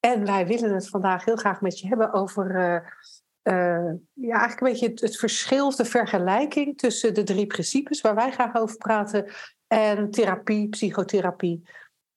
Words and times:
En 0.00 0.24
wij 0.24 0.46
willen 0.46 0.74
het 0.74 0.88
vandaag 0.88 1.24
heel 1.24 1.36
graag 1.36 1.60
met 1.60 1.78
je 1.78 1.88
hebben 1.88 2.12
over 2.12 2.50
uh, 2.50 2.80
uh, 3.54 3.92
ja, 4.12 4.38
eigenlijk 4.38 4.60
een 4.60 4.70
beetje 4.70 5.06
het, 5.06 5.16
verschil 5.16 5.76
de 5.76 5.84
vergelijking 5.84 6.78
tussen 6.78 7.14
de 7.14 7.22
drie 7.22 7.46
principes 7.46 8.00
waar 8.00 8.14
wij 8.14 8.32
graag 8.32 8.56
over 8.56 8.76
praten 8.76 9.32
en 9.66 10.10
therapie, 10.10 10.68
psychotherapie. 10.68 11.62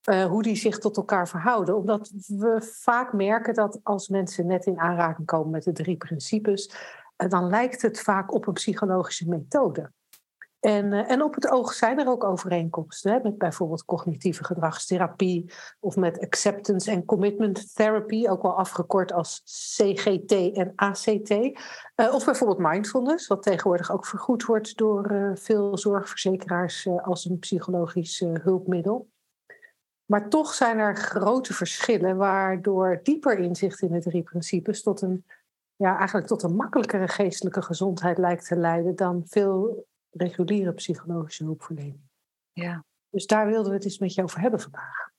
Uh, 0.09 0.26
hoe 0.26 0.44
die 0.44 0.55
zich 0.55 0.77
tot 0.77 0.98
elkaar 0.98 1.27
verhouden. 1.27 1.77
Omdat 1.77 2.12
we 2.27 2.71
vaak 2.81 3.13
merken 3.13 3.54
dat 3.54 3.80
als 3.84 4.07
mensen 4.07 4.48
net 4.48 4.66
in 4.66 4.79
aanraking 4.79 5.27
komen 5.27 5.49
met 5.49 5.63
de 5.63 5.71
drie 5.71 5.98
principes, 5.98 6.71
dan 7.16 7.49
lijkt 7.49 7.82
het 7.82 8.02
vaak 8.02 8.34
op 8.34 8.48
een 8.48 8.54
psychologische 8.54 9.27
methode. 9.27 9.91
En, 10.61 10.85
uh, 10.85 11.11
en 11.11 11.23
op 11.23 11.35
het 11.35 11.49
oog 11.49 11.73
zijn 11.73 11.99
er 11.99 12.07
ook 12.07 12.23
overeenkomsten, 12.23 13.11
hè, 13.11 13.20
met 13.23 13.38
bijvoorbeeld 13.38 13.85
cognitieve 13.85 14.43
gedragstherapie 14.43 15.51
of 15.79 15.95
met 15.95 16.20
acceptance 16.20 16.91
and 16.91 17.05
commitment 17.05 17.75
therapy, 17.75 18.27
ook 18.27 18.41
wel 18.41 18.57
afgekort 18.57 19.13
als 19.13 19.41
CGT 19.76 20.32
en 20.32 20.73
ACT. 20.76 21.29
Uh, 21.29 22.13
of 22.13 22.26
bijvoorbeeld 22.26 22.71
mindfulness, 22.71 23.27
wat 23.27 23.43
tegenwoordig 23.43 23.91
ook 23.91 24.05
vergoed 24.05 24.45
wordt 24.45 24.77
door 24.77 25.12
uh, 25.12 25.32
veel 25.35 25.77
zorgverzekeraars 25.77 26.87
als 27.04 27.26
een 27.26 27.39
psychologisch 27.39 28.23
hulpmiddel. 28.43 29.09
Maar 30.05 30.29
toch 30.29 30.54
zijn 30.54 30.77
er 30.77 30.95
grote 30.95 31.54
verschillen, 31.54 32.17
waardoor 32.17 32.99
dieper 33.04 33.39
inzicht 33.39 33.82
in 33.82 33.91
de 33.91 33.99
drie 33.99 34.23
principes 34.23 34.84
tot 34.84 35.01
een, 35.01 35.26
ja, 35.76 35.98
eigenlijk 35.98 36.27
tot 36.27 36.43
een 36.43 36.55
makkelijkere 36.55 37.07
geestelijke 37.07 37.62
gezondheid 37.62 38.17
lijkt 38.17 38.48
te 38.48 38.55
leiden 38.55 38.95
dan 38.95 39.23
veel 39.26 39.85
reguliere 40.12 40.73
psychologische 40.73 41.43
hulpverlening. 41.43 42.01
Ja. 42.51 42.85
Dus 43.09 43.26
daar 43.26 43.48
wilden 43.48 43.70
we 43.70 43.77
het 43.77 43.85
eens 43.85 43.98
met 43.98 44.13
je 44.13 44.23
over 44.23 44.40
hebben 44.40 44.59
vandaag. 44.59 45.09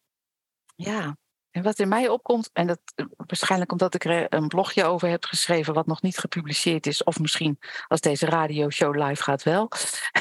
Ja, 0.75 1.17
en 1.53 1.63
wat 1.63 1.79
in 1.79 1.89
mij 1.89 2.09
opkomt, 2.09 2.51
en 2.53 2.67
dat 2.67 2.81
waarschijnlijk 3.17 3.73
omdat 3.73 3.95
ik 3.95 4.05
er 4.05 4.35
een 4.35 4.49
blogje 4.49 4.85
over 4.85 5.09
heb 5.09 5.25
geschreven 5.25 5.75
wat 5.75 5.87
nog 5.87 6.03
niet 6.03 6.19
gepubliceerd 6.19 6.87
is, 6.87 7.05
of 7.05 7.21
misschien 7.21 7.59
als 7.87 8.01
deze 8.01 8.27
radioshow 8.27 8.95
live 8.95 9.23
gaat 9.23 9.43
wel. 9.43 9.69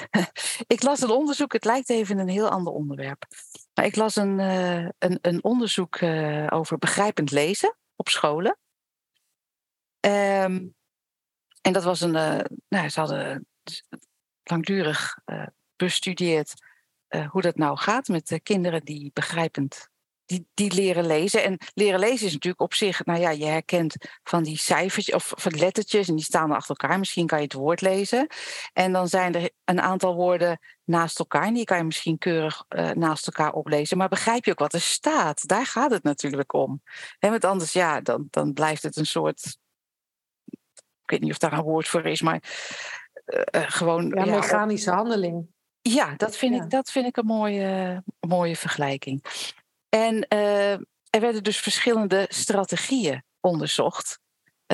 ik 0.67 0.83
las 0.83 1.01
een 1.01 1.09
onderzoek, 1.09 1.53
het 1.53 1.65
lijkt 1.65 1.89
even 1.89 2.17
een 2.17 2.29
heel 2.29 2.49
ander 2.49 2.73
onderwerp. 2.73 3.27
Maar 3.73 3.85
ik 3.85 3.95
las 3.95 4.15
een, 4.15 4.39
uh, 4.39 4.89
een, 4.97 5.19
een, 5.21 5.43
onderzoek 5.43 6.01
uh, 6.01 6.47
over 6.49 6.77
begrijpend 6.77 7.31
lezen 7.31 7.77
op 7.95 8.09
scholen. 8.09 8.57
Um, 9.99 10.75
en 11.61 11.73
dat 11.73 11.83
was 11.83 12.01
een, 12.01 12.15
uh, 12.15 12.39
nou, 12.67 12.89
ze 12.89 12.99
hadden 12.99 13.47
langdurig 14.43 15.17
uh, 15.25 15.47
bestudeerd 15.75 16.53
uh, 17.09 17.29
hoe 17.29 17.41
dat 17.41 17.55
nou 17.55 17.77
gaat 17.77 18.07
met 18.07 18.27
de 18.27 18.39
kinderen 18.39 18.83
die 18.83 19.11
begrijpend 19.13 19.89
die, 20.31 20.47
die 20.53 20.73
leren 20.73 21.05
lezen. 21.05 21.43
En 21.43 21.57
leren 21.73 21.99
lezen 21.99 22.27
is 22.27 22.33
natuurlijk 22.33 22.61
op 22.61 22.73
zich, 22.73 23.05
nou 23.05 23.19
ja, 23.19 23.29
je 23.29 23.45
herkent 23.45 23.95
van 24.23 24.43
die 24.43 24.57
cijfertjes 24.57 25.15
of 25.15 25.33
van 25.35 25.57
lettertjes 25.57 26.07
en 26.07 26.15
die 26.15 26.23
staan 26.23 26.51
achter 26.51 26.75
elkaar. 26.79 26.99
Misschien 26.99 27.27
kan 27.27 27.37
je 27.37 27.43
het 27.43 27.53
woord 27.53 27.81
lezen. 27.81 28.27
En 28.73 28.91
dan 28.91 29.07
zijn 29.07 29.35
er 29.35 29.49
een 29.63 29.81
aantal 29.81 30.15
woorden 30.15 30.59
naast 30.83 31.19
elkaar. 31.19 31.43
En 31.43 31.53
die 31.53 31.63
kan 31.63 31.77
je 31.77 31.83
misschien 31.83 32.17
keurig 32.17 32.65
uh, 32.69 32.89
naast 32.89 33.27
elkaar 33.27 33.53
oplezen. 33.53 33.97
Maar 33.97 34.09
begrijp 34.09 34.45
je 34.45 34.51
ook 34.51 34.59
wat 34.59 34.73
er 34.73 34.81
staat? 34.81 35.47
Daar 35.47 35.65
gaat 35.65 35.91
het 35.91 36.03
natuurlijk 36.03 36.53
om. 36.53 36.81
En 37.19 37.29
want 37.29 37.45
anders, 37.45 37.73
ja, 37.73 38.01
dan, 38.01 38.27
dan 38.29 38.53
blijft 38.53 38.83
het 38.83 38.95
een 38.95 39.05
soort. 39.05 39.57
Ik 41.03 41.19
weet 41.19 41.21
niet 41.21 41.31
of 41.31 41.37
daar 41.37 41.53
een 41.53 41.63
woord 41.63 41.87
voor 41.87 42.05
is, 42.05 42.21
maar 42.21 42.43
gewoon. 43.51 44.07
Ja, 44.07 44.25
mechanische 44.25 44.89
ja, 44.89 44.95
handeling. 44.95 45.47
Ja, 45.81 46.13
dat 46.17 46.37
vind, 46.37 46.55
ja. 46.55 46.63
Ik, 46.63 46.69
dat 46.69 46.91
vind 46.91 47.05
ik 47.05 47.17
een 47.17 47.25
mooie, 47.25 48.03
mooie 48.19 48.55
vergelijking. 48.55 49.25
En 49.89 50.25
uh, 50.33 50.71
er 51.09 51.19
werden 51.19 51.43
dus 51.43 51.57
verschillende 51.57 52.25
strategieën 52.29 53.23
onderzocht. 53.39 54.19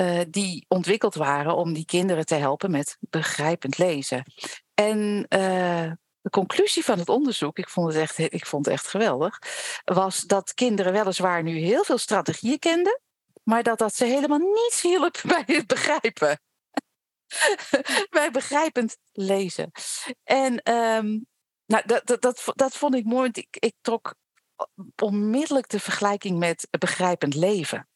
Uh, 0.00 0.20
die 0.28 0.64
ontwikkeld 0.68 1.14
waren 1.14 1.56
om 1.56 1.72
die 1.72 1.84
kinderen 1.84 2.26
te 2.26 2.34
helpen 2.34 2.70
met 2.70 2.96
begrijpend 3.00 3.78
lezen. 3.78 4.22
En 4.74 5.26
de 6.20 6.30
conclusie 6.30 6.84
van 6.84 6.98
het 6.98 7.08
onderzoek, 7.08 7.58
ik 7.58 7.68
vond 7.68 7.92
het, 7.92 8.02
echt, 8.02 8.18
ik 8.18 8.46
vond 8.46 8.64
het 8.64 8.74
echt 8.74 8.88
geweldig, 8.88 9.38
was 9.84 10.22
dat 10.22 10.54
kinderen 10.54 10.92
weliswaar 10.92 11.42
nu 11.42 11.58
heel 11.58 11.84
veel 11.84 11.98
strategieën 11.98 12.58
kenden, 12.58 13.00
maar 13.42 13.62
dat 13.62 13.78
dat 13.78 13.94
ze 13.94 14.04
helemaal 14.04 14.38
niets 14.38 14.82
hielp 14.82 15.20
bij 15.36 15.42
het 15.46 15.66
begrijpen. 15.66 16.40
bij 18.10 18.30
begrijpend 18.30 18.96
lezen. 19.12 19.70
En 20.24 20.72
um, 20.72 21.26
nou, 21.66 21.82
dat, 21.86 22.06
dat, 22.06 22.22
dat, 22.22 22.42
dat 22.54 22.76
vond 22.76 22.94
ik 22.94 23.04
mooi, 23.04 23.22
want 23.22 23.36
ik, 23.36 23.56
ik 23.58 23.74
trok 23.80 24.14
onmiddellijk 25.02 25.68
de 25.68 25.80
vergelijking 25.80 26.38
met 26.38 26.68
begrijpend 26.78 27.34
leven. 27.34 27.88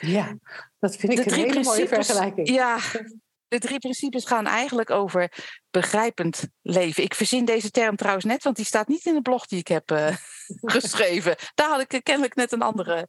Ja, 0.00 0.38
dat 0.78 0.96
vind 0.96 1.12
ik 1.12 1.24
de 1.24 1.30
een 1.30 1.36
hele 1.36 1.62
mooie 1.62 1.88
vergelijking. 1.88 2.48
Ja, 2.48 2.78
de 3.48 3.58
drie 3.58 3.78
principes 3.78 4.24
gaan 4.24 4.46
eigenlijk 4.46 4.90
over 4.90 5.32
begrijpend 5.70 6.48
leven. 6.62 7.02
Ik 7.02 7.14
verzin 7.14 7.44
deze 7.44 7.70
term 7.70 7.96
trouwens 7.96 8.24
net, 8.24 8.42
want 8.42 8.56
die 8.56 8.64
staat 8.64 8.88
niet 8.88 9.04
in 9.04 9.14
de 9.14 9.22
blog 9.22 9.46
die 9.46 9.58
ik 9.58 9.68
heb 9.68 9.90
uh, 9.90 10.16
geschreven. 10.46 11.36
Daar 11.54 11.68
had 11.68 11.92
ik 11.92 12.04
kennelijk 12.04 12.34
net 12.34 12.52
een 12.52 12.62
andere 12.62 13.08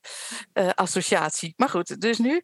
uh, 0.54 0.70
associatie. 0.70 1.54
Maar 1.56 1.70
goed, 1.70 2.02
dus 2.02 2.18
nu 2.18 2.42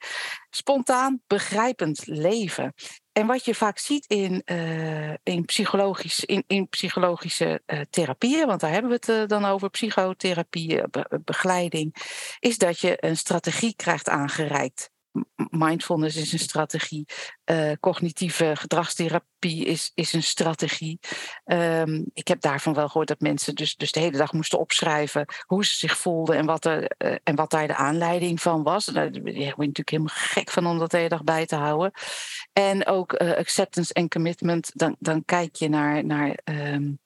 spontaan 0.49 1.21
begrijpend 1.27 2.01
leven. 2.05 2.73
En 3.11 3.27
wat 3.27 3.45
je 3.45 3.55
vaak 3.55 3.77
ziet 3.77 4.05
in, 4.05 4.43
in, 5.23 5.45
psychologisch, 5.45 6.19
in, 6.19 6.43
in 6.47 6.67
psychologische 6.69 7.61
therapieën, 7.89 8.47
want 8.47 8.59
daar 8.59 8.71
hebben 8.71 8.91
we 8.91 9.11
het 9.11 9.29
dan 9.29 9.45
over, 9.45 9.69
psychotherapie, 9.69 10.89
be 10.89 11.21
begeleiding, 11.25 11.95
is 12.39 12.57
dat 12.57 12.79
je 12.79 13.05
een 13.05 13.17
strategie 13.17 13.75
krijgt 13.75 14.09
aangereikt 14.09 14.92
mindfulness 15.49 16.15
is 16.15 16.33
een 16.33 16.39
strategie. 16.39 17.05
Uh, 17.51 17.71
cognitieve 17.79 18.55
gedragstherapie 18.55 19.65
is, 19.65 19.91
is 19.93 20.13
een 20.13 20.23
strategie. 20.23 20.99
Um, 21.45 22.05
ik 22.13 22.27
heb 22.27 22.41
daarvan 22.41 22.73
wel 22.73 22.87
gehoord 22.87 23.07
dat 23.07 23.19
mensen 23.19 23.55
dus, 23.55 23.75
dus 23.75 23.91
de 23.91 23.99
hele 23.99 24.17
dag 24.17 24.33
moesten 24.33 24.59
opschrijven 24.59 25.25
hoe 25.45 25.65
ze 25.65 25.75
zich 25.75 25.97
voelden 25.97 26.37
en 26.37 26.45
wat, 26.45 26.65
er, 26.65 26.91
uh, 26.97 27.15
en 27.23 27.35
wat 27.35 27.51
daar 27.51 27.67
de 27.67 27.75
aanleiding 27.75 28.41
van 28.41 28.63
was. 28.63 28.85
Daar 28.85 29.11
word 29.11 29.35
je 29.35 29.53
natuurlijk 29.55 29.89
helemaal 29.89 30.15
gek 30.15 30.51
van 30.51 30.65
om 30.65 30.79
dat 30.79 30.91
de 30.91 30.97
hele 30.97 31.09
dag 31.09 31.23
bij 31.23 31.45
te 31.45 31.55
houden. 31.55 31.91
En 32.53 32.85
ook 32.85 33.21
uh, 33.21 33.33
acceptance 33.33 33.93
en 33.93 34.09
commitment, 34.09 34.71
dan, 34.73 34.95
dan 34.99 35.25
kijk 35.25 35.55
je 35.55 35.69
naar. 35.69 36.05
naar 36.05 36.39
um, 36.43 37.01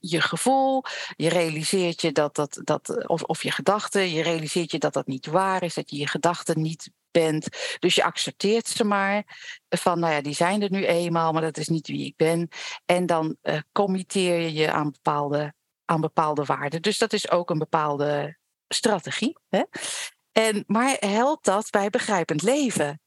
je, 0.00 0.20
gevoel, 0.20 0.84
je 1.16 1.28
realiseert 1.28 2.00
je 2.00 2.12
dat 2.12 2.34
dat, 2.34 2.60
dat 2.64 3.08
of, 3.08 3.22
of 3.22 3.42
je 3.42 3.50
gedachten, 3.50 4.10
je 4.10 4.22
realiseert 4.22 4.70
je 4.70 4.78
dat 4.78 4.92
dat 4.92 5.06
niet 5.06 5.26
waar 5.26 5.62
is, 5.62 5.74
dat 5.74 5.90
je 5.90 5.96
je 5.96 6.06
gedachten 6.06 6.62
niet 6.62 6.90
bent. 7.10 7.48
Dus 7.78 7.94
je 7.94 8.04
accepteert 8.04 8.66
ze 8.66 8.84
maar 8.84 9.24
van, 9.68 9.98
nou 9.98 10.12
ja, 10.12 10.20
die 10.20 10.34
zijn 10.34 10.62
er 10.62 10.70
nu 10.70 10.86
eenmaal, 10.86 11.32
maar 11.32 11.42
dat 11.42 11.56
is 11.56 11.68
niet 11.68 11.86
wie 11.86 12.06
ik 12.06 12.16
ben. 12.16 12.48
En 12.84 13.06
dan 13.06 13.36
uh, 13.42 13.58
committeer 13.72 14.40
je 14.40 14.52
je 14.52 14.72
aan 14.72 14.90
bepaalde, 14.90 15.54
aan 15.84 16.00
bepaalde 16.00 16.44
waarden. 16.44 16.82
Dus 16.82 16.98
dat 16.98 17.12
is 17.12 17.30
ook 17.30 17.50
een 17.50 17.58
bepaalde 17.58 18.38
strategie. 18.68 19.38
Hè? 19.48 19.62
En, 20.32 20.64
maar 20.66 20.96
helpt 20.98 21.44
dat 21.44 21.70
bij 21.70 21.90
begrijpend 21.90 22.42
leven? 22.42 23.01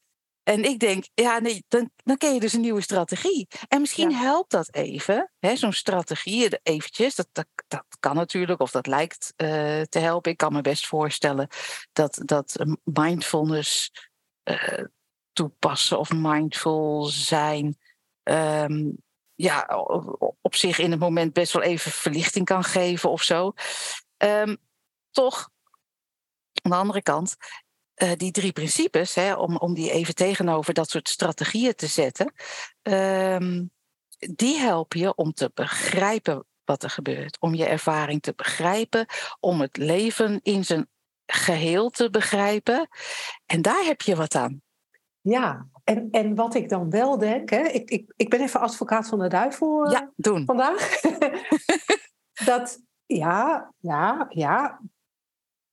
En 0.46 0.64
ik 0.64 0.78
denk, 0.78 1.04
ja, 1.14 1.38
nee, 1.38 1.64
dan, 1.68 1.90
dan 1.96 2.16
ken 2.16 2.34
je 2.34 2.40
dus 2.40 2.52
een 2.52 2.60
nieuwe 2.60 2.80
strategie. 2.80 3.48
En 3.68 3.80
misschien 3.80 4.10
ja. 4.10 4.18
helpt 4.18 4.50
dat 4.50 4.74
even, 4.74 5.32
zo'n 5.40 5.72
strategie, 5.72 6.58
eventjes. 6.62 7.14
Dat, 7.14 7.28
dat, 7.32 7.46
dat 7.68 7.84
kan 8.00 8.14
natuurlijk, 8.14 8.60
of 8.60 8.70
dat 8.70 8.86
lijkt 8.86 9.32
uh, 9.36 9.48
te 9.82 9.98
helpen. 9.98 10.30
Ik 10.30 10.36
kan 10.36 10.52
me 10.52 10.60
best 10.60 10.86
voorstellen 10.86 11.48
dat, 11.92 12.20
dat 12.24 12.56
mindfulness 12.84 13.92
uh, 14.44 14.84
toepassen 15.32 15.98
of 15.98 16.12
mindful 16.12 17.04
zijn. 17.04 17.78
Um, 18.22 18.96
ja, 19.34 19.66
op 20.40 20.54
zich 20.54 20.78
in 20.78 20.90
het 20.90 21.00
moment 21.00 21.32
best 21.32 21.52
wel 21.52 21.62
even 21.62 21.90
verlichting 21.90 22.44
kan 22.44 22.64
geven 22.64 23.10
of 23.10 23.22
zo. 23.22 23.52
Um, 24.16 24.56
toch, 25.10 25.50
aan 26.62 26.70
de 26.70 26.76
andere 26.76 27.02
kant, 27.02 27.36
uh, 28.02 28.12
die 28.16 28.30
drie 28.30 28.52
principes, 28.52 29.14
hè, 29.14 29.34
om, 29.34 29.56
om 29.56 29.74
die 29.74 29.90
even 29.90 30.14
tegenover 30.14 30.74
dat 30.74 30.90
soort 30.90 31.08
strategieën 31.08 31.74
te 31.74 31.86
zetten, 31.86 32.32
um, 32.82 33.70
die 34.18 34.58
helpen 34.58 35.00
je 35.00 35.14
om 35.14 35.32
te 35.32 35.50
begrijpen 35.54 36.44
wat 36.64 36.82
er 36.82 36.90
gebeurt, 36.90 37.36
om 37.40 37.54
je 37.54 37.64
ervaring 37.64 38.22
te 38.22 38.32
begrijpen, 38.36 39.06
om 39.40 39.60
het 39.60 39.76
leven 39.76 40.40
in 40.42 40.64
zijn 40.64 40.88
geheel 41.26 41.90
te 41.90 42.10
begrijpen. 42.10 42.88
En 43.46 43.62
daar 43.62 43.84
heb 43.84 44.00
je 44.00 44.16
wat 44.16 44.34
aan. 44.34 44.62
Ja, 45.20 45.66
en, 45.84 46.08
en 46.10 46.34
wat 46.34 46.54
ik 46.54 46.68
dan 46.68 46.90
wel 46.90 47.18
denk, 47.18 47.50
hè, 47.50 47.62
ik, 47.62 47.90
ik, 47.90 48.12
ik 48.16 48.30
ben 48.30 48.40
even 48.40 48.60
advocaat 48.60 49.08
van 49.08 49.18
de 49.18 49.28
duivel 49.28 49.90
ja, 49.90 50.12
doen. 50.16 50.44
vandaag. 50.44 51.00
dat, 52.44 52.80
ja, 53.06 53.72
ja, 53.78 54.26
ja, 54.28 54.80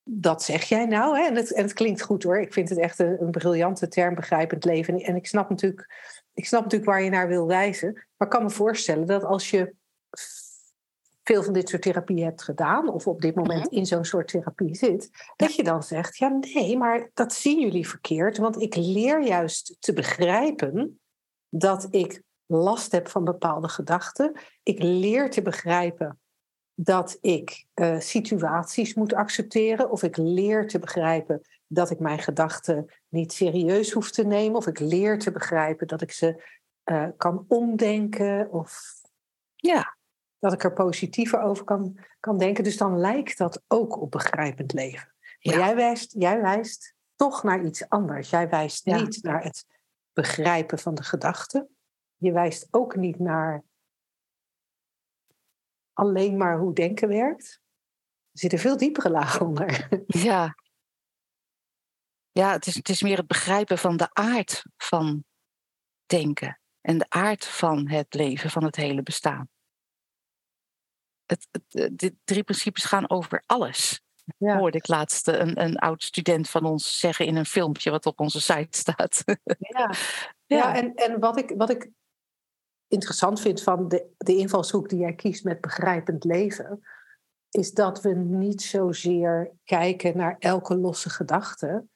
dat 0.04 0.42
zeg 0.42 0.62
jij 0.62 0.86
nou. 0.86 1.18
Hè? 1.18 1.26
En, 1.26 1.36
het, 1.36 1.52
en 1.52 1.62
het 1.62 1.72
klinkt 1.72 2.02
goed 2.02 2.22
hoor. 2.22 2.40
Ik 2.40 2.52
vind 2.52 2.68
het 2.68 2.78
echt 2.78 2.98
een, 2.98 3.22
een 3.22 3.30
briljante 3.30 3.88
term, 3.88 4.14
begrijpend 4.14 4.64
leven. 4.64 5.00
En 5.00 5.16
ik 5.16 5.26
snap, 5.26 5.48
natuurlijk, 5.48 5.90
ik 6.34 6.46
snap 6.46 6.62
natuurlijk 6.62 6.90
waar 6.90 7.02
je 7.02 7.10
naar 7.10 7.28
wil 7.28 7.46
wijzen. 7.46 7.92
Maar 7.92 8.28
ik 8.28 8.34
kan 8.34 8.42
me 8.42 8.50
voorstellen 8.50 9.06
dat 9.06 9.24
als 9.24 9.50
je 9.50 9.74
veel 11.22 11.42
van 11.42 11.52
dit 11.52 11.68
soort 11.68 11.82
therapie 11.82 12.24
hebt 12.24 12.42
gedaan, 12.42 12.88
of 12.88 13.06
op 13.06 13.20
dit 13.20 13.34
moment 13.34 13.68
in 13.68 13.86
zo'n 13.86 14.04
soort 14.04 14.28
therapie 14.28 14.74
zit, 14.74 15.10
dat 15.36 15.54
je 15.54 15.64
dan 15.64 15.82
zegt: 15.82 16.16
ja, 16.16 16.28
nee, 16.28 16.76
maar 16.76 17.10
dat 17.14 17.32
zien 17.32 17.60
jullie 17.60 17.88
verkeerd, 17.88 18.38
want 18.38 18.60
ik 18.60 18.76
leer 18.76 19.22
juist 19.22 19.76
te 19.78 19.92
begrijpen 19.92 21.00
dat 21.48 21.86
ik 21.90 22.22
last 22.46 22.92
heb 22.92 23.08
van 23.08 23.24
bepaalde 23.24 23.68
gedachten. 23.68 24.32
Ik 24.62 24.82
leer 24.82 25.30
te 25.30 25.42
begrijpen 25.42 26.18
dat 26.74 27.18
ik 27.20 27.66
uh, 27.74 27.98
situaties 27.98 28.94
moet 28.94 29.14
accepteren, 29.14 29.90
of 29.90 30.02
ik 30.02 30.16
leer 30.16 30.68
te 30.68 30.78
begrijpen 30.78 31.40
dat 31.66 31.90
ik 31.90 31.98
mijn 31.98 32.18
gedachten 32.18 32.92
niet 33.08 33.32
serieus 33.32 33.92
hoef 33.92 34.10
te 34.10 34.26
nemen, 34.26 34.56
of 34.56 34.66
ik 34.66 34.78
leer 34.78 35.18
te 35.18 35.32
begrijpen 35.32 35.86
dat 35.86 36.02
ik 36.02 36.12
ze 36.12 36.42
uh, 36.84 37.08
kan 37.16 37.44
omdenken, 37.48 38.50
of 38.50 38.80
ja 39.54 39.96
dat 40.38 40.52
ik 40.52 40.64
er 40.64 40.72
positiever 40.72 41.40
over 41.40 41.64
kan, 41.64 41.98
kan 42.20 42.38
denken. 42.38 42.64
Dus 42.64 42.76
dan 42.76 42.98
lijkt 42.98 43.38
dat 43.38 43.62
ook 43.68 44.00
op 44.00 44.10
begrijpend 44.10 44.72
leven. 44.72 45.14
Maar 45.40 45.58
jij, 45.58 45.74
wijst, 45.74 46.14
jij 46.18 46.40
wijst 46.40 46.94
toch 47.16 47.42
naar 47.42 47.64
iets 47.64 47.88
anders. 47.88 48.30
Jij 48.30 48.48
wijst 48.48 48.86
niet 48.86 49.22
naar 49.22 49.42
het 49.42 49.66
begrijpen 50.12 50.78
van 50.78 50.94
de 50.94 51.02
gedachten. 51.02 51.68
Je 52.16 52.32
wijst 52.32 52.68
ook 52.70 52.96
niet 52.96 53.18
naar 53.18 53.64
alleen 55.94 56.36
maar 56.36 56.58
hoe 56.58 56.74
denken 56.74 57.08
werkt. 57.08 57.60
Er 58.32 58.40
zit 58.40 58.52
een 58.52 58.58
veel 58.58 58.76
diepere 58.76 59.10
laag 59.10 59.40
onder. 59.46 59.88
Ja, 60.06 60.54
ja 62.30 62.52
het, 62.52 62.66
is, 62.66 62.74
het 62.74 62.88
is 62.88 63.02
meer 63.02 63.16
het 63.16 63.26
begrijpen 63.26 63.78
van 63.78 63.96
de 63.96 64.08
aard 64.12 64.62
van 64.76 65.24
denken. 66.06 66.60
En 66.80 66.98
de 66.98 67.06
aard 67.08 67.44
van 67.44 67.88
het 67.88 68.14
leven, 68.14 68.50
van 68.50 68.64
het 68.64 68.76
hele 68.76 69.02
bestaan 69.02 69.48
het, 71.26 71.48
eh, 71.68 71.86
de 71.92 72.14
drie 72.24 72.42
principes 72.42 72.84
gaan 72.84 73.10
over 73.10 73.42
alles. 73.46 74.02
Ja. 74.38 74.58
Hoorde 74.58 74.78
ik 74.78 74.88
laatst 74.88 75.28
een, 75.28 75.62
een 75.62 75.76
oud 75.76 76.02
student 76.02 76.50
van 76.50 76.64
ons 76.64 76.98
zeggen 76.98 77.26
in 77.26 77.36
een 77.36 77.46
filmpje 77.46 77.90
wat 77.90 78.06
op 78.06 78.20
onze 78.20 78.40
site 78.40 78.78
staat. 78.78 79.24
Ja, 79.58 79.90
ja. 80.56 80.74
en, 80.74 80.94
en 80.94 81.20
wat, 81.20 81.38
ik, 81.38 81.52
wat 81.56 81.70
ik 81.70 81.90
interessant 82.88 83.40
vind 83.40 83.62
van 83.62 83.88
de, 83.88 84.06
de 84.16 84.36
invalshoek 84.36 84.88
die 84.88 84.98
jij 84.98 85.14
kiest 85.14 85.44
met 85.44 85.60
begrijpend 85.60 86.24
leven, 86.24 86.80
is 87.50 87.72
dat 87.72 88.02
we 88.02 88.14
niet 88.14 88.62
zozeer 88.62 89.50
kijken 89.64 90.16
naar 90.16 90.36
elke 90.38 90.76
losse 90.76 91.10
gedachte, 91.10 91.86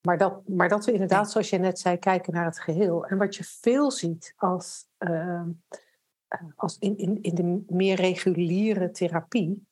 maar 0.00 0.18
dat, 0.18 0.48
maar 0.48 0.68
dat 0.68 0.84
we 0.84 0.92
inderdaad, 0.92 1.30
zoals 1.30 1.50
je 1.50 1.58
net 1.58 1.78
zei, 1.78 1.96
kijken 1.96 2.32
naar 2.32 2.44
het 2.44 2.60
geheel. 2.60 3.06
En 3.06 3.18
wat 3.18 3.36
je 3.36 3.44
veel 3.44 3.90
ziet 3.90 4.34
als. 4.36 4.86
Uh, 4.98 5.42
als 6.56 6.78
in, 6.78 6.96
in, 6.96 7.22
in 7.22 7.34
de 7.34 7.74
meer 7.74 7.96
reguliere 7.96 8.90
therapie, 8.90 9.66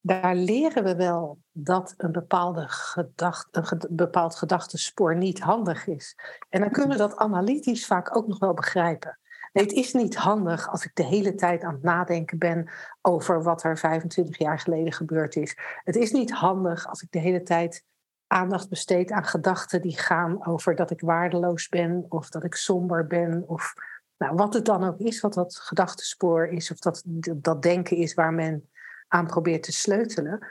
daar 0.00 0.34
leren 0.34 0.84
we 0.84 0.96
wel 0.96 1.38
dat 1.52 1.94
een, 1.96 2.12
bepaalde 2.12 2.68
gedacht, 2.68 3.48
een 3.50 3.80
bepaald 3.90 4.34
gedachtespoor 4.34 5.16
niet 5.16 5.40
handig 5.40 5.86
is. 5.86 6.16
En 6.48 6.60
dan 6.60 6.70
kunnen 6.70 6.90
we 6.90 6.96
dat 6.96 7.16
analytisch 7.16 7.86
vaak 7.86 8.16
ook 8.16 8.26
nog 8.26 8.38
wel 8.38 8.54
begrijpen. 8.54 9.18
Nee, 9.52 9.64
het 9.64 9.72
is 9.72 9.92
niet 9.92 10.16
handig 10.16 10.68
als 10.68 10.84
ik 10.84 10.94
de 10.94 11.04
hele 11.04 11.34
tijd 11.34 11.62
aan 11.62 11.72
het 11.72 11.82
nadenken 11.82 12.38
ben 12.38 12.70
over 13.00 13.42
wat 13.42 13.62
er 13.62 13.78
25 13.78 14.38
jaar 14.38 14.58
geleden 14.58 14.92
gebeurd 14.92 15.36
is. 15.36 15.56
Het 15.84 15.96
is 15.96 16.12
niet 16.12 16.30
handig 16.30 16.86
als 16.86 17.02
ik 17.02 17.10
de 17.10 17.18
hele 17.18 17.42
tijd 17.42 17.84
aandacht 18.26 18.68
besteed 18.68 19.10
aan 19.10 19.24
gedachten 19.24 19.82
die 19.82 19.98
gaan 19.98 20.46
over 20.46 20.74
dat 20.74 20.90
ik 20.90 21.00
waardeloos 21.00 21.68
ben 21.68 22.06
of 22.08 22.28
dat 22.28 22.44
ik 22.44 22.54
somber 22.54 23.06
ben 23.06 23.48
of 23.48 23.74
nou, 24.16 24.34
wat 24.34 24.54
het 24.54 24.64
dan 24.64 24.84
ook 24.84 24.98
is, 24.98 25.20
wat 25.20 25.34
dat 25.34 25.56
gedachtespoor 25.56 26.46
is, 26.46 26.70
of 26.70 26.78
dat, 26.78 27.02
dat 27.36 27.62
denken 27.62 27.96
is 27.96 28.14
waar 28.14 28.32
men 28.32 28.70
aan 29.08 29.26
probeert 29.26 29.62
te 29.62 29.72
sleutelen. 29.72 30.46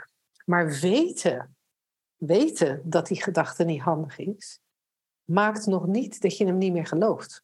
Maar 0.45 0.71
weten, 0.71 1.55
weten 2.15 2.81
dat 2.83 3.07
die 3.07 3.23
gedachte 3.23 3.63
niet 3.63 3.81
handig 3.81 4.19
is, 4.19 4.59
maakt 5.23 5.65
nog 5.65 5.87
niet 5.87 6.21
dat 6.21 6.37
je 6.37 6.45
hem 6.45 6.57
niet 6.57 6.73
meer 6.73 6.87
gelooft. 6.87 7.43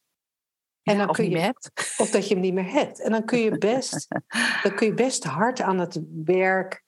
En 0.88 0.98
dan 0.98 1.12
kun 1.12 1.30
je. 1.30 1.54
Of 1.96 2.10
dat 2.10 2.28
je 2.28 2.34
hem 2.34 2.42
niet 2.42 2.54
meer 2.54 2.70
hebt. 2.70 3.00
En 3.00 3.10
dan 3.10 3.24
kun 3.24 3.38
je 3.38 3.58
best, 3.58 4.08
dan 4.62 4.74
kun 4.74 4.86
je 4.86 4.94
best 4.94 5.24
hard 5.24 5.60
aan 5.60 5.78
het 5.78 6.00
werk 6.24 6.84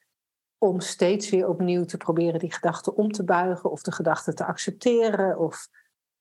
om 0.57 0.79
steeds 0.79 1.29
weer 1.29 1.47
opnieuw 1.47 1.85
te 1.85 1.97
proberen 1.97 2.39
die 2.39 2.53
gedachte 2.53 2.95
om 2.95 3.11
te 3.11 3.23
buigen 3.23 3.71
of 3.71 3.81
de 3.81 3.91
gedachte 3.91 4.33
te 4.33 4.45
accepteren 4.45 5.37
of 5.37 5.67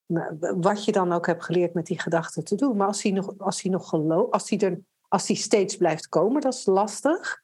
nou, 0.06 0.36
wat 0.60 0.84
je 0.84 0.92
dan 0.92 1.12
ook 1.12 1.26
hebt 1.26 1.44
geleerd 1.44 1.74
met 1.74 1.86
die 1.86 2.00
gedachten 2.00 2.44
te 2.44 2.54
doen. 2.54 2.76
Maar 2.76 2.86
als 2.86 3.02
hij 3.02 3.12
nog, 3.12 3.34
als 3.38 3.62
hij 3.62 3.70
nog 3.70 3.88
gelooft, 3.88 4.32
als 4.32 4.50
hij, 4.50 4.58
er, 4.58 4.80
als 5.08 5.26
hij 5.26 5.36
steeds 5.36 5.76
blijft 5.76 6.08
komen, 6.08 6.40
dat 6.40 6.54
is 6.54 6.66
lastig. 6.66 7.42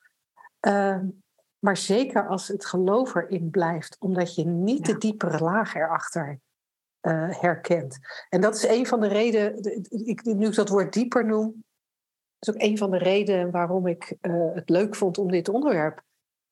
Ehm, 0.61 1.07
maar 1.59 1.77
zeker 1.77 2.29
als 2.29 2.49
het 2.49 2.67
geloof 2.67 3.15
erin 3.15 3.51
blijft, 3.51 3.97
omdat 3.99 4.35
je 4.35 4.45
niet 4.45 4.87
de 4.87 4.99
diepere 4.99 5.45
laag 5.45 5.75
erachter 5.75 6.41
uh, 7.03 7.41
herkent. 7.41 7.99
En 8.29 8.41
dat 8.41 8.55
is 8.55 8.69
een 8.69 8.87
van 8.87 9.01
de 9.01 9.09
redenen, 9.09 9.63
ik, 10.07 10.25
nu 10.25 10.47
ik 10.47 10.55
dat 10.55 10.69
woord 10.69 10.93
dieper 10.93 11.27
noem, 11.27 11.65
is 12.39 12.55
ook 12.55 12.63
een 12.63 12.79
van 12.79 12.91
de 12.91 12.99
redenen 12.99 13.51
waarom 13.51 13.87
ik 13.87 14.17
uh, 14.21 14.55
het 14.55 14.69
leuk 14.69 14.95
vond 14.95 15.19
om 15.19 15.31
dit 15.31 15.49
onderwerp 15.49 16.03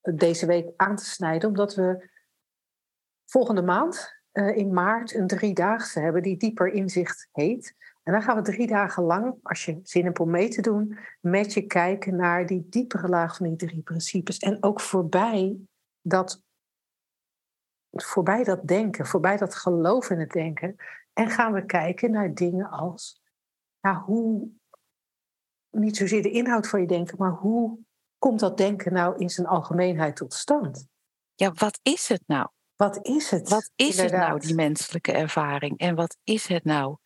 deze 0.01 0.47
week 0.47 0.73
aan 0.77 0.97
te 0.97 1.05
snijden. 1.05 1.49
Omdat 1.49 1.75
we 1.75 2.11
volgende 3.25 3.63
maand 3.63 4.23
in 4.33 4.73
maart 4.73 5.15
een 5.15 5.27
driedaagse 5.27 6.01
hebben 6.01 6.23
die 6.23 6.37
dieper 6.37 6.73
inzicht 6.73 7.29
heet. 7.33 7.75
En 8.05 8.13
dan 8.13 8.23
gaan 8.23 8.37
we 8.37 8.43
drie 8.43 8.67
dagen 8.67 9.03
lang, 9.03 9.35
als 9.43 9.65
je 9.65 9.81
zin 9.83 10.05
hebt 10.05 10.21
om 10.21 10.31
mee 10.31 10.49
te 10.49 10.63
doen, 10.63 10.99
met 11.21 11.55
je 11.55 11.67
kijken 11.67 12.17
naar 12.17 12.47
die 12.47 12.67
diepere 12.69 13.09
laag 13.09 13.37
van 13.37 13.47
die 13.47 13.69
drie 13.69 13.83
principes. 13.83 14.39
En 14.39 14.63
ook 14.63 14.81
voorbij 14.81 15.57
dat, 16.01 16.43
voorbij 17.95 18.45
dat 18.45 18.67
denken, 18.67 19.07
voorbij 19.07 19.37
dat 19.37 19.55
geloof 19.55 20.11
in 20.11 20.19
het 20.19 20.31
denken. 20.31 20.77
En 21.13 21.31
gaan 21.31 21.53
we 21.53 21.67
kijken 21.67 22.11
naar 22.11 22.35
dingen 22.35 22.71
als, 22.71 23.23
nou, 23.81 23.97
hoe, 23.97 24.49
niet 25.71 25.97
zozeer 25.97 26.23
de 26.23 26.31
inhoud 26.31 26.69
van 26.69 26.81
je 26.81 26.87
denken, 26.87 27.17
maar 27.19 27.33
hoe 27.33 27.79
komt 28.19 28.41
dat 28.41 28.57
denken 28.57 28.93
nou 28.93 29.19
in 29.19 29.31
zijn 29.31 29.47
algemeenheid 29.47 30.17
tot 30.17 30.35
stand? 30.35 30.87
Ja, 31.35 31.53
wat 31.53 31.79
is 31.83 32.09
het 32.09 32.23
nou? 32.27 32.49
Wat 32.77 33.07
is 33.07 33.31
het? 33.31 33.49
Wat 33.49 33.71
is 33.77 33.97
het 33.97 34.13
nou, 34.13 34.41
die 34.41 34.55
menselijke 34.55 35.13
ervaring? 35.13 35.79
En 35.79 35.95
wat 35.95 36.17
is 36.25 36.47
het 36.47 36.65
nou, 36.65 36.97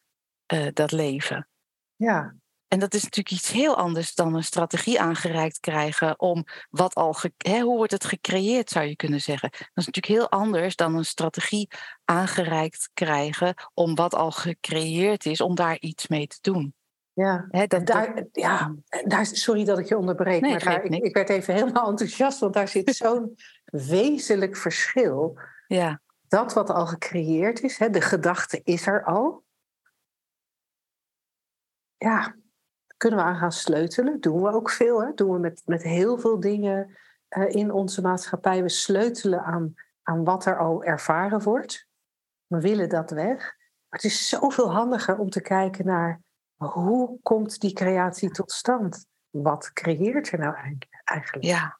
uh, 0.53 0.69
dat 0.73 0.93
leven? 0.93 1.49
Ja. 1.97 2.35
En 2.69 2.79
dat 2.79 2.95
is 2.95 3.03
natuurlijk 3.03 3.35
iets 3.35 3.51
heel 3.51 3.77
anders 3.77 4.15
dan 4.15 4.35
een 4.35 4.45
strategie 4.45 5.01
aangereikt 5.01 5.61
krijgen 5.61 6.21
om 6.21 6.45
wat 6.71 6.95
al, 6.95 7.17
hè, 7.37 7.61
hoe 7.61 7.77
wordt 7.77 7.93
het 7.93 8.05
gecreëerd, 8.05 8.71
zou 8.71 8.87
je 8.87 8.97
kunnen 8.97 9.21
zeggen. 9.21 9.51
Dat 9.51 9.61
is 9.75 9.87
natuurlijk 9.87 10.07
heel 10.07 10.31
anders 10.31 10.77
dan 10.77 10.95
een 10.95 11.05
strategie 11.05 11.69
aangereikt 12.05 12.91
krijgen 12.95 13.55
om 13.75 13.95
wat 13.95 14.15
al 14.15 14.31
gecreëerd 14.31 15.27
is, 15.27 15.41
om 15.41 15.55
daar 15.55 15.79
iets 15.79 16.09
mee 16.09 16.27
te 16.27 16.39
doen. 16.41 16.75
Ja, 17.13 17.47
He, 17.51 17.67
dat, 17.67 17.87
daar, 17.87 18.25
ja 18.33 18.75
daar, 19.05 19.27
sorry 19.27 19.65
dat 19.65 19.79
ik 19.79 19.89
je 19.89 19.97
onderbreek, 19.97 20.41
nee, 20.41 20.51
maar 20.51 20.65
daar, 20.65 20.85
ik, 20.85 21.05
ik, 21.05 21.15
werd 21.15 21.29
even 21.29 21.55
helemaal 21.55 21.89
enthousiast, 21.91 22.39
want 22.39 22.55
daar 22.55 22.69
zit 22.69 22.97
zo'n 22.97 23.35
wezenlijk 23.65 24.57
verschil 24.57 25.39
ja. 25.69 26.01
Dat 26.29 26.53
wat 26.53 26.71
al 26.71 26.87
gecreëerd 26.87 27.61
is, 27.61 27.79
hè, 27.79 27.91
de 27.91 28.01
gedachte 28.01 28.61
is 28.65 28.87
er 28.87 29.05
al. 29.05 29.45
Ja, 31.97 32.37
kunnen 32.99 33.19
we 33.19 33.25
aan 33.25 33.37
gaan 33.37 33.53
sleutelen. 33.53 34.21
Doen 34.21 34.43
we 34.43 34.53
ook 34.53 34.71
veel. 34.71 35.03
Hè? 35.03 35.15
Doen 35.15 35.33
we 35.33 35.39
met, 35.39 35.63
met 35.65 35.83
heel 35.83 36.19
veel 36.19 36.41
dingen 36.41 36.97
uh, 37.37 37.51
in 37.51 37.73
onze 37.73 38.03
maatschappij. 38.03 38.63
We 38.63 38.69
sleutelen 38.69 39.45
aan, 39.45 39.75
aan 40.03 40.25
wat 40.25 40.47
er 40.47 40.59
al 40.59 40.85
ervaren 40.85 41.43
wordt. 41.43 41.87
We 42.47 42.61
willen 42.61 42.89
dat 42.89 43.11
weg. 43.11 43.37
Maar 43.89 44.01
het 44.01 44.05
is 44.05 44.29
zoveel 44.29 44.73
handiger 44.73 45.19
om 45.19 45.31
te 45.31 45.41
kijken 45.41 45.87
naar 45.87 46.21
hoe 46.57 47.19
komt 47.23 47.61
die 47.61 47.73
creatie 47.73 48.31
tot 48.31 48.53
stand? 48.53 49.07
Wat 49.31 49.73
creëert 49.73 50.33
er 50.33 50.39
nou 50.39 50.55
eigenlijk? 51.05 51.45
Ja, 51.45 51.78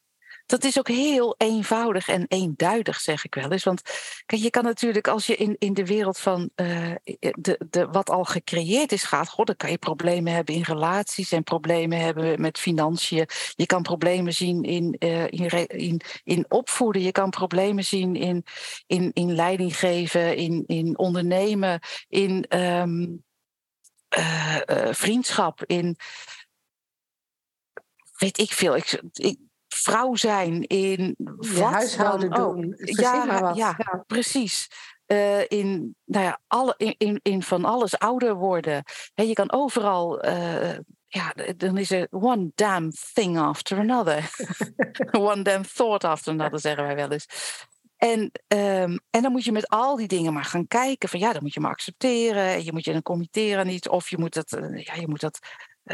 dat 0.49 0.63
is 0.63 0.79
ook 0.79 0.87
heel 0.87 1.35
eenvoudig 1.37 2.07
en 2.07 2.25
eenduidig, 2.27 2.99
zeg 2.99 3.25
ik 3.25 3.35
wel 3.35 3.51
eens. 3.51 3.63
Want 3.63 3.81
kijk, 4.25 4.41
je 4.41 4.49
kan 4.49 4.63
natuurlijk 4.63 5.07
als 5.07 5.25
je 5.25 5.35
in, 5.35 5.55
in 5.59 5.73
de 5.73 5.85
wereld 5.85 6.19
van 6.19 6.49
uh, 6.55 6.95
de, 7.31 7.59
de, 7.69 7.87
wat 7.91 8.09
al 8.09 8.23
gecreëerd 8.23 8.91
is 8.91 9.03
gaat, 9.03 9.29
god, 9.29 9.47
dan 9.47 9.55
kan 9.55 9.71
je 9.71 9.77
problemen 9.77 10.33
hebben 10.33 10.55
in 10.55 10.61
relaties 10.61 11.31
en 11.31 11.43
problemen 11.43 11.99
hebben 11.99 12.41
met 12.41 12.59
financiën. 12.59 13.25
Je 13.55 13.65
kan 13.65 13.81
problemen 13.81 14.33
zien 14.33 14.63
in, 14.63 14.95
uh, 14.99 15.23
in, 15.23 15.67
in, 15.67 16.01
in 16.23 16.45
opvoeden, 16.47 17.01
je 17.01 17.11
kan 17.11 17.29
problemen 17.29 17.83
zien 17.83 18.15
in, 18.15 18.43
in, 18.87 19.11
in 19.13 19.35
leiding 19.35 19.77
geven, 19.77 20.35
in, 20.35 20.63
in 20.67 20.97
ondernemen, 20.97 21.79
in 22.07 22.45
um, 22.59 23.23
uh, 24.17 24.57
vriendschap, 24.91 25.63
in 25.65 25.97
weet 28.17 28.37
ik 28.37 28.51
veel. 28.51 28.75
Ik, 28.75 28.99
vrouw 29.81 30.15
zijn, 30.15 30.63
in 30.67 31.15
wat 31.35 31.71
huishouden 31.71 32.31
doen. 32.31 32.73
Ja, 32.77 33.41
wat. 33.41 33.55
Ja, 33.55 33.75
ja, 33.77 34.03
precies. 34.07 34.67
Uh, 35.07 35.41
in, 35.47 35.95
nou 36.05 36.25
ja, 36.25 36.39
alle, 36.47 36.73
in, 36.77 36.95
in, 36.97 37.19
in, 37.21 37.43
van 37.43 37.65
alles 37.65 37.97
ouder 37.97 38.35
worden. 38.35 38.83
He, 39.13 39.23
je 39.23 39.33
kan 39.33 39.51
overal, 39.51 40.25
uh, 40.25 40.77
ja, 41.07 41.33
dan 41.57 41.77
is 41.77 41.91
er 41.91 42.07
one 42.09 42.51
damn 42.55 42.91
thing 43.13 43.37
after 43.37 43.77
another. 43.77 44.29
one 45.11 45.41
damn 45.41 45.63
thought 45.73 46.03
after 46.03 46.33
another, 46.33 46.59
zeggen 46.59 46.83
wij 46.83 46.95
wel 46.95 47.11
eens. 47.11 47.27
En, 47.99 48.19
um, 48.47 48.99
en 49.09 49.21
dan 49.21 49.31
moet 49.31 49.43
je 49.43 49.51
met 49.51 49.67
al 49.67 49.95
die 49.95 50.07
dingen 50.07 50.33
maar 50.33 50.45
gaan 50.45 50.67
kijken. 50.67 51.09
Van 51.09 51.19
ja, 51.19 51.33
dan 51.33 51.43
moet 51.43 51.53
je 51.53 51.59
maar 51.59 51.71
accepteren. 51.71 52.63
Je 52.63 52.71
moet 52.71 52.85
je 52.85 52.91
dan 52.91 53.01
committeren 53.01 53.67
niet. 53.67 53.89
Of 53.89 54.09
je 54.09 54.17
moet, 54.17 54.35
het, 54.35 54.51
uh, 54.51 54.83
ja, 54.83 54.93
je 54.93 55.07
moet 55.07 55.19
dat 55.19 55.39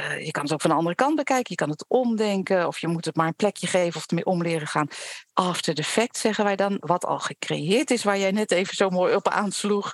je 0.02 0.32
kan 0.32 0.44
het 0.44 0.54
ook 0.54 0.62
van 0.62 0.70
de 0.70 0.76
andere 0.76 0.96
kant 0.96 1.16
bekijken. 1.16 1.46
Je 1.48 1.56
kan 1.56 1.70
het 1.70 1.86
omdenken. 1.88 2.68
Of 2.68 2.80
je 2.80 2.88
moet 2.88 3.06
het 3.06 3.16
maar 3.16 3.28
een 3.28 3.36
plekje 3.36 3.68
geven 3.68 3.96
of 3.96 4.08
ermee 4.08 4.26
om 4.26 4.42
leren 4.42 4.68
gaan. 4.68 4.88
After 5.34 5.76
the 5.76 5.84
fact 5.84 6.18
zeggen 6.18 6.44
wij 6.44 6.56
dan. 6.56 6.78
Wat 6.80 7.06
al 7.06 7.20
gecreëerd 7.20 7.92
is, 7.92 8.04
waar 8.04 8.18
jij 8.18 8.32
net 8.32 8.52
even 8.52 8.76
zo 8.76 8.90
mooi 8.90 9.16
op 9.16 9.28
aansloeg. 9.28 9.94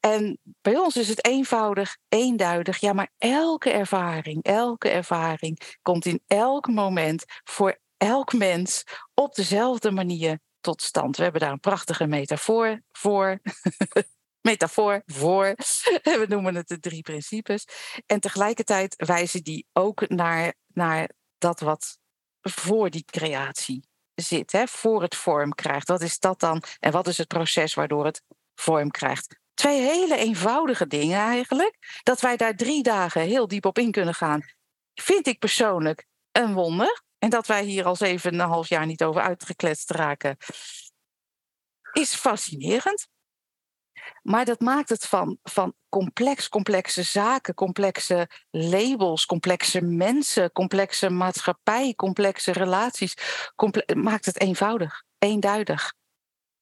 En 0.00 0.38
bij 0.42 0.76
ons 0.76 0.96
is 0.96 1.08
het 1.08 1.26
eenvoudig, 1.26 1.96
eenduidig. 2.08 2.78
Ja, 2.78 2.92
maar 2.92 3.10
elke 3.18 3.70
ervaring, 3.70 4.42
elke 4.42 4.88
ervaring 4.88 5.76
komt 5.82 6.06
in 6.06 6.22
elk 6.26 6.66
moment 6.66 7.24
voor 7.44 7.78
elk 7.96 8.32
mens 8.32 8.82
op 9.14 9.34
dezelfde 9.34 9.90
manier 9.90 10.38
tot 10.60 10.82
stand. 10.82 11.16
We 11.16 11.22
hebben 11.22 11.40
daar 11.40 11.52
een 11.52 11.60
prachtige 11.60 12.06
metafoor 12.06 12.82
voor. 12.92 13.40
metafoor 14.44 15.02
voor. 15.06 15.54
We 16.20 16.24
noemen 16.28 16.54
het 16.54 16.68
de 16.68 16.78
drie 16.78 17.02
principes. 17.02 17.66
En 18.06 18.20
tegelijkertijd 18.20 18.94
wijzen 19.06 19.42
die 19.42 19.66
ook 19.72 20.08
naar, 20.08 20.54
naar 20.66 21.10
dat 21.38 21.60
wat 21.60 21.98
voor 22.40 22.90
die 22.90 23.04
creatie 23.04 23.88
zit, 24.14 24.52
hè, 24.52 24.66
voor 24.66 25.02
het 25.02 25.14
vorm 25.14 25.54
krijgt. 25.54 25.88
Wat 25.88 26.00
is 26.00 26.18
dat 26.18 26.40
dan? 26.40 26.62
En 26.80 26.92
wat 26.92 27.06
is 27.06 27.18
het 27.18 27.28
proces 27.28 27.74
waardoor 27.74 28.04
het 28.04 28.22
vorm 28.54 28.90
krijgt? 28.90 29.40
Twee 29.54 29.80
hele 29.80 30.16
eenvoudige 30.16 30.86
dingen 30.86 31.18
eigenlijk. 31.18 32.00
Dat 32.02 32.20
wij 32.20 32.36
daar 32.36 32.56
drie 32.56 32.82
dagen 32.82 33.20
heel 33.20 33.48
diep 33.48 33.64
op 33.64 33.78
in 33.78 33.90
kunnen 33.90 34.14
gaan, 34.14 34.42
vind 34.94 35.26
ik 35.26 35.38
persoonlijk 35.38 36.06
een 36.32 36.54
wonder. 36.54 37.02
En 37.18 37.30
dat 37.30 37.46
wij 37.46 37.64
hier 37.64 37.84
al 37.84 37.96
zeven 37.96 38.32
en 38.32 38.40
een 38.40 38.48
half 38.48 38.68
jaar 38.68 38.86
niet 38.86 39.04
over 39.04 39.22
uitgekletst 39.22 39.90
raken, 39.90 40.36
is 41.92 42.14
fascinerend. 42.14 43.08
Maar 44.22 44.44
dat 44.44 44.60
maakt 44.60 44.88
het 44.88 45.06
van, 45.06 45.38
van 45.42 45.74
complex, 45.88 46.48
complexe 46.48 47.02
zaken, 47.02 47.54
complexe 47.54 48.28
labels, 48.50 49.26
complexe 49.26 49.80
mensen, 49.82 50.52
complexe 50.52 51.10
maatschappij, 51.10 51.94
complexe 51.94 52.52
relaties, 52.52 53.16
comple 53.56 53.94
maakt 53.94 54.24
het 54.24 54.40
eenvoudig, 54.40 55.02
eenduidig, 55.18 55.94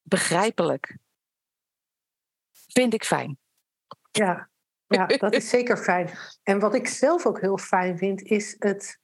begrijpelijk. 0.01 0.97
Vind 2.67 2.93
ik 2.93 3.03
fijn. 3.03 3.37
Ja, 4.11 4.49
ja, 4.87 5.05
dat 5.05 5.33
is 5.33 5.49
zeker 5.57 5.77
fijn. 5.77 6.09
En 6.43 6.59
wat 6.59 6.75
ik 6.75 6.87
zelf 6.87 7.25
ook 7.25 7.41
heel 7.41 7.57
fijn 7.57 7.97
vind, 7.97 8.21
is 8.21 8.55
het 8.59 8.99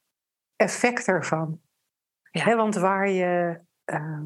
effect 0.55 1.07
ervan. 1.07 1.61
Ja. 2.31 2.55
want 2.55 2.75
waar 2.75 3.09
je 3.09 3.59
uh, 3.85 4.21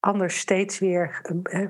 anders 0.00 0.38
steeds 0.38 0.78
weer 0.78 1.20
eh, 1.42 1.68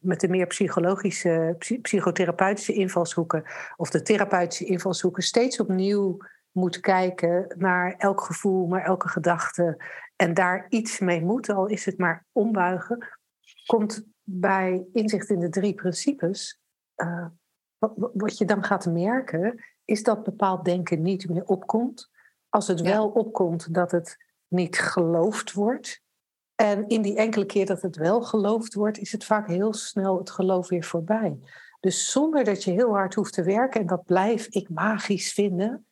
met 0.00 0.20
de 0.20 0.28
meer 0.28 0.46
psychologische, 0.46 1.56
psychotherapeutische 1.82 2.72
invalshoeken 2.72 3.44
of 3.76 3.90
de 3.90 4.02
therapeutische 4.02 4.64
invalshoeken 4.64 5.22
steeds 5.22 5.60
opnieuw 5.60 6.18
moet 6.50 6.80
kijken 6.80 7.54
naar 7.58 7.94
elk 7.98 8.20
gevoel, 8.20 8.68
naar 8.68 8.84
elke 8.84 9.08
gedachte 9.08 9.76
en 10.16 10.34
daar 10.34 10.66
iets 10.68 10.98
mee 10.98 11.24
moet, 11.24 11.48
al 11.48 11.66
is 11.66 11.84
het 11.84 11.98
maar 11.98 12.26
ombuigen, 12.32 13.08
komt 13.66 14.06
bij 14.22 14.86
inzicht 14.92 15.30
in 15.30 15.40
de 15.40 15.48
drie 15.48 15.74
principes. 15.74 16.60
Uh, 16.96 17.26
wat, 17.78 17.92
wat, 18.14 18.38
je 18.38 18.44
dan 18.44 18.64
gaat 18.64 18.86
merken, 18.86 19.64
is 19.84 20.02
dat 20.02 20.24
bepaald 20.24 20.64
denken 20.64 21.02
niet 21.02 21.28
meer 21.28 21.44
opkomt. 21.44 22.10
Als 22.48 22.66
het 22.66 22.80
wel 22.80 23.08
opkomt, 23.08 23.74
dat 23.74 23.90
het 23.90 24.16
niet 24.48 24.78
geloofd 24.78 25.52
wordt. 25.52 26.04
En 26.56 26.88
in 26.88 27.02
die 27.02 27.16
enkele 27.16 27.46
keer 27.46 27.66
dat 27.66 27.82
het 27.82 27.96
wel 27.96 28.22
geloofd 28.22 28.74
wordt, 28.74 28.98
is 28.98 29.12
het 29.12 29.24
vaak 29.24 29.48
heel 29.48 29.72
snel 29.72 30.18
het 30.18 30.30
geloof 30.30 30.68
weer 30.68 30.84
voorbij. 30.84 31.38
Dus 31.80 32.10
zonder 32.10 32.44
dat 32.44 32.64
je 32.64 32.70
heel 32.70 32.90
hard 32.90 33.14
hoeft 33.14 33.32
te 33.32 33.42
werken, 33.42 33.80
en 33.80 33.86
dat 33.86 34.04
blijf 34.04 34.46
ik 34.46 34.68
magisch 34.68 35.32
vinden, 35.32 35.86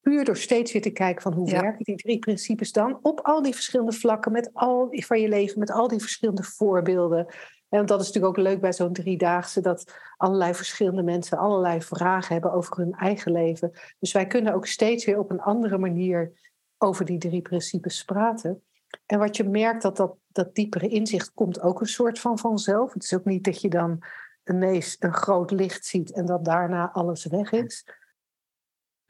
puur 0.00 0.24
door 0.24 0.36
steeds 0.36 0.72
weer 0.72 0.82
te 0.82 0.90
kijken 0.90 1.22
van 1.22 1.32
hoe 1.32 1.50
werken 1.50 1.84
die 1.84 1.96
drie 1.96 2.18
principes 2.18 2.72
dan 2.72 2.98
op 3.02 3.20
al 3.20 3.42
die 3.42 3.54
verschillende 3.54 3.92
vlakken 3.92 4.32
met 4.32 4.50
al 4.52 4.88
van 4.90 5.20
je 5.20 5.28
leven, 5.28 5.58
met 5.58 5.70
al 5.70 5.88
die 5.88 6.00
verschillende 6.00 6.42
voorbeelden. 6.42 7.26
En 7.68 7.86
dat 7.86 8.00
is 8.00 8.06
natuurlijk 8.06 8.38
ook 8.38 8.44
leuk 8.44 8.60
bij 8.60 8.72
zo'n 8.72 8.92
driedaagse, 8.92 9.60
dat 9.60 9.94
allerlei 10.16 10.54
verschillende 10.54 11.02
mensen 11.02 11.38
allerlei 11.38 11.82
vragen 11.82 12.32
hebben 12.32 12.52
over 12.52 12.76
hun 12.76 12.92
eigen 12.92 13.32
leven. 13.32 13.70
Dus 13.98 14.12
wij 14.12 14.26
kunnen 14.26 14.54
ook 14.54 14.66
steeds 14.66 15.04
weer 15.04 15.18
op 15.18 15.30
een 15.30 15.40
andere 15.40 15.78
manier 15.78 16.32
over 16.78 17.04
die 17.04 17.18
drie 17.18 17.42
principes 17.42 18.04
praten. 18.04 18.62
En 19.06 19.18
wat 19.18 19.36
je 19.36 19.44
merkt, 19.44 19.82
dat, 19.82 19.96
dat 19.96 20.16
dat 20.32 20.54
diepere 20.54 20.88
inzicht 20.88 21.32
komt 21.32 21.60
ook 21.60 21.80
een 21.80 21.86
soort 21.86 22.18
van 22.18 22.38
vanzelf. 22.38 22.92
Het 22.92 23.02
is 23.02 23.14
ook 23.14 23.24
niet 23.24 23.44
dat 23.44 23.60
je 23.60 23.68
dan 23.68 24.02
ineens 24.44 24.96
een 24.98 25.14
groot 25.14 25.50
licht 25.50 25.84
ziet 25.84 26.12
en 26.12 26.26
dat 26.26 26.44
daarna 26.44 26.90
alles 26.90 27.24
weg 27.24 27.52
is. 27.52 27.86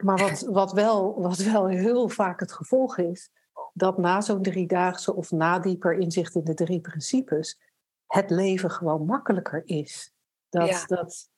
Maar 0.03 0.17
wat, 0.17 0.41
wat, 0.59 0.71
wel, 0.71 1.21
wat 1.21 1.37
wel 1.37 1.67
heel 1.67 2.09
vaak 2.09 2.39
het 2.39 2.51
gevolg 2.51 2.97
is, 2.97 3.29
dat 3.73 3.97
na 3.97 4.21
zo'n 4.21 4.41
driedaagse 4.41 5.15
of 5.15 5.31
na 5.31 5.59
dieper 5.59 5.93
inzicht 5.93 6.35
in 6.35 6.43
de 6.43 6.53
drie 6.53 6.81
principes, 6.81 7.59
het 8.07 8.29
leven 8.29 8.71
gewoon 8.71 9.05
makkelijker 9.05 9.61
is. 9.65 10.13
Dat, 10.49 10.67
ja. 10.67 10.85
dat, 10.85 11.29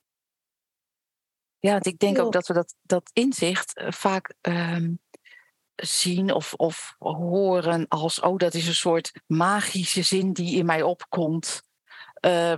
ja, 1.59 1.71
want 1.71 1.85
ik 1.85 1.99
denk 1.99 2.19
ook 2.19 2.31
dat 2.31 2.47
we 2.47 2.53
dat, 2.53 2.75
dat 2.81 3.09
inzicht 3.13 3.77
eh, 3.77 3.91
vaak 3.91 4.35
um, 4.41 4.99
zien 5.75 6.33
of, 6.33 6.53
of 6.53 6.95
horen 6.99 7.87
als, 7.87 8.19
oh, 8.19 8.37
dat 8.37 8.53
is 8.53 8.67
een 8.67 8.75
soort 8.75 9.11
magische 9.27 10.01
zin 10.01 10.33
die 10.33 10.57
in 10.57 10.65
mij 10.65 10.81
opkomt. 10.81 11.63
Uh, 12.25 12.53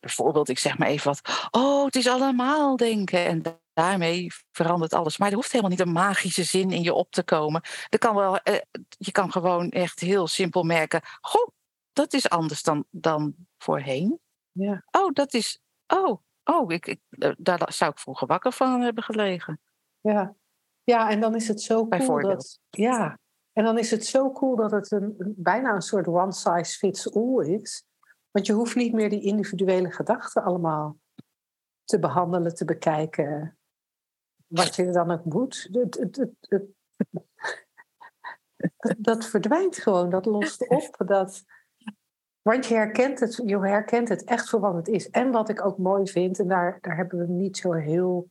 bijvoorbeeld, 0.00 0.48
ik 0.48 0.58
zeg 0.58 0.78
maar 0.78 0.88
even 0.88 1.06
wat, 1.06 1.48
oh, 1.50 1.84
het 1.84 1.96
is 1.96 2.08
allemaal 2.08 2.76
denken. 2.76 3.26
En 3.26 3.42
daarmee 3.72 4.32
verandert 4.52 4.92
alles. 4.92 5.18
Maar 5.18 5.28
er 5.28 5.34
hoeft 5.34 5.52
helemaal 5.52 5.70
niet 5.70 5.80
een 5.80 5.92
magische 5.92 6.44
zin 6.44 6.70
in 6.70 6.82
je 6.82 6.94
op 6.94 7.10
te 7.10 7.22
komen. 7.22 7.62
Er 7.88 7.98
kan 7.98 8.14
wel, 8.14 8.34
uh, 8.44 8.58
je 8.88 9.12
kan 9.12 9.32
gewoon 9.32 9.70
echt 9.70 10.00
heel 10.00 10.26
simpel 10.26 10.62
merken, 10.62 11.00
goh, 11.20 11.48
dat 11.92 12.12
is 12.12 12.28
anders 12.28 12.62
dan, 12.62 12.84
dan 12.90 13.34
voorheen. 13.58 14.20
Ja. 14.52 14.84
Oh, 14.90 15.12
dat 15.12 15.34
is, 15.34 15.60
oh, 15.86 16.22
oh, 16.44 16.72
ik, 16.72 16.86
ik, 16.86 17.00
daar 17.38 17.72
zou 17.72 17.90
ik 17.90 17.98
vroeger 17.98 18.26
wakker 18.26 18.52
van 18.52 18.80
hebben 18.80 19.04
gelegen. 19.04 19.60
Ja, 20.00 20.34
ja, 20.84 21.10
en 21.10 21.20
dan 21.20 21.34
is 21.34 21.48
het 21.48 21.60
zo 21.60 21.88
cool 21.88 22.20
dat. 22.20 22.60
Ja, 22.70 23.18
en 23.52 23.64
dan 23.64 23.78
is 23.78 23.90
het 23.90 24.06
zo 24.06 24.32
cool 24.32 24.56
dat 24.56 24.70
het 24.70 24.90
een, 24.90 25.14
bijna 25.36 25.74
een 25.74 25.82
soort 25.82 26.06
one 26.06 26.32
size 26.32 26.78
fits 26.78 27.14
all 27.14 27.44
is. 27.44 27.84
Want 28.30 28.46
je 28.46 28.52
hoeft 28.52 28.76
niet 28.76 28.92
meer 28.92 29.10
die 29.10 29.22
individuele 29.22 29.90
gedachten 29.90 30.42
allemaal 30.42 30.98
te 31.84 31.98
behandelen, 31.98 32.54
te 32.54 32.64
bekijken. 32.64 33.58
Wat 34.46 34.76
je 34.76 34.90
dan 34.90 35.10
ook 35.10 35.24
moet. 35.24 35.68
Het, 35.72 35.94
het, 35.94 36.16
het, 36.40 36.64
dat 38.98 39.26
verdwijnt 39.26 39.76
gewoon, 39.76 40.10
dat 40.10 40.26
lost 40.26 40.68
op. 40.68 40.96
Dat, 41.06 41.44
want 42.42 42.66
je 42.66 42.74
herkent, 42.74 43.20
het, 43.20 43.42
je 43.44 43.58
herkent 43.58 44.08
het 44.08 44.24
echt 44.24 44.48
voor 44.48 44.60
wat 44.60 44.74
het 44.74 44.88
is. 44.88 45.10
En 45.10 45.30
wat 45.30 45.48
ik 45.48 45.64
ook 45.64 45.78
mooi 45.78 46.06
vind, 46.06 46.38
en 46.38 46.48
daar, 46.48 46.78
daar 46.80 46.96
hebben 46.96 47.18
we 47.18 47.26
niet 47.26 47.56
zo 47.56 47.72
heel 47.72 48.30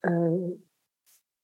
uh, 0.00 0.50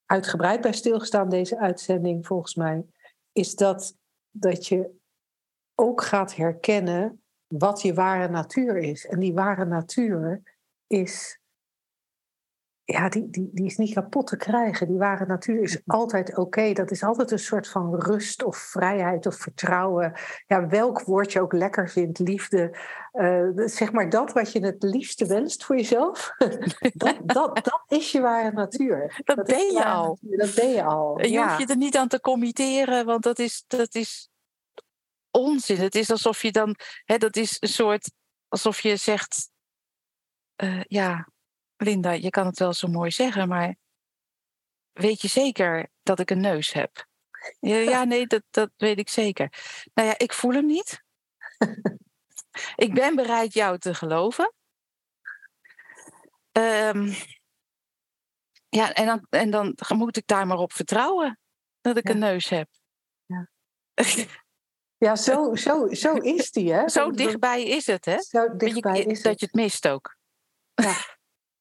uitgebreid 0.09 0.61
bij 0.61 0.73
stilgestaan, 0.73 1.29
deze 1.29 1.59
uitzending 1.59 2.27
volgens 2.27 2.55
mij, 2.55 2.87
is 3.33 3.55
dat, 3.55 3.97
dat 4.31 4.67
je 4.67 4.91
ook 5.75 6.03
gaat 6.03 6.35
herkennen 6.35 7.23
wat 7.47 7.83
je 7.83 7.95
ware 7.95 8.29
natuur 8.29 8.77
is. 8.77 9.07
En 9.07 9.19
die 9.19 9.35
ware 9.35 9.65
natuur 9.65 10.43
is, 10.87 11.41
ja, 12.92 13.09
die, 13.09 13.30
die, 13.30 13.50
die 13.52 13.66
is 13.66 13.76
niet 13.76 13.95
kapot 13.95 14.26
te 14.26 14.37
krijgen. 14.37 14.87
Die 14.87 14.99
ware 14.99 15.26
natuur 15.26 15.62
is 15.62 15.80
altijd 15.87 16.37
oké. 16.37 16.73
Dat 16.73 16.90
is 16.90 17.02
altijd 17.02 17.30
een 17.30 17.38
soort 17.38 17.68
van 17.68 17.95
rust 17.95 18.42
of 18.45 18.57
vrijheid 18.57 19.26
of 19.26 19.37
vertrouwen. 19.37 20.12
Ja, 20.47 20.66
welk 20.66 21.02
woord 21.02 21.33
je 21.33 21.40
ook 21.40 21.52
lekker 21.52 21.88
vindt, 21.88 22.18
liefde. 22.18 22.78
Uh, 23.12 23.49
zeg 23.54 23.92
maar 23.92 24.09
dat 24.11 24.33
wat 24.33 24.52
je 24.52 24.61
het 24.61 24.83
liefste 24.83 25.26
wenst 25.26 25.64
voor 25.64 25.76
jezelf. 25.76 26.35
dat, 26.95 27.16
dat, 27.23 27.54
dat 27.54 27.85
is 27.88 28.12
je 28.12 28.21
ware 28.21 28.52
natuur. 28.52 29.21
Dat, 29.25 29.47
ben 29.47 29.73
je 29.73 29.85
al. 29.85 30.18
Natuur. 30.21 30.38
Dat 30.38 30.54
ben 30.54 30.71
je 30.71 30.83
al. 30.83 31.25
Je 31.25 31.42
hoeft 31.42 31.59
je 31.59 31.66
er 31.66 31.76
niet 31.76 31.97
aan 31.97 32.09
te 32.09 32.21
committeren, 32.21 33.07
want 33.07 33.23
dat 33.23 33.38
is, 33.38 33.64
dat 33.66 33.95
is 33.95 34.28
onzin. 35.30 35.78
Het 35.78 35.95
is 35.95 36.11
alsof 36.11 36.42
je 36.42 36.52
dan, 36.52 36.75
hè, 37.04 37.18
dat 37.18 37.37
is 37.37 37.57
een 37.61 37.68
soort, 37.68 38.11
alsof 38.49 38.80
je 38.80 38.97
zegt, 38.97 39.50
uh, 40.62 40.83
ja, 40.83 41.28
Linda, 41.78 42.11
je 42.11 42.30
kan 42.30 42.47
het 42.47 42.58
wel 42.58 42.73
zo 42.73 42.88
mooi 42.88 43.11
zeggen, 43.11 43.49
maar 43.49 43.76
weet 44.92 45.20
je 45.20 45.28
zeker 45.28 45.88
dat 46.02 46.18
ik 46.18 46.30
een 46.30 46.40
neus 46.40 46.73
heb? 46.73 47.06
Ja, 47.61 48.04
nee, 48.04 48.26
dat, 48.26 48.42
dat 48.50 48.70
weet 48.76 48.99
ik 48.99 49.08
zeker. 49.08 49.52
Nou 49.94 50.08
ja, 50.08 50.18
ik 50.18 50.32
voel 50.32 50.52
hem 50.52 50.66
niet. 50.66 51.02
ik 52.76 52.94
ben 52.94 53.14
bereid 53.14 53.52
jou 53.54 53.78
te 53.78 53.94
geloven. 53.94 54.52
Um, 56.52 57.14
ja, 58.68 58.92
en 58.92 59.06
dan, 59.06 59.26
en 59.30 59.50
dan 59.50 59.76
moet 59.88 60.16
ik 60.16 60.26
daar 60.26 60.47
maar 60.47 60.58
op 60.58 60.73
vertrouwen 60.73 61.38
dat 61.80 61.97
ik 61.97 62.08
een 62.08 62.18
neus 62.18 62.49
heb. 62.49 62.68
Ja, 63.26 63.50
ja 65.04 65.16
zo, 65.16 65.54
zo, 65.54 65.88
zo 65.88 66.14
is 66.14 66.50
die, 66.50 66.73
hè? 66.73 66.88
Zo 66.88 67.11
dichtbij 67.11 67.62
is 67.62 67.87
het, 67.87 68.04
hè? 68.04 68.23
Zo 68.23 68.56
dichtbij 68.56 69.02
is 69.02 69.16
het. 69.16 69.23
Dat 69.23 69.40
je 69.40 69.47
het 69.47 69.54
mist 69.54 69.88
ook. 69.88 70.16
Ja. 70.75 71.16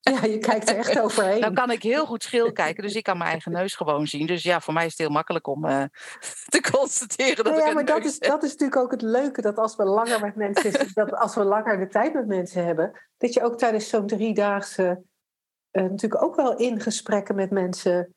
Ja, 0.21 0.25
je 0.25 0.37
kijkt 0.37 0.69
er 0.69 0.75
echt 0.75 0.99
overheen. 0.99 1.41
Dan 1.41 1.53
kan 1.53 1.71
ik 1.71 1.83
heel 1.83 2.05
goed 2.05 2.23
schil 2.23 2.51
kijken, 2.51 2.83
dus 2.83 2.95
ik 2.95 3.03
kan 3.03 3.17
mijn 3.17 3.29
eigen 3.29 3.51
neus 3.51 3.75
gewoon 3.75 4.07
zien. 4.07 4.27
Dus 4.27 4.43
ja, 4.43 4.61
voor 4.61 4.73
mij 4.73 4.85
is 4.85 4.91
het 4.91 4.99
heel 4.99 5.09
makkelijk 5.09 5.47
om 5.47 5.65
uh, 5.65 5.83
te 6.53 6.61
constateren 6.71 7.35
dat 7.35 7.45
nou 7.45 7.57
ja, 7.57 7.67
ik 7.67 7.73
maar 7.73 7.85
dat 7.85 8.05
is, 8.05 8.19
dat 8.19 8.43
is 8.43 8.51
natuurlijk 8.51 8.81
ook 8.81 8.91
het 8.91 9.01
leuke, 9.01 9.41
dat 9.41 9.57
als 9.57 9.75
we 9.75 9.83
langer 9.83 10.21
met 10.21 10.35
mensen, 10.35 10.71
dat 10.93 11.13
als 11.13 11.35
we 11.35 11.43
langer 11.43 11.77
de 11.77 11.87
tijd 11.87 12.13
met 12.13 12.27
mensen 12.27 12.65
hebben, 12.65 12.91
dat 13.17 13.33
je 13.33 13.43
ook 13.43 13.57
tijdens 13.57 13.89
zo'n 13.89 14.07
driedaagse 14.07 15.03
uh, 15.71 15.83
natuurlijk 15.83 16.23
ook 16.23 16.35
wel 16.35 16.57
in 16.57 16.79
gesprekken 16.79 17.35
met 17.35 17.51
mensen 17.51 18.15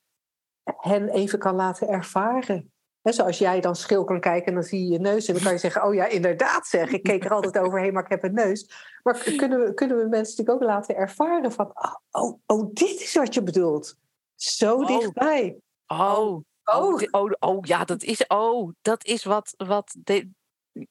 hen 0.65 1.09
even 1.09 1.39
kan 1.39 1.55
laten 1.55 1.89
ervaren. 1.89 2.70
He, 3.03 3.13
zoals 3.13 3.39
jij 3.39 3.61
dan 3.61 3.77
schil 3.77 4.05
kan 4.05 4.21
kijken 4.21 4.47
en 4.47 4.55
dan 4.55 4.63
zie 4.63 4.85
je 4.85 4.93
je 4.93 4.99
neus. 4.99 5.27
En 5.27 5.35
dan 5.35 5.43
kan 5.43 5.53
je 5.53 5.59
zeggen, 5.59 5.85
oh 5.85 5.95
ja, 5.95 6.07
inderdaad 6.07 6.67
zeg. 6.67 6.91
Ik 6.91 7.03
keek 7.03 7.25
er 7.25 7.31
altijd 7.31 7.59
overheen, 7.59 7.93
maar 7.93 8.05
ik 8.05 8.11
heb 8.11 8.25
een 8.25 8.35
neus. 8.35 8.71
Maar 9.03 9.23
kunnen 9.37 9.61
we, 9.61 9.75
kunnen 9.75 9.97
we 9.97 10.09
mensen 10.09 10.37
natuurlijk 10.37 10.63
ook 10.63 10.71
laten 10.71 10.97
ervaren 10.97 11.53
van... 11.53 11.73
Oh, 11.75 11.95
oh, 12.11 12.41
oh 12.47 12.71
dit 12.73 13.01
is 13.01 13.15
wat 13.15 13.35
je 13.35 13.43
bedoelt. 13.43 13.97
Zo 14.35 14.77
oh. 14.77 14.87
dichtbij. 14.87 15.57
Oh. 15.87 16.41
Oh. 16.65 17.03
oh, 17.11 17.33
oh, 17.39 17.59
ja, 17.61 17.85
dat 17.85 18.03
is, 18.03 18.27
oh, 18.27 18.73
dat 18.83 19.05
is 19.05 19.25
wat, 19.25 19.55
wat 19.57 19.97
de, 19.99 20.31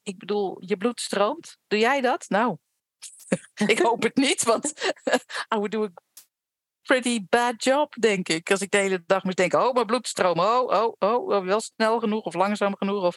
ik 0.02 0.18
bedoel, 0.18 0.56
je 0.60 0.76
bloed 0.76 1.00
stroomt. 1.00 1.56
Doe 1.66 1.78
jij 1.78 2.00
dat? 2.00 2.28
Nou, 2.28 2.56
ik 3.66 3.78
hoop 3.78 4.02
het 4.02 4.16
niet, 4.16 4.44
want 4.44 4.92
I 5.54 5.56
would 5.56 5.70
do 5.70 5.84
a 5.84 5.90
pretty 6.82 7.26
bad 7.28 7.64
job, 7.64 7.94
denk 8.00 8.28
ik. 8.28 8.50
Als 8.50 8.60
ik 8.60 8.70
de 8.70 8.76
hele 8.76 9.02
dag 9.06 9.24
moet 9.24 9.36
denken, 9.36 9.66
oh, 9.68 9.74
mijn 9.74 9.86
bloedstroom, 9.86 10.38
oh, 10.38 10.62
oh, 10.62 10.94
oh, 10.98 11.28
oh, 11.28 11.44
wel 11.44 11.60
snel 11.60 12.00
genoeg 12.00 12.24
of 12.24 12.34
langzaam 12.34 12.76
genoeg. 12.76 13.04
Of, 13.04 13.16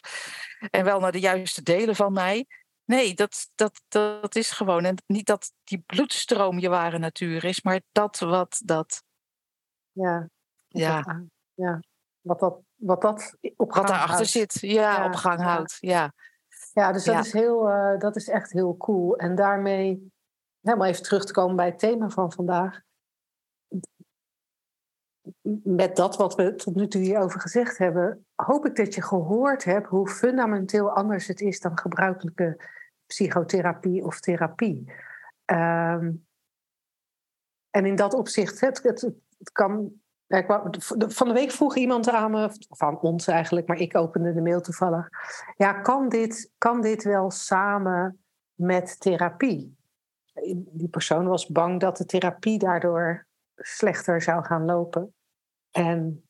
en 0.70 0.84
wel 0.84 1.00
naar 1.00 1.12
de 1.12 1.20
juiste 1.20 1.62
delen 1.62 1.96
van 1.96 2.12
mij. 2.12 2.46
Nee, 2.84 3.14
dat, 3.14 3.50
dat, 3.54 3.82
dat 3.88 4.34
is 4.34 4.50
gewoon. 4.50 4.84
En 4.84 5.02
niet 5.06 5.26
dat 5.26 5.52
die 5.64 5.82
bloedstroom 5.86 6.58
je 6.58 6.68
ware 6.68 6.98
natuur 6.98 7.44
is, 7.44 7.62
maar 7.62 7.80
dat 7.92 8.18
wat 8.18 8.60
dat. 8.64 9.02
Ja. 9.92 10.28
Ja. 10.68 11.24
ja. 11.54 11.80
Wat 12.20 12.40
dat, 12.40 12.58
wat 12.74 13.00
dat 13.00 13.36
op 13.56 13.74
Wat 13.74 13.86
daarachter 13.86 14.26
zit, 14.26 14.58
ja, 14.60 15.06
op 15.06 15.14
gang 15.14 15.40
houdt. 15.40 15.76
Ja. 15.80 16.12
Ja, 16.72 16.92
dus 16.92 17.04
dat, 17.04 17.24
Is 17.24 17.32
heel, 17.32 17.70
uh, 17.70 17.98
dat 17.98 18.16
is 18.16 18.28
echt 18.28 18.52
heel 18.52 18.76
cool. 18.76 19.16
En 19.16 19.34
daarmee, 19.34 20.12
helemaal 20.60 20.86
even 20.86 21.02
terug 21.02 21.24
te 21.24 21.32
komen 21.32 21.56
bij 21.56 21.66
het 21.66 21.78
thema 21.78 22.08
van 22.08 22.32
vandaag 22.32 22.80
met 25.62 25.96
dat 25.96 26.16
wat 26.16 26.34
we 26.34 26.54
tot 26.54 26.74
nu 26.74 26.88
toe 26.88 27.00
hierover 27.00 27.40
gezegd 27.40 27.78
hebben, 27.78 28.26
hoop 28.34 28.66
ik 28.66 28.76
dat 28.76 28.94
je 28.94 29.02
gehoord 29.02 29.64
hebt 29.64 29.86
hoe 29.86 30.08
fundamenteel 30.08 30.90
anders 30.90 31.26
het 31.26 31.40
is 31.40 31.60
dan 31.60 31.78
gebruikelijke 31.78 32.60
psychotherapie 33.06 34.04
of 34.04 34.20
therapie. 34.20 34.92
Um, 35.46 36.26
en 37.70 37.86
in 37.86 37.94
dat 37.94 38.14
opzicht, 38.14 38.60
het, 38.60 38.82
het, 38.82 39.12
kan. 39.52 39.92
Van 40.98 41.28
de 41.28 41.34
week 41.34 41.50
vroeg 41.50 41.76
iemand 41.76 42.08
aan 42.08 42.30
me, 42.30 42.50
of 42.68 42.80
ons 42.80 43.26
eigenlijk, 43.26 43.66
maar 43.66 43.76
ik 43.76 43.96
opende 43.96 44.32
de 44.32 44.40
mail 44.40 44.60
toevallig. 44.60 45.08
Ja, 45.56 45.72
kan 45.72 46.08
dit, 46.08 46.50
kan 46.58 46.80
dit 46.80 47.02
wel 47.02 47.30
samen 47.30 48.24
met 48.54 49.00
therapie? 49.00 49.76
Die 50.52 50.88
persoon 50.88 51.26
was 51.26 51.46
bang 51.46 51.80
dat 51.80 51.96
de 51.96 52.04
therapie 52.04 52.58
daardoor 52.58 53.26
slechter 53.54 54.22
zou 54.22 54.44
gaan 54.44 54.64
lopen. 54.64 55.13
En 55.74 56.24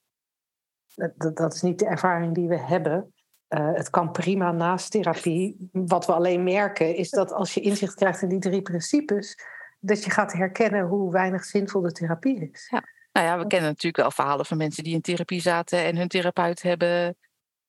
dat, 0.94 1.37
dat 1.37 1.54
is 1.54 1.62
niet 1.62 1.78
de 1.78 1.87
ervaring 1.87 2.35
die 2.35 2.48
we 2.48 2.59
hebben. 2.59 3.12
Uh, 3.48 3.74
het 3.74 3.90
kan 3.90 4.11
prima 4.11 4.52
naast 4.52 4.90
therapie. 4.90 5.68
Wat 5.72 6.07
we 6.07 6.12
alleen 6.12 6.42
merken 6.42 6.96
is 6.96 7.11
dat 7.11 7.33
als 7.33 7.54
je 7.54 7.61
inzicht 7.61 7.94
krijgt 7.94 8.22
in 8.22 8.28
die 8.28 8.38
drie 8.38 8.62
principes, 8.62 9.38
dat 9.80 10.04
je 10.04 10.11
gaat 10.11 10.33
herkennen 10.33 10.87
hoe 10.87 11.12
weinig 11.12 11.44
zinvol 11.44 11.80
de 11.80 11.92
therapie 11.92 12.50
is. 12.50 12.68
Ja. 12.70 12.83
Nou 13.12 13.26
ja, 13.26 13.38
we 13.38 13.46
kennen 13.46 13.68
natuurlijk 13.68 13.96
wel 13.96 14.11
verhalen 14.11 14.46
van 14.46 14.57
mensen 14.57 14.85
die 14.85 14.94
in 14.94 15.00
therapie 15.00 15.40
zaten 15.40 15.78
en 15.78 15.96
hun 15.96 16.09
therapeut 16.09 16.62
hebben 16.62 17.16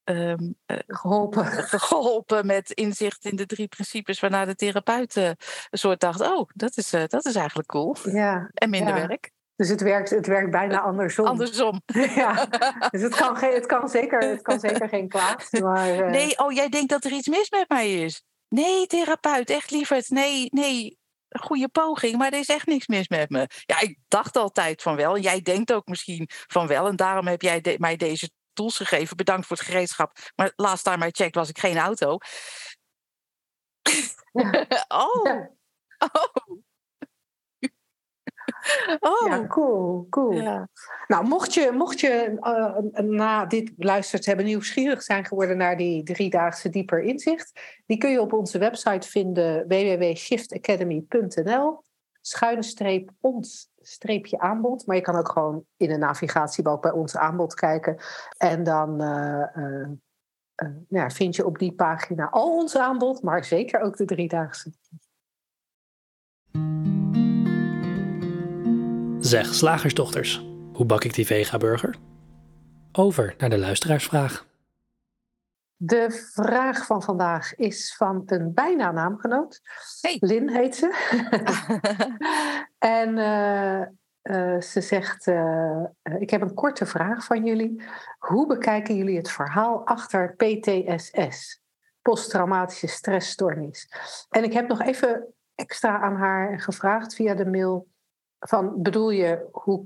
um, 0.04 0.56
geholpen. 0.88 1.46
geholpen 1.90 2.46
met 2.46 2.72
inzicht 2.72 3.26
in 3.26 3.36
de 3.36 3.46
drie 3.46 3.68
principes, 3.68 4.20
waarna 4.20 4.46
de 4.46 4.56
therapeut 4.56 5.16
uh, 5.16 5.26
een 5.26 5.38
soort 5.72 6.00
dacht: 6.00 6.22
oh, 6.22 6.50
dat 6.54 6.78
is, 6.78 6.90
dat 6.90 7.26
is 7.26 7.36
eigenlijk 7.36 7.68
cool. 7.68 7.96
Ja, 8.04 8.50
en 8.54 8.70
minder 8.70 8.96
ja. 8.96 9.08
werk. 9.08 9.32
Dus 9.56 9.70
het 9.70 9.82
werkt, 9.82 10.10
het 10.10 10.28
werkt 10.28 10.52
bijna 10.52 10.80
andersom. 10.80 11.26
Andersom. 11.26 11.82
Ja, 12.16 12.46
dus 12.92 13.02
het 13.02 13.16
kan, 13.16 13.38
geen, 13.38 13.54
het 13.54 13.66
kan, 13.66 13.90
zeker, 13.90 14.20
het 14.20 14.42
kan 14.42 14.60
zeker 14.60 14.90
geen 14.90 15.08
kwaad. 15.08 15.48
Maar, 15.52 15.96
uh... 15.96 16.10
Nee, 16.10 16.38
oh, 16.40 16.52
jij 16.52 16.70
denkt 16.70 16.90
dat 16.90 17.04
er 17.04 17.12
iets 17.12 17.28
mis 17.28 17.50
met 17.50 17.70
mij 17.70 17.94
is. 17.94 18.24
Nee, 18.48 18.88
therapeut, 18.88 19.50
echt 19.50 19.72
lieverd. 19.72 20.10
Nee, 20.10 20.48
nee, 20.52 20.98
goede 21.40 21.70
poging, 21.70 22.18
maar 22.18 22.32
er 22.32 22.40
is 22.40 22.48
echt 22.48 22.68
niks 22.68 22.88
mis 22.88 23.08
met 23.08 23.30
me. 23.30 23.48
Ja, 23.66 23.80
ik 23.80 23.98
dacht 24.08 24.36
altijd 24.36 24.82
van 24.82 24.96
wel. 24.96 25.18
Jij 25.18 25.42
denkt 25.42 25.74
ook 25.74 25.88
misschien 25.88 26.30
van 26.30 26.68
wel. 26.68 26.88
En 26.88 26.96
daarom 26.96 27.28
heb 27.28 27.42
jij 27.42 27.62
de, 27.62 27.76
mij 27.80 27.96
deze 27.96 28.30
tools 28.54 28.78
gegeven. 28.78 29.18
Bedankt 29.18 29.48
voor 29.48 29.58
het 29.58 29.66
gereedschap. 29.66 30.18
Maar 30.36 30.54
last 30.56 30.84
time 30.84 31.08
I 31.08 31.12
checked 31.12 31.36
was 31.36 31.50
ik 31.50 31.60
geen 31.60 31.78
auto. 31.78 32.18
Ja. 34.32 34.66
oh. 35.04 35.26
Ja. 35.26 35.50
Oh. 35.98 36.64
Oh. 39.00 39.28
Ja, 39.28 39.48
cool, 39.48 40.08
cool. 40.10 40.32
Ja. 40.32 40.68
Nou, 41.08 41.28
mocht 41.28 41.54
je, 41.54 41.72
mocht 41.74 42.00
je 42.00 42.38
uh, 42.40 42.78
na 43.04 43.46
dit 43.46 43.76
beluisterd 43.76 44.26
hebben 44.26 44.46
nieuwsgierig 44.46 45.04
zijn 45.04 45.26
geworden 45.26 45.58
naar 45.58 45.78
die 45.78 46.04
driedaagse 46.04 46.70
dieper 46.70 47.02
inzicht, 47.02 47.60
die 47.86 47.98
kun 47.98 48.12
je 48.12 48.22
op 48.22 48.34
onze 48.34 48.58
website 48.58 49.10
vinden 49.10 49.68
www.shiftacademy.nl 49.68 51.84
schuine 52.22 52.64
streep 52.64 53.10
ons 53.20 53.70
streepje 53.82 54.40
aanbod. 54.40 54.86
Maar 54.86 54.96
je 54.96 55.02
kan 55.02 55.16
ook 55.16 55.30
gewoon 55.30 55.66
in 55.78 55.90
de 55.90 55.98
navigatiebalk 55.98 56.82
bij 56.82 56.92
ons 56.92 57.18
aanbod 57.18 57.54
kijken. 57.54 57.98
En 58.38 58.64
dan 58.64 59.02
uh, 59.02 59.44
uh, 59.56 59.88
nou, 60.88 61.12
vind 61.12 61.36
je 61.36 61.46
op 61.46 61.58
die 61.58 61.74
pagina 61.74 62.30
al 62.30 62.58
ons 62.58 62.78
aanbod, 62.78 63.22
maar 63.22 63.44
zeker 63.44 63.82
ook 63.82 63.98
de 63.98 64.06
driedaagse. 64.06 64.72
Zeg, 69.26 69.54
slagersdochters, 69.54 70.46
hoe 70.74 70.86
bak 70.86 71.04
ik 71.04 71.14
die 71.14 71.26
vega-burger? 71.26 71.96
Over 72.92 73.36
naar 73.38 73.50
de 73.50 73.58
luisteraarsvraag. 73.58 74.48
De 75.76 76.30
vraag 76.34 76.86
van 76.86 77.04
vandaag 77.04 77.56
is 77.56 77.96
van 77.96 78.24
een 78.26 78.54
bijna 78.54 78.92
naamgenoot. 78.92 79.62
Hey. 80.02 80.18
Lin 80.20 80.50
heet 80.50 80.76
ze. 80.76 80.90
en 82.78 83.18
uh, 83.18 83.82
uh, 84.24 84.62
ze 84.62 84.82
zegt: 84.82 85.28
uh, 85.28 85.84
Ik 86.20 86.30
heb 86.30 86.42
een 86.42 86.54
korte 86.54 86.86
vraag 86.86 87.26
van 87.26 87.46
jullie. 87.46 87.84
Hoe 88.18 88.48
bekijken 88.48 88.96
jullie 88.96 89.18
het 89.18 89.32
verhaal 89.32 89.86
achter 89.86 90.36
PTSS, 90.36 91.62
posttraumatische 92.02 92.88
stressstoornis? 92.88 93.90
En 94.30 94.44
ik 94.44 94.54
heb 94.54 94.68
nog 94.68 94.82
even 94.82 95.34
extra 95.56 96.00
aan 96.00 96.16
haar 96.16 96.60
gevraagd 96.60 97.16
via 97.16 97.34
de 97.34 97.46
mail 97.46 97.94
van 98.48 98.82
bedoel 98.82 99.10
je 99.10 99.48
hoe, 99.52 99.86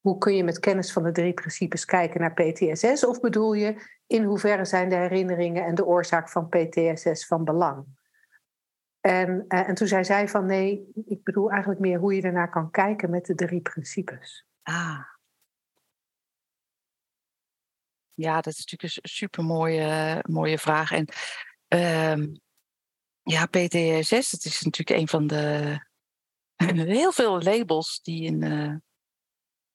hoe 0.00 0.18
kun 0.18 0.36
je 0.36 0.44
met 0.44 0.58
kennis 0.58 0.92
van 0.92 1.02
de 1.02 1.12
drie 1.12 1.34
principes 1.34 1.84
kijken 1.84 2.20
naar 2.20 2.34
PTSS? 2.34 3.06
Of 3.06 3.20
bedoel 3.20 3.52
je 3.52 3.96
in 4.06 4.24
hoeverre 4.24 4.64
zijn 4.64 4.88
de 4.88 4.94
herinneringen 4.94 5.64
en 5.64 5.74
de 5.74 5.86
oorzaak 5.86 6.28
van 6.28 6.48
PTSS 6.48 7.26
van 7.26 7.44
belang? 7.44 7.86
En, 9.00 9.44
en 9.48 9.74
toen 9.74 9.86
zei 9.86 10.04
zij 10.04 10.28
van 10.28 10.46
nee, 10.46 10.90
ik 11.06 11.22
bedoel 11.22 11.50
eigenlijk 11.50 11.80
meer 11.80 11.98
hoe 11.98 12.14
je 12.14 12.22
ernaar 12.22 12.50
kan 12.50 12.70
kijken 12.70 13.10
met 13.10 13.26
de 13.26 13.34
drie 13.34 13.60
principes. 13.60 14.46
Ah. 14.62 15.00
Ja, 18.14 18.40
dat 18.40 18.52
is 18.52 18.58
natuurlijk 18.58 18.94
een 19.02 19.10
super 19.10 19.44
mooie, 19.44 20.18
mooie 20.28 20.58
vraag. 20.58 20.92
En 20.92 21.08
um, 22.12 22.40
ja, 23.22 23.46
PTSS, 23.46 24.30
dat 24.30 24.44
is 24.44 24.62
natuurlijk 24.62 25.00
een 25.00 25.08
van 25.08 25.26
de 25.26 25.78
heel 26.66 27.12
veel 27.12 27.42
labels 27.42 28.00
die 28.02 28.24
in, 28.24 28.42
uh, 28.44 28.74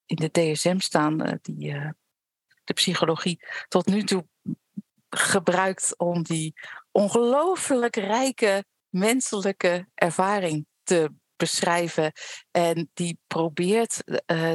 in 0.06 0.16
de 0.16 0.32
DSM 0.32 0.80
staan, 0.80 1.28
uh, 1.28 1.34
die 1.42 1.72
uh, 1.72 1.90
de 2.64 2.74
psychologie 2.74 3.46
tot 3.68 3.86
nu 3.86 4.04
toe 4.04 4.28
gebruikt 5.10 5.98
om 5.98 6.24
die 6.24 6.54
ongelooflijk 6.92 7.96
rijke 7.96 8.66
menselijke 8.90 9.88
ervaring 9.94 10.66
te 10.84 11.12
beschrijven. 11.36 12.12
En 12.52 12.90
die 12.94 13.20
probeert 13.28 14.04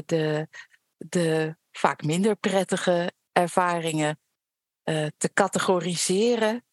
de, 0.06 0.48
de 0.96 1.56
vaak 1.72 2.02
minder 2.02 2.36
prettige 2.36 3.12
ervaringen 3.32 4.18
te 5.16 5.30
categoriseren 5.34 6.64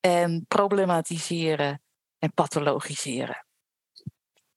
en 0.00 0.44
problematiseren 0.48 1.82
en 2.18 2.32
pathologiseren. 2.32 3.45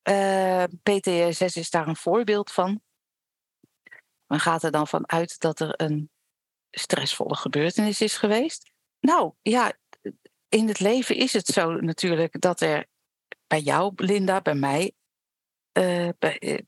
Uh, 0.09 0.63
PTSS 0.83 1.55
is 1.55 1.69
daar 1.69 1.87
een 1.87 1.95
voorbeeld 1.95 2.51
van. 2.51 2.81
Men 4.25 4.39
gaat 4.39 4.63
er 4.63 4.71
dan 4.71 4.87
van 4.87 5.09
uit 5.09 5.39
dat 5.39 5.59
er 5.59 5.81
een 5.81 6.11
stressvolle 6.71 7.35
gebeurtenis 7.35 8.01
is 8.01 8.17
geweest. 8.17 8.71
Nou 8.99 9.33
ja, 9.41 9.73
in 10.49 10.67
het 10.67 10.79
leven 10.79 11.15
is 11.15 11.33
het 11.33 11.47
zo 11.47 11.71
natuurlijk 11.71 12.41
dat 12.41 12.61
er 12.61 12.87
bij 13.47 13.59
jou, 13.59 13.93
Linda, 13.95 14.41
bij 14.41 14.55
mij, 14.55 14.93
uh, 15.73 16.09
bij, 16.19 16.37
uh, 16.39 16.59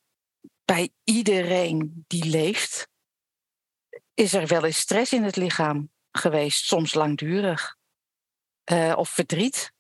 bij 0.66 0.90
iedereen 1.04 2.04
die 2.08 2.26
leeft, 2.26 2.88
is 4.14 4.34
er 4.34 4.48
wel 4.48 4.66
eens 4.66 4.80
stress 4.80 5.14
in 5.14 5.24
het 5.24 5.36
lichaam 5.36 5.92
geweest, 6.12 6.66
soms 6.66 6.94
langdurig. 6.94 7.80
Of 8.96 9.10
verdriet, 9.10 9.74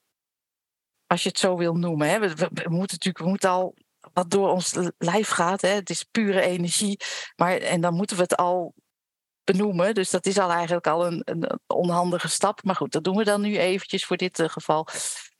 als 1.12 1.24
je 1.24 1.30
het 1.30 1.39
zo 1.39 1.58
wil 1.58 1.76
noemen. 1.76 2.10
Hè. 2.10 2.19
We, 2.19 2.47
moeten 2.50 2.80
natuurlijk 2.80 3.17
we 3.17 3.28
moeten 3.28 3.50
al 3.50 3.76
wat 4.13 4.32
door 4.32 4.50
ons 4.50 4.78
lijf 4.97 5.30
gaat. 5.30 5.62
Hè. 5.62 5.69
Het 5.69 5.89
is 5.89 6.04
pure 6.04 6.41
energie. 6.41 7.00
Maar, 7.36 7.58
en 7.58 7.82
dan 7.82 7.93
moeten 7.93 8.15
we 8.15 8.21
het 8.21 8.36
al 8.36 8.74
benoemen. 9.43 9.93
Dus 9.93 10.10
dat 10.10 10.26
is 10.26 10.38
al 10.38 10.52
eigenlijk 10.52 10.88
al 10.88 11.06
een, 11.06 11.21
een 11.26 11.60
onhandige 11.67 12.28
stap. 12.28 12.63
Maar 12.63 12.76
goed, 12.76 12.91
dat 12.91 13.04
doen 13.04 13.15
we 13.15 13.24
dan 13.24 13.41
nu 13.41 13.58
eventjes 13.58 14.06
voor 14.06 14.17
dit 14.17 14.39
uh, 14.39 14.50
geval. 14.50 14.88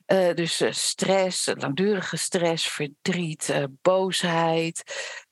Uh, 0.06 0.34
dus 0.34 0.60
uh, 0.60 0.72
stress, 0.72 1.46
langdurige 1.54 2.16
stress, 2.16 2.68
verdriet, 2.68 3.66
boosheid. 3.82 4.82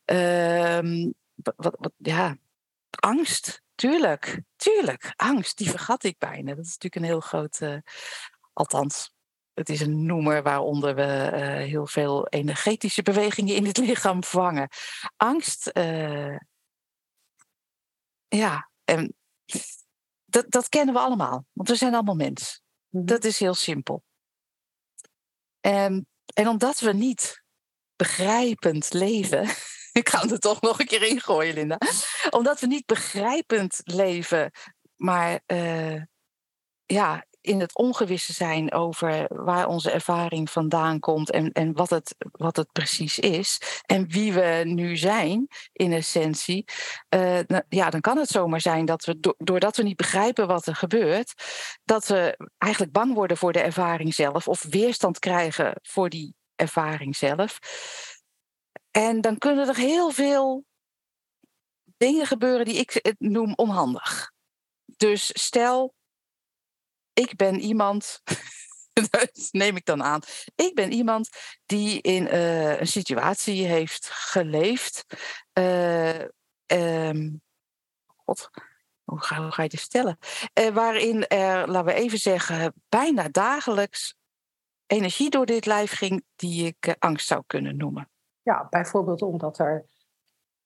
Ehm, 0.05 1.11
wat, 1.35 1.75
wat, 1.79 1.93
ja, 1.97 2.37
angst. 2.91 3.63
Tuurlijk, 3.75 4.43
tuurlijk. 4.57 5.13
Angst, 5.17 5.59
die 5.59 5.71
vergat 5.71 6.05
ik 6.05 6.19
bijna. 6.19 6.55
Dat 6.55 6.65
is 6.65 6.77
natuurlijk 6.79 6.95
een 6.95 7.05
heel 7.05 7.21
groot. 7.21 7.61
althans, 8.53 9.13
het 9.61 9.69
is 9.69 9.81
een 9.81 10.07
noemer 10.07 10.43
waaronder 10.43 10.95
we 10.95 11.31
uh, 11.33 11.41
heel 11.69 11.87
veel 11.87 12.27
energetische 12.27 13.03
bewegingen 13.03 13.55
in 13.55 13.67
het 13.67 13.77
lichaam 13.89 14.25
vangen. 14.25 14.69
Angst, 15.17 15.71
uh, 15.73 16.37
ja, 18.29 18.71
en 18.85 19.15
dat, 20.35 20.51
dat 20.51 20.69
kennen 20.69 20.95
we 20.95 21.01
allemaal, 21.01 21.47
want 21.53 21.69
we 21.69 21.75
zijn 21.75 21.95
allemaal 21.95 22.15
mens. 22.15 22.61
Mm 22.89 23.01
-hmm. 23.01 23.09
Dat 23.09 23.25
is 23.25 23.39
heel 23.39 23.55
simpel. 23.55 24.03
En, 25.61 26.07
en 26.35 26.49
omdat 26.49 26.81
we 26.81 26.93
niet 26.93 27.43
begrijpend 27.97 28.93
leven, 28.93 29.49
ik 30.01 30.09
ga 30.09 30.23
er 30.23 30.39
toch 30.39 30.61
nog 30.61 30.81
een 30.81 30.87
keer 30.87 31.03
ingooien, 31.03 31.55
Linda. 31.55 31.79
Omdat 32.31 32.61
we 32.61 32.67
niet 32.67 32.87
begrijpend 32.87 33.81
leven, 33.85 34.51
maar 34.97 35.41
uh, 35.47 36.03
ja, 36.85 37.25
in 37.41 37.61
het 37.61 37.77
ongewisse 37.77 38.33
zijn 38.33 38.73
over 38.73 39.27
waar 39.29 39.67
onze 39.67 39.91
ervaring 39.91 40.51
vandaan 40.51 40.99
komt 40.99 41.31
en, 41.31 41.53
en 41.53 41.73
wat, 41.73 41.91
het, 41.91 42.15
wat 42.33 42.57
het 42.57 42.73
precies 42.73 43.19
is. 43.19 43.81
En 43.87 44.09
wie 44.09 44.33
we 44.33 44.63
nu 44.65 44.97
zijn, 44.97 45.49
in 45.73 45.93
essentie. 45.93 46.65
Nou, 47.09 47.63
ja, 47.69 47.91
dan 47.91 48.01
kan 48.01 48.19
het 48.19 48.29
zomaar 48.29 48.61
zijn 48.61 48.85
dat 48.85 49.05
we, 49.05 49.21
do 49.21 49.35
doordat 49.39 49.77
we 49.77 49.83
niet 49.83 49.97
begrijpen 49.97 50.47
wat 50.47 50.67
er 50.67 50.77
gebeurt, 50.77 51.33
dat 51.85 52.07
we 52.07 52.49
eigenlijk 52.59 52.93
bang 52.93 53.15
worden 53.15 53.37
voor 53.37 53.53
de 53.53 53.61
ervaring 53.61 54.15
zelf 54.15 54.49
of 54.49 54.63
weerstand 54.63 55.19
krijgen 55.19 55.79
voor 55.83 56.09
die 56.09 56.35
ervaring 56.55 57.17
zelf. 57.17 57.59
En 58.91 59.21
dan 59.21 59.39
kunnen 59.39 59.69
er 59.69 59.77
heel 59.77 60.11
veel 60.11 60.65
dingen 61.97 62.27
gebeuren 62.27 62.65
die 62.65 62.77
ik 62.77 63.15
noem 63.19 63.53
onhandig. 63.55 64.33
Dus 64.85 65.31
stel, 65.33 65.95
ik 67.21 67.37
ben 67.37 67.61
iemand, 67.61 68.23
neem 69.51 69.77
ik 69.77 69.85
dan 69.85 70.03
aan, 70.03 70.21
ik 70.55 70.75
ben 70.75 70.93
iemand 70.93 71.29
die 71.67 72.01
in 72.01 72.23
uh, 72.23 72.81
een 72.81 72.87
situatie 72.87 73.67
heeft 73.67 74.11
geleefd. 74.11 75.05
Uh, 75.59 76.21
God, 78.07 78.51
hoe 79.05 79.21
ga, 79.21 79.63
je 79.63 79.69
dit 79.69 79.81
stellen? 79.81 80.19
Uh, 80.61 80.69
waarin 80.69 81.27
er, 81.27 81.69
laten 81.69 81.95
we 81.95 82.01
even 82.01 82.19
zeggen, 82.19 82.75
bijna 82.89 83.29
dagelijks 83.29 84.15
energie 84.87 85.31
door 85.31 85.47
dit 85.47 85.67
lijf 85.67 85.93
ging 85.93 86.25
die 86.37 86.67
ik 86.67 86.97
angst 86.99 87.27
zou 87.27 87.43
kunnen 87.47 87.77
noemen. 87.77 88.11
Ja, 88.43 88.67
bijvoorbeeld 88.71 89.23
omdat 89.23 89.59
er 89.59 89.87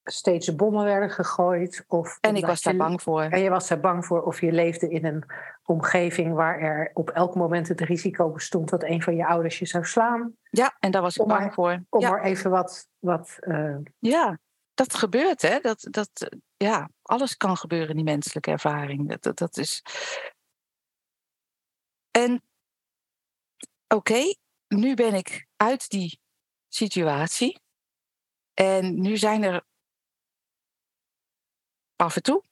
steeds 0.04 0.54
bommen 0.54 0.84
werden 0.84 1.10
gegooid. 1.10 1.84
Of 1.88 2.18
en 2.20 2.36
ik 2.36 2.46
was 2.46 2.62
daar 2.62 2.72
je, 2.72 2.78
bang 2.78 3.02
voor. 3.02 3.22
En 3.22 3.40
je 3.40 3.50
was 3.50 3.68
daar 3.68 3.80
bang 3.80 4.06
voor 4.06 4.22
of 4.22 4.40
je 4.40 4.52
leefde 4.52 4.88
in 4.88 5.04
een 5.04 5.24
omgeving 5.64 6.34
waar 6.34 6.60
er 6.60 6.90
op 6.94 7.10
elk 7.10 7.34
moment 7.34 7.68
het 7.68 7.80
risico 7.80 8.30
bestond 8.30 8.68
dat 8.68 8.82
een 8.82 9.02
van 9.02 9.16
je 9.16 9.26
ouders 9.26 9.58
je 9.58 9.66
zou 9.66 9.84
slaan. 9.84 10.36
Ja, 10.50 10.76
en 10.80 10.90
daar 10.90 11.02
was 11.02 11.16
ik 11.16 11.22
om 11.22 11.28
bang 11.28 11.40
maar, 11.40 11.52
voor. 11.52 11.84
Om 11.88 12.00
ja. 12.00 12.10
maar 12.10 12.22
even 12.22 12.50
wat. 12.50 12.88
wat 12.98 13.38
uh... 13.40 13.76
Ja, 13.98 14.38
dat 14.74 14.94
gebeurt, 14.94 15.42
hè? 15.42 15.58
Dat, 15.60 15.86
dat, 15.90 16.36
ja, 16.56 16.90
alles 17.02 17.36
kan 17.36 17.56
gebeuren 17.56 17.88
in 17.88 17.96
die 17.96 18.04
menselijke 18.04 18.50
ervaring. 18.50 19.08
Dat, 19.08 19.22
dat, 19.22 19.38
dat 19.38 19.56
is. 19.56 19.82
En 22.10 22.42
oké, 23.88 23.94
okay, 23.94 24.36
nu 24.68 24.94
ben 24.94 25.14
ik 25.14 25.46
uit 25.56 25.88
die 25.88 26.20
situatie. 26.68 27.62
En 28.54 29.00
nu 29.00 29.16
zijn 29.16 29.42
er 29.42 29.64
af 32.04 32.16
en 32.16 32.22
toe, 32.22 32.42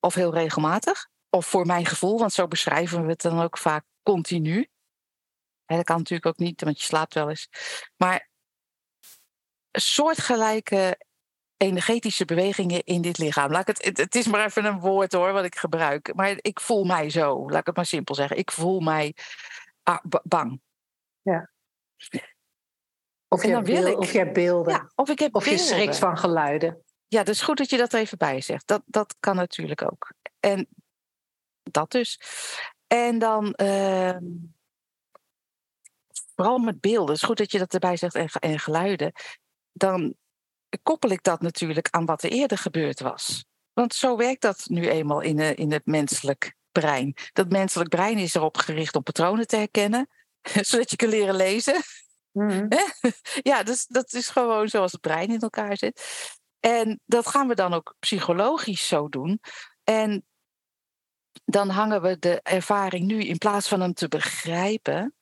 of 0.00 0.14
heel 0.14 0.34
regelmatig, 0.34 1.08
of 1.30 1.46
voor 1.46 1.66
mijn 1.66 1.86
gevoel, 1.86 2.18
want 2.18 2.32
zo 2.32 2.48
beschrijven 2.48 3.02
we 3.02 3.10
het 3.10 3.20
dan 3.20 3.40
ook 3.40 3.58
vaak 3.58 3.84
continu. 4.02 4.68
Dat 5.66 5.84
kan 5.84 5.96
natuurlijk 5.96 6.26
ook 6.26 6.38
niet, 6.38 6.62
want 6.62 6.80
je 6.80 6.86
slaapt 6.86 7.14
wel 7.14 7.28
eens. 7.28 7.48
Maar 7.96 8.28
soortgelijke 9.72 10.98
energetische 11.56 12.24
bewegingen 12.24 12.84
in 12.84 13.02
dit 13.02 13.18
lichaam. 13.18 13.50
Laat 13.50 13.68
ik 13.68 13.76
het, 13.76 13.96
het, 13.98 14.14
is 14.14 14.26
maar 14.26 14.44
even 14.44 14.64
een 14.64 14.80
woord 14.80 15.12
hoor, 15.12 15.32
wat 15.32 15.44
ik 15.44 15.56
gebruik. 15.56 16.14
Maar 16.14 16.38
ik 16.40 16.60
voel 16.60 16.84
mij 16.84 17.10
zo, 17.10 17.50
laat 17.50 17.60
ik 17.60 17.66
het 17.66 17.76
maar 17.76 17.86
simpel 17.86 18.14
zeggen. 18.14 18.36
Ik 18.36 18.50
voel 18.50 18.80
mij 18.80 19.14
ah, 19.82 20.04
bang. 20.22 20.60
Ja. 21.22 21.50
Of 23.28 23.44
je, 23.44 23.62
wil 23.62 23.86
ik, 23.86 23.98
of 23.98 24.12
je 24.12 24.18
hebt 24.18 24.32
beelden. 24.32 24.74
Ja, 24.74 24.90
of 24.94 25.08
ik 25.08 25.18
heb 25.18 25.34
of 25.34 25.48
je 25.48 25.58
schrikt 25.58 25.98
van 25.98 26.18
geluiden. 26.18 26.84
Ja, 27.12 27.24
is 27.24 27.42
goed 27.42 27.56
dat 27.58 27.70
je 27.70 27.76
dat 27.76 27.92
even 27.92 28.18
bij 28.18 28.40
zegt. 28.40 28.66
Dat, 28.66 28.82
dat 28.86 29.14
kan 29.20 29.36
natuurlijk 29.36 29.82
ook. 29.82 30.12
En 30.40 30.68
dat 31.62 31.90
dus. 31.90 32.20
En 32.86 33.18
dan 33.18 33.54
uh, 33.62 34.16
vooral 36.34 36.58
met 36.58 36.80
beelden. 36.80 37.12
Het 37.12 37.22
is 37.22 37.28
goed 37.28 37.36
dat 37.36 37.52
je 37.52 37.58
dat 37.58 37.74
erbij 37.74 37.96
zegt 37.96 38.14
en, 38.14 38.28
en 38.28 38.58
geluiden. 38.58 39.12
Dan 39.72 40.14
koppel 40.82 41.10
ik 41.10 41.22
dat 41.22 41.40
natuurlijk 41.40 41.88
aan 41.90 42.04
wat 42.04 42.22
er 42.22 42.30
eerder 42.30 42.58
gebeurd 42.58 43.00
was. 43.00 43.44
Want 43.72 43.94
zo 43.94 44.16
werkt 44.16 44.42
dat 44.42 44.64
nu 44.66 44.88
eenmaal 44.88 45.20
in, 45.20 45.36
de, 45.36 45.54
in 45.54 45.72
het 45.72 45.86
menselijk 45.86 46.54
brein. 46.70 47.16
Dat 47.32 47.48
menselijk 47.48 47.90
brein 47.90 48.18
is 48.18 48.34
erop 48.34 48.56
gericht 48.56 48.96
om 48.96 49.02
patronen 49.02 49.46
te 49.46 49.56
herkennen, 49.56 50.08
zodat 50.68 50.90
je 50.90 50.96
kan 50.96 51.08
leren 51.08 51.36
lezen. 51.36 51.82
Mm 52.30 52.50
-hmm. 52.50 52.68
ja, 53.50 53.62
dus 53.62 53.86
dat 53.86 54.12
is 54.12 54.28
gewoon 54.28 54.68
zoals 54.68 54.92
het 54.92 55.00
brein 55.00 55.28
in 55.28 55.40
elkaar 55.40 55.76
zit. 55.76 56.40
En 56.62 57.00
dat 57.04 57.26
gaan 57.26 57.48
we 57.48 57.54
dan 57.54 57.72
ook 57.72 57.94
psychologisch 57.98 58.86
zo 58.86 59.08
doen. 59.08 59.40
En 59.84 60.26
dan 61.44 61.68
hangen 61.68 62.02
we 62.02 62.18
de 62.18 62.40
ervaring 62.42 63.06
nu 63.06 63.22
in 63.22 63.38
plaats 63.38 63.68
van 63.68 63.80
hem 63.80 63.92
te 63.92 64.08
begrijpen. 64.08 65.14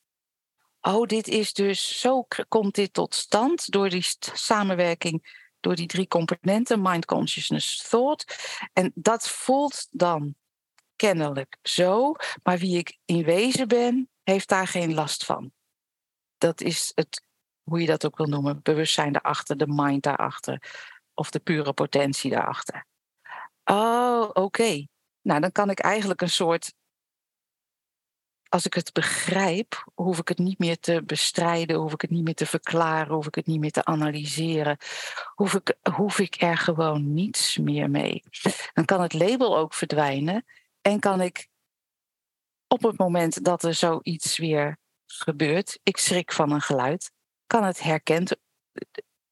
Oh, 0.80 1.06
dit 1.06 1.28
is 1.28 1.52
dus, 1.52 2.00
zo 2.00 2.26
komt 2.48 2.74
dit 2.74 2.92
tot 2.92 3.14
stand 3.14 3.70
door 3.70 3.88
die 3.88 4.04
samenwerking, 4.18 5.46
door 5.60 5.74
die 5.74 5.86
drie 5.86 6.08
componenten, 6.08 6.82
mind, 6.82 7.04
consciousness, 7.04 7.88
thought. 7.88 8.36
En 8.72 8.92
dat 8.94 9.28
voelt 9.28 9.86
dan 9.90 10.34
kennelijk 10.96 11.56
zo, 11.62 12.14
maar 12.42 12.58
wie 12.58 12.78
ik 12.78 12.98
in 13.04 13.24
wezen 13.24 13.68
ben, 13.68 14.08
heeft 14.22 14.48
daar 14.48 14.66
geen 14.66 14.94
last 14.94 15.24
van. 15.24 15.52
dat 16.38 16.60
is 16.60 16.92
het, 16.94 17.22
hoe 17.62 17.80
je 17.80 17.86
dat 17.86 18.06
ook 18.06 18.16
wil 18.16 18.26
noemen, 18.26 18.62
bewustzijn 18.62 19.12
daarachter, 19.12 19.56
de 19.56 19.66
mind 19.66 20.02
daarachter, 20.02 20.62
of 21.14 21.30
de 21.30 21.38
pure 21.38 21.72
potentie 21.72 22.30
daarachter. 22.30 22.86
Oh, 23.64 24.30
oké. 24.32 24.86
Nou, 25.22 25.40
dan 25.40 25.52
kan 25.52 25.70
ik 25.70 25.78
eigenlijk 25.78 26.20
een 26.20 26.30
soort 26.30 26.72
als 28.50 28.66
ik 28.66 28.74
het 28.74 28.92
begrijp, 28.92 29.84
hoef 29.94 30.18
ik 30.18 30.28
het 30.28 30.38
niet 30.38 30.58
meer 30.58 30.78
te 30.78 31.02
bestrijden, 31.04 31.76
hoef 31.76 31.92
ik 31.92 32.00
het 32.00 32.10
niet 32.10 32.24
meer 32.24 32.34
te 32.34 32.46
verklaren, 32.46 33.14
hoef 33.14 33.26
ik 33.26 33.34
het 33.34 33.46
niet 33.46 33.60
meer 33.60 33.70
te 33.70 33.84
analyseren, 33.84 34.76
hoef 35.34 35.54
ik, 35.54 35.76
hoef 35.92 36.18
ik 36.18 36.42
er 36.42 36.58
gewoon 36.58 37.14
niets 37.14 37.58
meer 37.58 37.90
mee. 37.90 38.22
Dan 38.72 38.84
kan 38.84 39.00
het 39.00 39.12
label 39.12 39.56
ook 39.56 39.74
verdwijnen 39.74 40.44
en 40.80 41.00
kan 41.00 41.20
ik 41.20 41.48
op 42.66 42.82
het 42.82 42.98
moment 42.98 43.44
dat 43.44 43.62
er 43.62 43.74
zoiets 43.74 44.38
weer 44.38 44.78
gebeurt, 45.06 45.78
ik 45.82 45.96
schrik 45.96 46.32
van 46.32 46.52
een 46.52 46.60
geluid, 46.60 47.10
kan 47.46 47.64
het 47.64 47.82
herkend, 47.82 48.36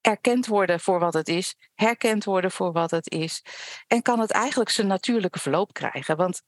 erkend 0.09 0.47
worden 0.47 0.81
voor 0.81 0.99
wat 0.99 1.15
het 1.15 1.29
is, 1.29 1.55
herkend 1.75 2.25
worden 2.25 2.51
voor 2.51 2.73
wat 2.73 2.91
het 2.91 3.11
is 3.11 3.43
en 3.87 4.03
kan 4.03 4.21
het 4.21 4.31
eigenlijk 4.31 4.71
zijn 4.71 4.87
natuurlijke 4.87 5.39
verloop 5.39 5.73
krijgen. 5.73 6.17
Want 6.17 6.43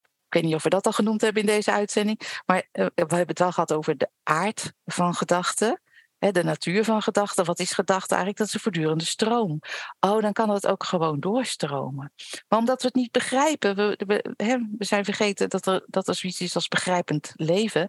ik 0.00 0.32
weet 0.34 0.42
niet 0.42 0.54
of 0.54 0.62
we 0.62 0.68
dat 0.68 0.86
al 0.86 0.92
genoemd 0.92 1.20
hebben 1.20 1.42
in 1.42 1.48
deze 1.48 1.72
uitzending. 1.72 2.40
Maar 2.46 2.56
uh, 2.56 2.62
we 2.72 2.90
hebben 2.94 3.26
het 3.26 3.38
wel 3.38 3.52
gehad 3.52 3.72
over 3.72 3.96
de 3.96 4.10
aard 4.22 4.72
van 4.84 5.14
gedachten. 5.14 5.80
de 6.18 6.44
natuur 6.44 6.84
van 6.84 7.02
gedachten. 7.02 7.44
Wat 7.44 7.58
is 7.58 7.72
gedachte 7.72 8.08
eigenlijk? 8.08 8.38
Dat 8.38 8.46
is 8.46 8.54
een 8.54 8.60
voortdurende 8.60 9.04
stroom. 9.04 9.60
Oh, 10.00 10.20
dan 10.20 10.32
kan 10.32 10.50
het 10.50 10.66
ook 10.66 10.84
gewoon 10.84 11.20
doorstromen. 11.20 12.12
Maar 12.48 12.58
omdat 12.58 12.80
we 12.80 12.86
het 12.86 12.96
niet 12.96 13.12
begrijpen, 13.12 13.76
we, 13.76 14.34
we, 14.36 14.74
zijn 14.78 15.04
vergeten 15.04 15.48
dat 15.48 15.66
er, 15.66 15.84
dat 15.86 16.08
er 16.08 16.14
zoiets 16.14 16.40
is 16.40 16.54
als 16.54 16.68
begrijpend 16.68 17.32
leven, 17.34 17.88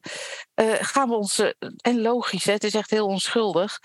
uh, 0.55 0.73
gaan 0.73 1.09
we 1.09 1.15
ons, 1.15 1.39
uh, 1.39 1.51
en 1.81 2.01
logisch, 2.01 2.45
het 2.45 2.63
is 2.63 2.73
echt 2.73 2.89
heel 2.89 3.07
onschuldig, 3.07 3.79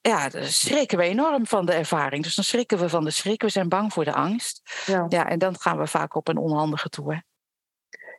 ja, 0.00 0.28
dan 0.28 0.42
schrikken 0.42 0.98
we 0.98 1.04
enorm 1.04 1.46
van 1.46 1.66
de 1.66 1.72
ervaring. 1.72 2.22
Dus 2.22 2.34
dan 2.34 2.44
schrikken 2.44 2.78
we 2.78 2.88
van 2.88 3.04
de 3.04 3.10
schrik, 3.10 3.42
we 3.42 3.48
zijn 3.48 3.68
bang 3.68 3.92
voor 3.92 4.04
de 4.04 4.12
angst. 4.12 4.84
Ja, 4.86 5.06
ja 5.08 5.28
en 5.28 5.38
dan 5.38 5.58
gaan 5.58 5.78
we 5.78 5.86
vaak 5.86 6.14
op 6.14 6.28
een 6.28 6.36
onhandige 6.36 6.88
toer. 6.88 7.22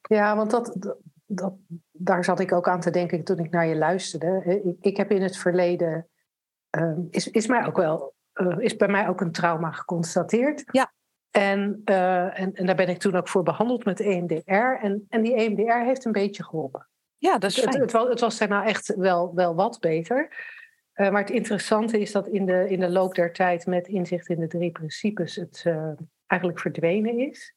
Ja, 0.01 0.35
want 0.35 0.51
dat, 0.51 0.75
dat, 1.25 1.53
daar 1.91 2.23
zat 2.23 2.39
ik 2.39 2.51
ook 2.51 2.67
aan 2.67 2.79
te 2.79 2.89
denken 2.89 3.23
toen 3.23 3.39
ik 3.39 3.51
naar 3.51 3.67
je 3.67 3.75
luisterde. 3.75 4.61
Ik, 4.63 4.75
ik 4.81 4.97
heb 4.97 5.11
in 5.11 5.21
het 5.21 5.37
verleden, 5.37 6.07
uh, 6.77 6.97
is, 7.09 7.27
is, 7.27 7.47
mij 7.47 7.65
ook 7.65 7.77
wel, 7.77 8.13
uh, 8.33 8.55
is 8.57 8.75
bij 8.75 8.87
mij 8.87 9.07
ook 9.07 9.21
een 9.21 9.31
trauma 9.31 9.71
geconstateerd. 9.71 10.63
Ja. 10.71 10.93
En, 11.31 11.81
uh, 11.85 12.39
en, 12.39 12.53
en, 12.53 12.65
daar 12.65 12.75
ben 12.75 12.89
ik 12.89 12.99
toen 12.99 13.15
ook 13.15 13.27
voor 13.27 13.43
behandeld 13.43 13.85
met 13.85 13.99
EMDR. 13.99 14.51
En, 14.81 15.05
en 15.09 15.21
die 15.21 15.35
EMDR 15.35 15.85
heeft 15.85 16.05
een 16.05 16.11
beetje 16.11 16.43
geholpen. 16.43 16.87
Ja, 17.17 17.37
dat 17.37 17.49
is 17.49 17.59
fijn. 17.59 17.69
Het, 17.69 17.79
het, 17.81 17.91
het, 17.91 18.09
het 18.09 18.19
was 18.19 18.37
daarna 18.37 18.65
echt 18.65 18.95
wel, 18.95 19.35
wel 19.35 19.55
wat 19.55 19.79
beter. 19.79 20.29
Maar 20.93 21.21
het 21.21 21.29
interessante 21.29 21.99
is 21.99 22.11
dat 22.11 22.27
in 22.27 22.45
de, 22.45 22.69
in 22.69 22.79
de 22.79 22.89
loop 22.89 23.15
der 23.15 23.33
tijd 23.33 23.65
met 23.65 23.87
inzicht 23.87 24.29
in 24.29 24.39
de 24.39 24.47
drie 24.47 24.71
principes 24.71 25.35
het 25.35 25.65
eigenlijk 26.27 26.59
verdwenen 26.59 27.19
is 27.19 27.55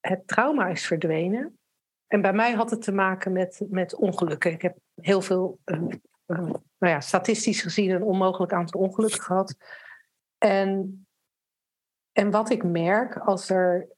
het 0.00 0.26
trauma 0.26 0.66
is 0.66 0.86
verdwenen. 0.86 1.58
En 2.06 2.22
bij 2.22 2.32
mij 2.32 2.52
had 2.52 2.70
het 2.70 2.82
te 2.82 2.92
maken 2.92 3.32
met, 3.32 3.62
met 3.68 3.94
ongelukken. 3.94 4.52
Ik 4.52 4.62
heb 4.62 4.76
heel 4.94 5.22
veel, 5.22 5.58
uh, 5.64 5.78
nou 6.26 6.62
ja, 6.78 7.00
statistisch 7.00 7.62
gezien, 7.62 7.90
een 7.90 8.02
onmogelijk 8.02 8.52
aantal 8.52 8.80
ongelukken 8.80 9.20
gehad. 9.20 9.54
En, 10.38 11.06
en 12.12 12.30
wat 12.30 12.50
ik 12.50 12.64
merk 12.64 13.16
als 13.16 13.50
er, 13.50 13.88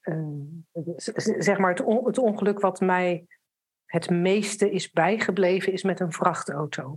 zeg 1.38 1.58
maar, 1.58 1.70
het, 1.70 1.80
on, 1.80 2.06
het 2.06 2.18
ongeluk 2.18 2.60
wat 2.60 2.80
mij 2.80 3.26
het 3.84 4.10
meeste 4.10 4.70
is 4.70 4.90
bijgebleven, 4.90 5.72
is 5.72 5.82
met 5.82 6.00
een 6.00 6.12
vrachtauto. 6.12 6.96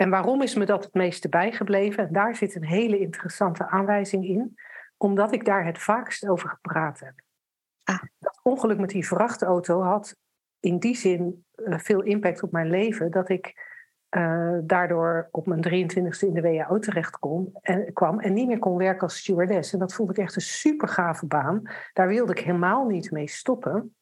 En 0.00 0.10
waarom 0.10 0.42
is 0.42 0.54
me 0.54 0.66
dat 0.66 0.84
het 0.84 0.94
meeste 0.94 1.28
bijgebleven? 1.28 2.06
En 2.06 2.12
daar 2.12 2.36
zit 2.36 2.54
een 2.54 2.64
hele 2.64 2.98
interessante 2.98 3.68
aanwijzing 3.68 4.24
in, 4.26 4.58
omdat 4.96 5.32
ik 5.32 5.44
daar 5.44 5.64
het 5.64 5.78
vaakst 5.78 6.28
over 6.28 6.48
gepraat 6.48 7.00
heb. 7.00 7.14
Ah. 7.84 8.02
Dat 8.18 8.40
ongeluk 8.42 8.78
met 8.78 8.90
die 8.90 9.06
vrachtauto 9.06 9.82
had 9.82 10.16
in 10.60 10.78
die 10.78 10.96
zin 10.96 11.44
uh, 11.56 11.78
veel 11.78 12.02
impact 12.02 12.42
op 12.42 12.52
mijn 12.52 12.70
leven 12.70 13.10
dat 13.10 13.28
ik 13.28 13.66
uh, 14.16 14.58
daardoor 14.62 15.28
op 15.30 15.46
mijn 15.46 15.64
23ste 15.64 16.26
in 16.26 16.34
de 16.34 16.40
WHO 16.40 16.78
terecht 16.78 17.18
kon, 17.18 17.58
en, 17.60 17.92
kwam 17.92 18.20
en 18.20 18.32
niet 18.32 18.46
meer 18.46 18.58
kon 18.58 18.76
werken 18.76 19.02
als 19.02 19.18
stewardess. 19.18 19.72
En 19.72 19.78
dat 19.78 19.94
vond 19.94 20.10
ik 20.10 20.18
echt 20.18 20.34
een 20.34 20.42
super 20.42 20.88
gave 20.88 21.26
baan. 21.26 21.62
Daar 21.92 22.08
wilde 22.08 22.32
ik 22.32 22.40
helemaal 22.40 22.86
niet 22.86 23.10
mee 23.10 23.28
stoppen. 23.28 23.96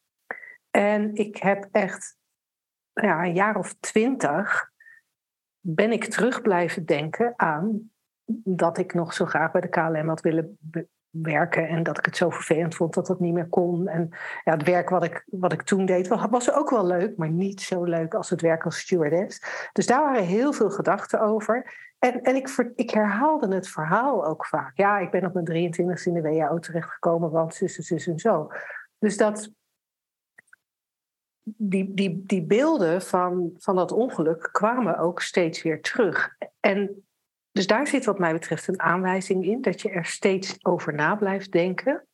En 0.71 1.15
ik 1.15 1.37
heb 1.37 1.67
echt 1.71 2.17
ja, 2.93 3.23
een 3.23 3.33
jaar 3.33 3.55
of 3.55 3.75
twintig 3.79 4.75
ben 5.69 5.91
ik 5.91 6.05
terug 6.05 6.41
blijven 6.41 6.85
denken 6.85 7.33
aan 7.35 7.91
dat 8.43 8.77
ik 8.77 8.93
nog 8.93 9.13
zo 9.13 9.25
graag 9.25 9.51
bij 9.51 9.61
de 9.61 9.67
KLM 9.67 10.07
had 10.07 10.21
willen 10.21 10.57
werken 11.09 11.67
en 11.67 11.83
dat 11.83 11.97
ik 11.97 12.05
het 12.05 12.17
zo 12.17 12.29
vervelend 12.29 12.75
vond 12.75 12.93
dat 12.93 13.07
het 13.07 13.19
niet 13.19 13.33
meer 13.33 13.47
kon. 13.47 13.87
En 13.87 14.09
ja, 14.43 14.53
het 14.53 14.63
werk 14.63 14.89
wat 14.89 15.03
ik, 15.03 15.23
wat 15.25 15.53
ik 15.53 15.61
toen 15.61 15.85
deed 15.85 16.07
was 16.07 16.51
ook 16.51 16.69
wel 16.69 16.85
leuk, 16.85 17.17
maar 17.17 17.29
niet 17.29 17.61
zo 17.61 17.83
leuk 17.83 18.13
als 18.13 18.29
het 18.29 18.41
werk 18.41 18.65
als 18.65 18.79
stewardess. 18.79 19.41
Dus 19.73 19.85
daar 19.85 20.01
waren 20.01 20.25
heel 20.25 20.53
veel 20.53 20.69
gedachten 20.69 21.21
over. 21.21 21.75
En, 21.99 22.21
en 22.21 22.35
ik, 22.35 22.71
ik 22.75 22.89
herhaalde 22.89 23.55
het 23.55 23.69
verhaal 23.69 24.25
ook 24.25 24.45
vaak. 24.45 24.77
Ja, 24.77 24.99
ik 24.99 25.11
ben 25.11 25.25
op 25.25 25.33
mijn 25.33 25.45
23 25.45 26.05
in 26.05 26.13
de 26.13 26.21
WHO 26.21 26.59
terechtgekomen, 26.59 27.31
want 27.31 27.55
zus, 27.55 27.75
zus 27.75 28.07
en 28.07 28.19
zo. 28.19 28.51
Dus 28.99 29.17
dat, 29.17 29.51
die, 31.55 31.93
die, 31.93 32.23
die 32.25 32.45
beelden 32.45 33.01
van, 33.01 33.51
van 33.57 33.75
dat 33.75 33.91
ongeluk 33.91 34.49
kwamen 34.51 34.97
ook 34.97 35.21
steeds 35.21 35.61
weer 35.61 35.81
terug. 35.81 36.35
En 36.59 37.07
dus 37.51 37.67
daar 37.67 37.87
zit 37.87 38.05
wat 38.05 38.19
mij 38.19 38.33
betreft 38.33 38.67
een 38.67 38.81
aanwijzing 38.81 39.45
in, 39.45 39.61
dat 39.61 39.81
je 39.81 39.89
er 39.89 40.05
steeds 40.05 40.65
over 40.65 40.93
na 40.93 41.15
blijft 41.15 41.51
denken. 41.51 42.07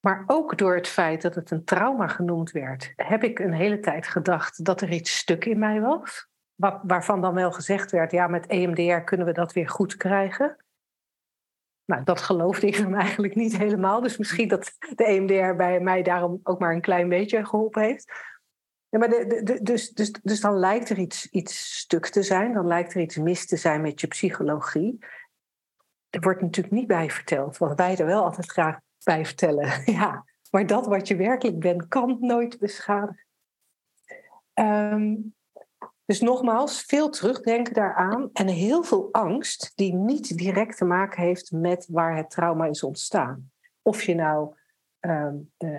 Maar 0.00 0.24
ook 0.26 0.58
door 0.58 0.74
het 0.74 0.88
feit 0.88 1.22
dat 1.22 1.34
het 1.34 1.50
een 1.50 1.64
trauma 1.64 2.08
genoemd 2.08 2.50
werd, 2.50 2.92
heb 2.96 3.24
ik 3.24 3.38
een 3.38 3.52
hele 3.52 3.78
tijd 3.78 4.06
gedacht 4.06 4.64
dat 4.64 4.80
er 4.80 4.92
iets 4.92 5.16
stuk 5.16 5.44
in 5.44 5.58
mij 5.58 5.80
was. 5.80 6.28
Waarvan 6.82 7.20
dan 7.20 7.34
wel 7.34 7.52
gezegd 7.52 7.90
werd, 7.90 8.10
ja, 8.12 8.26
met 8.26 8.46
EMDR 8.46 9.04
kunnen 9.04 9.26
we 9.26 9.32
dat 9.32 9.52
weer 9.52 9.68
goed 9.68 9.96
krijgen. 9.96 10.56
Nou, 11.84 12.04
dat 12.04 12.20
geloofde 12.20 12.66
ik 12.66 12.78
dan 12.82 12.94
eigenlijk 12.94 13.34
niet 13.34 13.56
helemaal. 13.56 14.00
Dus 14.00 14.16
misschien 14.18 14.48
dat 14.48 14.72
de 14.94 15.04
EMDR 15.04 15.56
bij 15.56 15.80
mij 15.80 16.02
daarom 16.02 16.40
ook 16.42 16.58
maar 16.58 16.74
een 16.74 16.80
klein 16.80 17.08
beetje 17.08 17.44
geholpen 17.44 17.82
heeft. 17.82 18.12
Ja, 18.88 18.98
maar 18.98 19.08
de, 19.08 19.58
dus, 19.62 19.90
dus, 19.90 20.12
dus 20.12 20.40
dan 20.40 20.58
lijkt 20.58 20.90
er 20.90 20.98
iets, 20.98 21.30
iets 21.30 21.78
stuk 21.78 22.06
te 22.06 22.22
zijn, 22.22 22.52
dan 22.52 22.66
lijkt 22.66 22.94
er 22.94 23.00
iets 23.00 23.16
mis 23.16 23.46
te 23.46 23.56
zijn 23.56 23.80
met 23.80 24.00
je 24.00 24.06
psychologie. 24.06 24.98
Er 26.10 26.20
wordt 26.20 26.40
natuurlijk 26.40 26.74
niet 26.74 26.86
bij 26.86 27.10
verteld, 27.10 27.58
wat 27.58 27.78
wij 27.78 27.96
er 27.96 28.06
wel 28.06 28.24
altijd 28.24 28.50
graag 28.50 28.78
bij 29.04 29.26
vertellen. 29.26 29.82
Ja, 29.92 30.24
maar 30.50 30.66
dat 30.66 30.86
wat 30.86 31.08
je 31.08 31.16
werkelijk 31.16 31.58
bent, 31.58 31.88
kan 31.88 32.16
nooit 32.20 32.58
beschadigen. 32.58 33.26
Um, 34.54 35.34
dus 36.04 36.20
nogmaals, 36.20 36.82
veel 36.82 37.10
terugdenken 37.10 37.74
daaraan 37.74 38.30
en 38.32 38.48
heel 38.48 38.82
veel 38.82 39.08
angst 39.12 39.72
die 39.74 39.94
niet 39.94 40.36
direct 40.38 40.76
te 40.76 40.84
maken 40.84 41.22
heeft 41.22 41.52
met 41.52 41.86
waar 41.90 42.16
het 42.16 42.30
trauma 42.30 42.66
is 42.66 42.82
ontstaan. 42.82 43.50
Of 43.82 44.02
je 44.02 44.14
nou 44.14 44.54
um, 45.00 45.52
uh, 45.58 45.78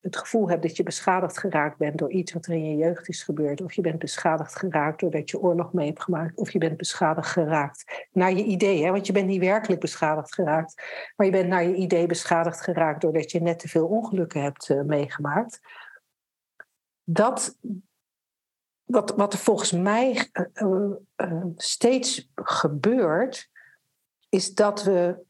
het 0.00 0.16
gevoel 0.16 0.48
hebt 0.48 0.62
dat 0.62 0.76
je 0.76 0.82
beschadigd 0.82 1.38
geraakt 1.38 1.78
bent 1.78 1.98
door 1.98 2.10
iets 2.10 2.32
wat 2.32 2.46
er 2.46 2.52
in 2.52 2.70
je 2.70 2.76
jeugd 2.76 3.08
is 3.08 3.22
gebeurd. 3.22 3.60
Of 3.60 3.72
je 3.72 3.80
bent 3.80 3.98
beschadigd 3.98 4.56
geraakt 4.56 5.00
doordat 5.00 5.30
je 5.30 5.40
oorlog 5.40 5.72
mee 5.72 5.86
hebt 5.86 6.02
gemaakt. 6.02 6.36
Of 6.36 6.50
je 6.50 6.58
bent 6.58 6.76
beschadigd 6.76 7.28
geraakt 7.28 8.06
naar 8.12 8.32
je 8.32 8.44
idee. 8.44 8.84
Hè? 8.84 8.90
Want 8.90 9.06
je 9.06 9.12
bent 9.12 9.26
niet 9.26 9.40
werkelijk 9.40 9.80
beschadigd 9.80 10.34
geraakt. 10.34 10.82
Maar 11.16 11.26
je 11.26 11.32
bent 11.32 11.48
naar 11.48 11.64
je 11.64 11.74
idee 11.74 12.06
beschadigd 12.06 12.60
geraakt 12.60 13.00
doordat 13.00 13.30
je 13.30 13.40
net 13.40 13.58
te 13.58 13.68
veel 13.68 13.86
ongelukken 13.86 14.42
hebt 14.42 14.84
meegemaakt. 14.84 15.60
Dat, 17.04 17.58
wat, 18.88 19.14
wat 19.16 19.32
er 19.32 19.38
volgens 19.38 19.72
mij 19.72 20.30
uh, 20.54 20.90
uh, 21.16 21.44
steeds 21.56 22.30
gebeurt, 22.34 23.50
is 24.28 24.54
dat 24.54 24.82
we 24.82 25.26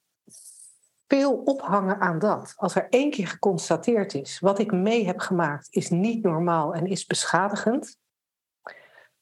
veel 1.07 1.43
ophangen 1.45 2.01
aan 2.01 2.19
dat. 2.19 2.53
Als 2.57 2.75
er 2.75 2.87
één 2.91 3.11
keer 3.11 3.27
geconstateerd 3.27 4.15
is, 4.15 4.41
wat 4.41 4.59
ik 4.59 4.73
mee 4.73 5.07
heb 5.07 5.19
gemaakt 5.19 5.67
is 5.71 5.91
niet 5.91 6.23
normaal 6.23 6.75
en 6.75 6.87
is 6.87 7.07
beschadigend, 7.07 7.99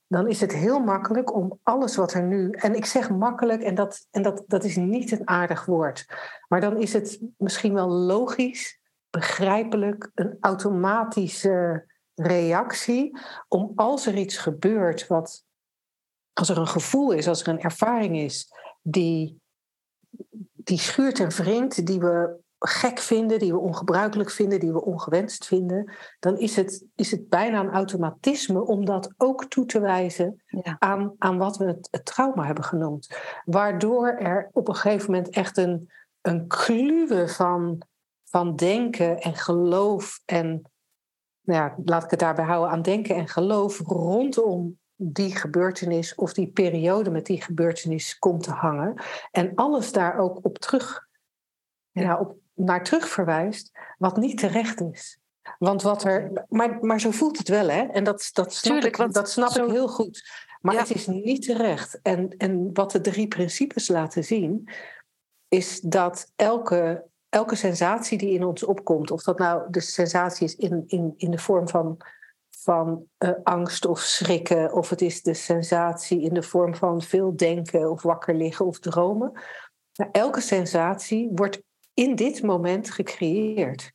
dan 0.06 0.28
is 0.28 0.40
het 0.40 0.52
heel 0.52 0.80
makkelijk 0.80 1.34
om 1.34 1.58
alles 1.62 1.96
wat 1.96 2.12
er 2.12 2.22
nu. 2.22 2.50
En 2.50 2.74
ik 2.74 2.84
zeg 2.84 3.10
makkelijk, 3.10 3.62
en 3.62 3.74
dat, 3.74 4.06
en 4.10 4.22
dat, 4.22 4.44
dat 4.46 4.64
is 4.64 4.76
niet 4.76 5.12
een 5.12 5.28
aardig 5.28 5.64
woord. 5.64 6.06
Maar 6.48 6.60
dan 6.60 6.76
is 6.76 6.92
het 6.92 7.20
misschien 7.36 7.74
wel 7.74 7.88
logisch, 7.88 8.80
begrijpelijk, 9.10 10.10
een 10.14 10.36
automatische 10.40 11.84
reactie 12.16 13.18
om 13.48 13.72
als 13.74 14.06
er 14.06 14.16
iets 14.16 14.36
gebeurt 14.36 15.06
wat. 15.06 15.44
Als 16.32 16.48
er 16.48 16.58
een 16.58 16.66
gevoel 16.66 17.12
is, 17.12 17.28
als 17.28 17.42
er 17.42 17.48
een 17.48 17.60
ervaring 17.60 18.16
is 18.16 18.52
die 18.82 19.40
die 20.54 20.78
schuurt 20.78 21.20
en 21.20 21.28
wringt, 21.28 21.86
die 21.86 22.00
we 22.00 22.44
gek 22.58 22.98
vinden, 22.98 23.38
die 23.38 23.52
we 23.52 23.58
ongebruikelijk 23.58 24.30
vinden, 24.30 24.60
die 24.60 24.72
we 24.72 24.84
ongewenst 24.84 25.46
vinden, 25.46 25.92
dan 26.18 26.38
is 26.38 26.56
het, 26.56 26.84
is 26.94 27.10
het 27.10 27.28
bijna 27.28 27.60
een 27.60 27.70
automatisme 27.70 28.66
om 28.66 28.84
dat 28.84 29.14
ook 29.16 29.44
toe 29.44 29.66
te 29.66 29.80
wijzen 29.80 30.42
aan, 30.78 31.14
aan 31.18 31.38
wat 31.38 31.56
we 31.56 31.64
het, 31.64 31.88
het, 31.90 32.04
trauma 32.04 32.44
hebben 32.44 32.64
genoemd. 32.64 33.08
Waardoor 33.44 34.08
er 34.08 34.50
op 34.52 34.68
een 34.68 34.74
gegeven 34.74 35.10
moment 35.10 35.28
echt 35.28 35.56
een, 35.56 35.90
een 36.20 36.46
kluwe 36.46 37.28
van, 37.28 37.82
van 38.24 38.56
denken 38.56 39.18
en 39.18 39.34
geloof 39.34 40.20
en, 40.24 40.62
nou 41.46 41.60
ja, 41.60 41.74
laat 41.84 42.04
ik 42.04 42.10
het 42.10 42.20
daarbij 42.20 42.44
houden, 42.44 42.70
aan 42.70 42.82
denken 42.82 43.14
en 43.14 43.28
geloof 43.28 43.78
rondom 43.78 44.78
die 44.96 45.36
gebeurtenis 45.36 46.14
of 46.14 46.32
die 46.32 46.46
periode 46.46 47.10
met 47.10 47.26
die 47.26 47.42
gebeurtenis 47.42 48.18
komt 48.18 48.42
te 48.42 48.50
hangen. 48.50 48.94
En 49.30 49.54
alles 49.54 49.92
daar 49.92 50.18
ook 50.18 50.38
op 50.42 50.58
terug, 50.58 51.08
ja. 51.90 52.18
op, 52.18 52.36
naar 52.54 52.84
terug 52.84 53.08
verwijst, 53.08 53.78
wat 53.98 54.16
niet 54.16 54.38
terecht 54.38 54.80
is. 54.80 55.18
Want 55.58 55.82
wat 55.82 56.04
er. 56.04 56.44
Maar, 56.48 56.78
maar 56.80 57.00
zo 57.00 57.10
voelt 57.10 57.38
het 57.38 57.48
wel, 57.48 57.68
hè? 57.68 57.82
En 57.82 58.04
dat, 58.04 58.30
dat 58.32 58.54
snap, 58.54 58.72
Tuurlijk, 58.72 58.98
ik, 58.98 59.12
dat 59.12 59.30
snap 59.30 59.50
ik 59.50 59.70
heel 59.70 59.88
goed. 59.88 60.44
Maar 60.60 60.78
het 60.78 60.94
is 60.94 61.06
niet 61.06 61.42
terecht. 61.42 62.00
En, 62.02 62.34
en 62.36 62.70
wat 62.72 62.90
de 62.90 63.00
drie 63.00 63.28
principes 63.28 63.88
laten 63.88 64.24
zien, 64.24 64.68
is 65.48 65.80
dat 65.80 66.32
elke, 66.36 67.04
elke 67.36 67.54
sensatie 67.54 68.18
die 68.18 68.30
in 68.30 68.44
ons 68.44 68.64
opkomt, 68.64 69.10
of 69.10 69.22
dat 69.22 69.38
nou 69.38 69.70
de 69.70 69.80
sensatie 69.80 70.46
is 70.46 70.56
in, 70.56 70.84
in, 70.86 71.14
in 71.16 71.30
de 71.30 71.38
vorm 71.38 71.68
van 71.68 72.00
van 72.66 73.06
uh, 73.18 73.30
angst 73.42 73.86
of 73.86 74.00
schrikken, 74.00 74.72
of 74.72 74.90
het 74.90 75.00
is 75.00 75.22
de 75.22 75.34
sensatie 75.34 76.20
in 76.20 76.34
de 76.34 76.42
vorm 76.42 76.74
van 76.74 77.02
veel 77.02 77.36
denken 77.36 77.90
of 77.90 78.02
wakker 78.02 78.34
liggen 78.34 78.66
of 78.66 78.78
dromen. 78.78 79.32
Nou, 79.92 80.10
elke 80.12 80.40
sensatie 80.40 81.30
wordt 81.34 81.62
in 81.94 82.14
dit 82.14 82.42
moment 82.42 82.90
gecreëerd. 82.90 83.92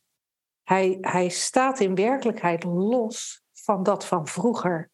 Hij, 0.62 0.98
hij 1.00 1.28
staat 1.28 1.80
in 1.80 1.94
werkelijkheid 1.94 2.64
los 2.64 3.42
van 3.52 3.82
dat 3.82 4.06
van 4.06 4.26
vroeger. 4.26 4.90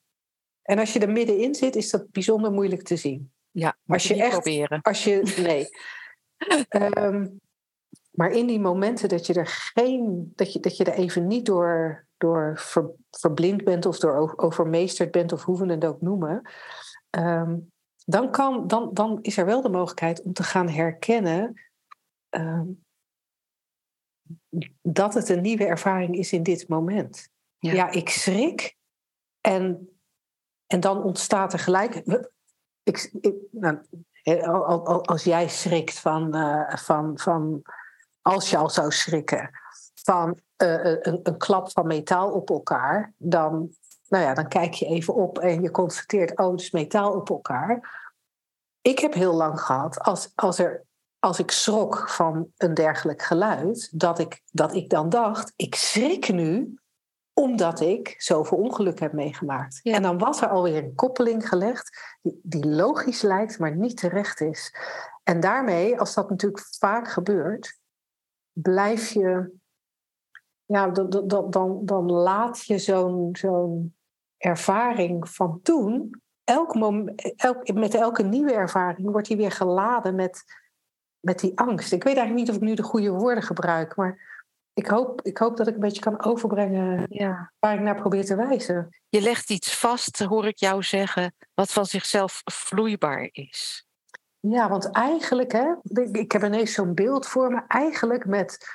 En 0.63 0.79
als 0.79 0.93
je 0.93 0.99
er 0.99 1.13
middenin 1.13 1.55
zit, 1.55 1.77
is 1.77 1.91
dat 1.91 2.11
bijzonder 2.11 2.53
moeilijk 2.53 2.83
te 2.83 2.97
zien. 2.97 3.33
Ja, 3.51 3.77
als 3.87 4.09
je 4.09 4.23
echt 4.23 4.31
proberen. 4.31 4.81
Als 4.83 5.05
je, 5.05 5.35
nee. 5.43 5.69
um, 7.05 7.41
maar 8.19 8.31
in 8.31 8.47
die 8.47 8.61
momenten 8.61 9.09
dat 9.09 9.27
je 9.27 9.35
er 9.35 9.47
geen, 9.47 10.33
dat 10.35 10.53
je, 10.53 10.61
dat 10.61 10.77
je 10.77 10.85
er 10.85 10.95
even 10.95 11.27
niet 11.27 11.47
door 11.47 12.07
door 12.17 12.61
verblind 13.11 13.65
bent 13.65 13.87
of 13.87 13.99
door 13.99 14.33
overmeesterd 14.37 15.11
bent, 15.11 15.33
of 15.33 15.45
hoe 15.45 15.59
we 15.59 15.73
het 15.73 15.85
ook 15.85 16.01
noemen, 16.01 16.51
ehm, 17.11 17.59
dan, 18.05 18.31
kan, 18.31 18.67
dan, 18.67 18.91
dan 18.95 19.19
is 19.23 19.37
er 19.37 19.47
wel 19.47 19.63
de 19.63 19.69
mogelijkheid 19.69 20.23
om 20.23 20.33
te 20.33 20.43
gaan 20.43 20.69
herkennen 20.69 21.63
ehm, 22.29 22.67
dat 24.83 25.15
het 25.15 25.29
een 25.29 25.43
nieuwe 25.43 25.65
ervaring 25.65 26.17
is 26.17 26.33
in 26.33 26.43
dit 26.43 26.69
moment. 26.69 27.29
Ja, 27.59 27.91
ik 27.91 28.09
schrik 28.09 28.77
en, 29.41 29.89
en 30.67 30.81
dan 30.81 31.03
ontstaat 31.03 31.53
er 31.53 31.59
gelijk. 31.59 31.95
Ik, 32.83 33.11
ik, 33.21 33.35
nou, 33.51 33.79
als 35.03 35.25
jij 35.25 35.49
schrikt 35.49 35.99
van, 35.99 36.37
uh, 36.37 36.77
van, 36.77 37.19
van, 37.19 37.63
als 38.29 38.51
je 38.51 38.57
al 38.57 38.71
zou 38.71 38.93
schrikken, 38.93 39.51
van 39.95 40.39
uh, 40.63 40.85
een, 40.85 41.21
een, 41.23 41.39
klap 41.39 41.71
van 41.71 41.87
metaal 41.87 42.33
op 42.33 42.51
elkaar, 42.51 43.15
dan, 43.17 43.71
nou 44.09 44.25
ja, 44.25 44.35
dan 44.35 44.49
kijk 44.49 44.75
je 44.75 44.87
even 44.87 45.15
op 45.15 45.39
en 45.39 45.63
je 45.63 45.71
constateert, 45.71 46.39
oh, 46.39 46.51
het 46.51 46.61
is 46.61 46.71
metaal 46.71 47.13
op 47.13 47.31
elkaar. 47.31 47.97
Ik 48.81 48.99
heb 48.99 49.15
heel 49.15 49.35
lang 49.35 49.61
gehad, 49.61 50.01
als, 50.01 50.33
als, 50.35 50.59
er, 50.59 50.85
als 51.19 51.39
ik 51.39 51.51
schrok 51.51 52.09
van 52.09 52.49
een 52.57 52.75
dergelijk 52.75 53.23
geluid, 53.23 53.99
dat 54.01 54.19
ik, 54.19 54.43
dat 54.51 54.75
ik 54.75 54.89
dan 54.91 55.09
dacht, 55.09 55.53
ik 55.57 55.75
schrik 55.75 56.33
nu 56.33 56.79
omdat 57.33 57.81
ik 57.81 58.15
zoveel 58.19 58.59
ongeluk 58.59 59.01
heb 59.01 59.13
meegemaakt. 59.13 59.81
En 59.83 60.03
dan 60.03 60.19
was 60.19 60.41
er 60.41 60.49
alweer 60.49 60.85
een 60.85 60.95
koppeling 60.95 61.49
gelegd 61.49 62.17
die, 62.23 62.41
die 62.43 62.67
logisch 62.67 63.23
lijkt, 63.23 63.59
maar 63.59 63.77
niet 63.77 63.97
terecht 63.97 64.41
is. 64.41 64.75
En 65.23 65.41
daarmee, 65.41 66.01
als 66.01 66.15
dat 66.15 66.31
natuurlijk 66.31 66.67
vaak 66.79 67.09
gebeurt, 67.09 67.79
blijf 68.63 69.09
je 69.09 69.57
ja, 70.65 70.89
dan, 70.89 71.27
dan, 71.51 71.85
dan, 71.85 72.13
laat 72.13 72.65
je 72.67 72.79
zo'n 72.79 73.29
zo'n 73.33 73.97
ervaring 74.37 75.29
van 75.29 75.61
toen, 75.63 76.21
elk 76.45 76.75
moment, 76.75 77.35
elk, 77.37 77.73
met 77.73 77.95
elke 77.95 78.23
nieuwe 78.23 78.53
ervaring 78.53 79.11
wordt 79.11 79.29
die 79.29 79.37
weer 79.37 79.51
geladen 79.53 80.15
met, 80.15 80.45
met 81.21 81.39
die 81.39 81.59
angst. 81.59 81.93
Ik 81.93 82.05
weet 82.05 82.17
eigenlijk 82.17 82.47
niet 82.47 82.57
of 82.57 82.63
ik 82.63 82.69
nu 82.69 82.75
de 82.75 82.83
goede 82.83 83.11
woorden 83.11 83.43
gebruik, 83.43 83.97
maar 83.97 84.47
ik 84.73 84.87
hoop, 84.87 85.23
ik 85.23 85.39
hoop 85.39 85.57
dat 85.57 85.67
ik 85.67 85.75
een 85.75 85.81
beetje 85.81 86.01
kan 86.01 86.25
overbrengen 86.25 87.07
ja. 87.09 87.53
waar 87.59 87.75
ik 87.75 87.81
naar 87.81 88.01
probeer 88.01 88.25
te 88.25 88.37
wijzen. 88.37 88.89
Je 89.09 89.21
legt 89.21 89.51
iets 89.51 89.79
vast, 89.79 90.19
hoor 90.19 90.47
ik 90.47 90.59
jou 90.59 90.83
zeggen, 90.83 91.35
wat 91.55 91.73
van 91.73 91.87
zichzelf 91.87 92.43
vloeibaar 92.45 93.29
is. 93.33 93.88
Ja, 94.41 94.69
want 94.69 94.91
eigenlijk, 94.91 95.53
hè, 95.53 95.75
ik 96.13 96.33
heb 96.33 96.45
ineens 96.45 96.73
zo'n 96.73 96.95
beeld 96.95 97.27
voor 97.27 97.51
me, 97.51 97.63
eigenlijk 97.69 98.27
met 98.27 98.67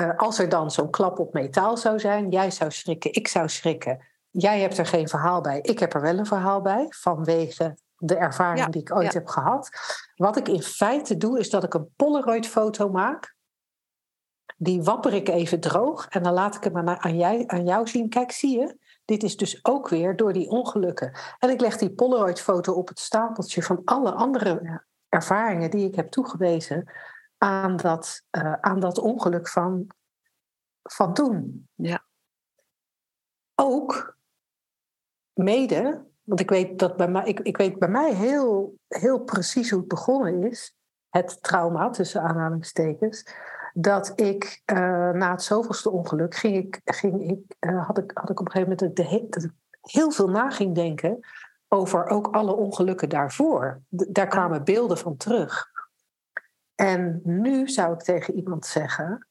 uh, 0.00 0.16
als 0.16 0.38
er 0.38 0.48
dan 0.48 0.70
zo'n 0.70 0.90
klap 0.90 1.18
op 1.18 1.32
metaal 1.32 1.76
zou 1.76 1.98
zijn, 1.98 2.30
jij 2.30 2.50
zou 2.50 2.70
schrikken, 2.70 3.12
ik 3.12 3.28
zou 3.28 3.48
schrikken. 3.48 4.06
Jij 4.30 4.60
hebt 4.60 4.78
er 4.78 4.86
geen 4.86 5.08
verhaal 5.08 5.40
bij, 5.40 5.60
ik 5.60 5.78
heb 5.78 5.94
er 5.94 6.00
wel 6.00 6.18
een 6.18 6.26
verhaal 6.26 6.60
bij, 6.60 6.86
vanwege 6.88 7.76
de 7.96 8.16
ervaring 8.16 8.66
die 8.66 8.80
ik 8.80 8.94
ooit 8.94 9.14
heb 9.14 9.26
gehad. 9.26 9.70
Wat 10.14 10.36
ik 10.36 10.48
in 10.48 10.62
feite 10.62 11.16
doe, 11.16 11.38
is 11.38 11.50
dat 11.50 11.64
ik 11.64 11.74
een 11.74 11.92
Polaroid-foto 11.96 12.88
maak. 12.88 13.34
Die 14.56 14.82
wapper 14.82 15.14
ik 15.14 15.28
even 15.28 15.60
droog 15.60 16.06
en 16.08 16.22
dan 16.22 16.32
laat 16.32 16.54
ik 16.54 16.64
hem 16.64 16.88
aan, 16.88 17.16
jij, 17.16 17.44
aan 17.46 17.64
jou 17.64 17.88
zien. 17.88 18.08
Kijk, 18.08 18.32
zie 18.32 18.58
je? 18.58 18.76
Dit 19.04 19.22
is 19.22 19.36
dus 19.36 19.64
ook 19.64 19.88
weer 19.88 20.16
door 20.16 20.32
die 20.32 20.48
ongelukken. 20.48 21.12
En 21.38 21.50
ik 21.50 21.60
leg 21.60 21.76
die 21.76 21.94
Polaroid-foto 21.94 22.72
op 22.72 22.88
het 22.88 22.98
stapeltje 22.98 23.62
van 23.62 23.80
alle 23.84 24.12
andere 24.12 24.82
ervaringen 25.12 25.70
die 25.70 25.88
ik 25.88 25.94
heb 25.94 26.10
toegewezen 26.10 26.90
aan 27.38 27.76
dat, 27.76 28.22
uh, 28.30 28.52
aan 28.52 28.80
dat 28.80 28.98
ongeluk 28.98 29.48
van, 29.48 29.86
van 30.82 31.14
toen. 31.14 31.68
Ja. 31.74 32.04
Ook 33.54 34.16
mede, 35.32 36.04
want 36.22 36.40
ik 36.40 36.50
weet, 36.50 36.78
dat 36.78 36.96
bij 36.96 37.08
mij, 37.08 37.24
ik, 37.24 37.40
ik 37.40 37.56
weet 37.56 37.78
bij 37.78 37.88
mij 37.88 38.14
heel, 38.14 38.78
heel 38.88 39.18
precies 39.18 39.70
hoe 39.70 39.78
het 39.78 39.88
begonnen 39.88 40.50
is, 40.50 40.76
het 41.08 41.42
trauma 41.42 41.90
tussen 41.90 42.22
aanhalingstekens, 42.22 43.26
dat 43.72 44.20
ik 44.20 44.62
uh, 44.72 45.10
na 45.10 45.30
het 45.30 45.42
zoveelste 45.42 45.90
ongeluk 45.90 46.34
ging 46.34 46.56
ik, 46.56 46.80
ging 46.84 47.30
ik, 47.30 47.56
uh, 47.60 47.86
had, 47.86 47.98
ik, 47.98 48.10
had 48.14 48.30
ik 48.30 48.40
op 48.40 48.46
een 48.46 48.52
gegeven 48.52 48.76
moment 48.78 48.96
de, 48.96 49.26
dat 49.30 49.42
ik 49.42 49.52
heel 49.80 50.10
veel 50.10 50.28
na 50.28 50.50
ging 50.50 50.74
denken 50.74 51.20
over 51.72 52.06
ook 52.06 52.34
alle 52.34 52.54
ongelukken 52.54 53.08
daarvoor. 53.08 53.82
daar 53.88 54.28
kwamen 54.28 54.64
beelden 54.64 54.98
van 54.98 55.16
terug. 55.16 55.70
En 56.74 57.20
nu 57.24 57.68
zou 57.68 57.92
ik 57.92 58.00
tegen 58.02 58.34
iemand 58.34 58.66
zeggen: 58.66 59.28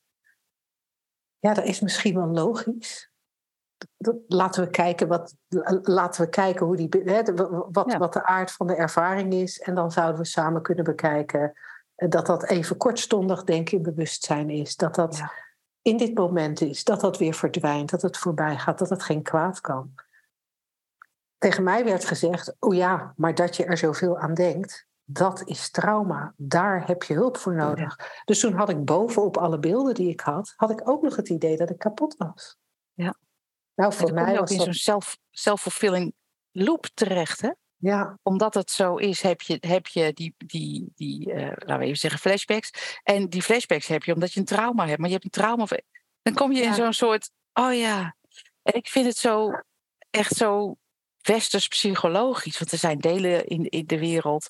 Ja, 1.40 1.54
dat 1.54 1.66
is 1.66 1.80
misschien 1.80 2.16
wel 2.16 2.28
logisch. 2.28 3.12
laten 4.28 4.64
we 4.64 4.70
kijken, 4.70 5.08
wat, 5.08 5.36
laten 5.82 6.22
we 6.24 6.30
kijken 6.30 6.66
hoe 6.66 6.76
die, 6.76 6.90
hè, 7.04 7.24
wat, 7.72 7.94
wat 7.98 8.14
de 8.14 8.24
aard 8.24 8.52
van 8.52 8.68
de 8.68 8.76
ervaring 8.76 9.34
is. 9.34 9.60
En 9.60 9.76
dan 9.76 9.92
zouden 9.92 10.22
we 10.22 10.28
samen 10.28 10.62
kunnen 10.62 10.84
bekijken 10.84 11.54
eh, 11.96 12.10
dat 12.10 12.26
dat 12.26 12.50
even 12.50 12.78
kortstondig 12.78 13.44
denken 13.44 13.78
in 13.78 13.84
bewustzijn 13.84 14.50
is. 14.50 14.76
Dat 14.76 14.96
dat 14.96 15.24
in 15.82 15.98
dit 15.98 16.14
moment 16.14 16.62
is. 16.62 16.84
Dat 16.84 17.02
dat 17.02 17.18
weer 17.18 17.34
verdwijnt. 17.34 17.90
Dat 17.90 18.02
het 18.02 18.18
voorbij 18.18 18.58
gaat. 18.58 18.80
Dat 18.80 18.90
het 18.90 19.04
geen 19.04 19.24
kwaad 19.24 19.62
kan. 19.62 19.94
Tegen 21.42 21.64
mij 21.64 21.84
werd 21.84 22.06
gezegd: 22.06 22.56
Oh 22.60 22.76
ja, 22.76 23.14
maar 23.16 23.36
dat 23.36 23.56
je 23.56 23.66
er 23.66 23.78
zoveel 23.78 24.18
aan 24.18 24.34
denkt 24.34 24.90
dat 25.14 25.48
is 25.48 25.72
trauma. 25.72 26.34
Daar 26.38 26.88
heb 26.88 27.04
je 27.04 27.14
hulp 27.14 27.38
voor 27.38 27.56
nodig. 27.56 28.22
Dus 28.26 28.40
toen 28.40 28.54
had 28.54 28.70
ik 28.70 28.86
bovenop 28.86 29.38
alle 29.38 29.60
beelden 29.60 29.94
die 29.94 30.10
ik 30.10 30.20
had, 30.20 30.54
had 30.56 30.72
ik 30.72 30.90
ook 30.90 31.02
nog 31.02 31.16
het 31.16 31.30
idee 31.30 31.58
dat 31.58 31.70
ik 31.70 31.78
kapot 31.78 32.16
was. 32.18 32.58
Ja. 32.94 33.16
Nou, 33.76 33.94
voor 33.94 34.14
mij 34.14 34.38
was 34.38 34.52
in 34.52 34.60
zo'n 34.60 34.74
self, 34.74 35.18
self-fulfilling 35.32 36.14
loop 36.52 36.88
terecht, 36.94 37.42
hè? 37.42 37.52
Ja. 37.76 38.20
Omdat 38.24 38.54
het 38.54 38.72
zo 38.72 38.96
is, 38.96 39.22
heb 39.22 39.42
je, 39.42 39.58
heb 39.60 39.88
je 39.88 40.14
die, 40.14 40.36
die, 40.38 40.92
die 40.96 41.34
uh, 41.34 41.42
laten 41.46 41.78
we 41.78 41.86
even 41.86 41.98
zeggen, 41.98 42.20
flashbacks. 42.20 43.00
En 43.04 43.30
die 43.30 43.42
flashbacks 43.42 43.88
heb 43.88 44.04
je 44.04 44.14
omdat 44.14 44.34
je 44.34 44.40
een 44.40 44.46
trauma 44.46 44.86
hebt. 44.88 45.00
Maar 45.00 45.08
je 45.08 45.14
hebt 45.14 45.26
een 45.26 45.32
trauma. 45.32 45.66
Dan 46.22 46.34
kom 46.34 46.52
je 46.52 46.62
in 46.62 46.74
zo'n 46.74 46.94
soort, 46.94 47.32
oh 47.54 47.74
ja. 47.74 48.16
En 48.62 48.74
ik 48.74 48.88
vind 48.88 49.06
het 49.06 49.18
zo, 49.18 49.52
echt 50.10 50.36
zo 50.36 50.78
westers 51.22 51.68
psychologisch. 51.68 52.60
Want 52.60 52.72
er 52.72 52.78
zijn 52.78 53.00
delen 53.00 53.46
in, 53.46 53.66
in 53.70 53.86
de 53.86 54.00
wereld, 54.00 54.48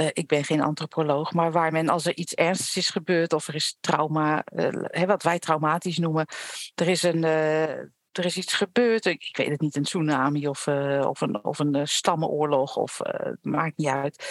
uh, 0.00 0.06
ik 0.12 0.26
ben 0.26 0.44
geen 0.44 0.62
antropoloog, 0.62 1.32
maar 1.32 1.52
waar 1.52 1.72
men 1.72 1.88
als 1.88 2.06
er 2.06 2.16
iets 2.16 2.34
ernstigs 2.34 2.76
is 2.76 2.90
gebeurd 2.90 3.32
of 3.32 3.48
er 3.48 3.54
is 3.54 3.76
trauma, 3.80 4.44
uh, 4.52 5.02
wat 5.02 5.22
wij 5.22 5.38
traumatisch 5.38 5.98
noemen, 5.98 6.26
er 6.74 6.88
is 6.88 7.02
een. 7.02 7.22
Uh, 7.22 7.92
er 8.14 8.24
is 8.24 8.36
iets 8.36 8.54
gebeurd, 8.54 9.04
ik, 9.04 9.24
ik, 9.24 9.36
weet 9.36 9.48
het 9.48 9.60
niet, 9.60 9.76
een 9.76 9.82
tsunami 9.82 10.48
of, 10.48 10.68
of 11.00 11.20
een, 11.20 11.44
of 11.44 11.58
een 11.58 11.88
stammenoorlog, 11.88 12.76
of 12.76 13.00
maakt 13.42 13.76
niet 13.76 13.88
uit. 13.88 14.24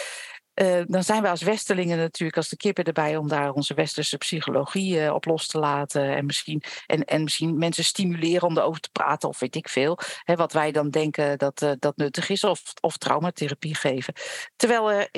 Eh, 0.54 0.82
dan 0.86 1.04
zijn 1.04 1.22
we 1.22 1.28
als 1.28 1.42
Westelingen 1.42 1.98
natuurlijk 1.98 2.36
als 2.36 2.48
de 2.48 2.56
kippen 2.56 2.84
erbij 2.84 3.16
om 3.16 3.28
daar 3.28 3.52
onze 3.52 3.74
westerse 3.74 4.16
psychologie 4.16 5.00
uh, 5.00 5.14
op 5.14 5.24
los 5.24 5.46
te 5.46 5.58
laten. 5.58 6.16
En 6.16 6.26
misschien, 6.26 6.62
en, 6.86 7.04
en 7.04 7.22
misschien 7.22 7.58
mensen 7.58 7.84
stimuleren 7.84 8.48
om 8.48 8.58
erover 8.58 8.80
te 8.80 8.90
praten 8.90 9.28
of 9.28 9.38
weet 9.38 9.54
ik 9.54 9.68
veel. 9.68 9.98
Hè, 10.24 10.36
wat 10.36 10.52
wij 10.52 10.72
dan 10.72 10.90
denken 10.90 11.38
dat, 11.38 11.62
uh, 11.62 11.72
dat 11.78 11.96
nuttig 11.96 12.28
is 12.28 12.44
of, 12.44 12.62
of 12.80 12.96
traumatherapie 12.96 13.74
geven. 13.74 14.14
Terwijl 14.56 14.90
er 14.90 15.08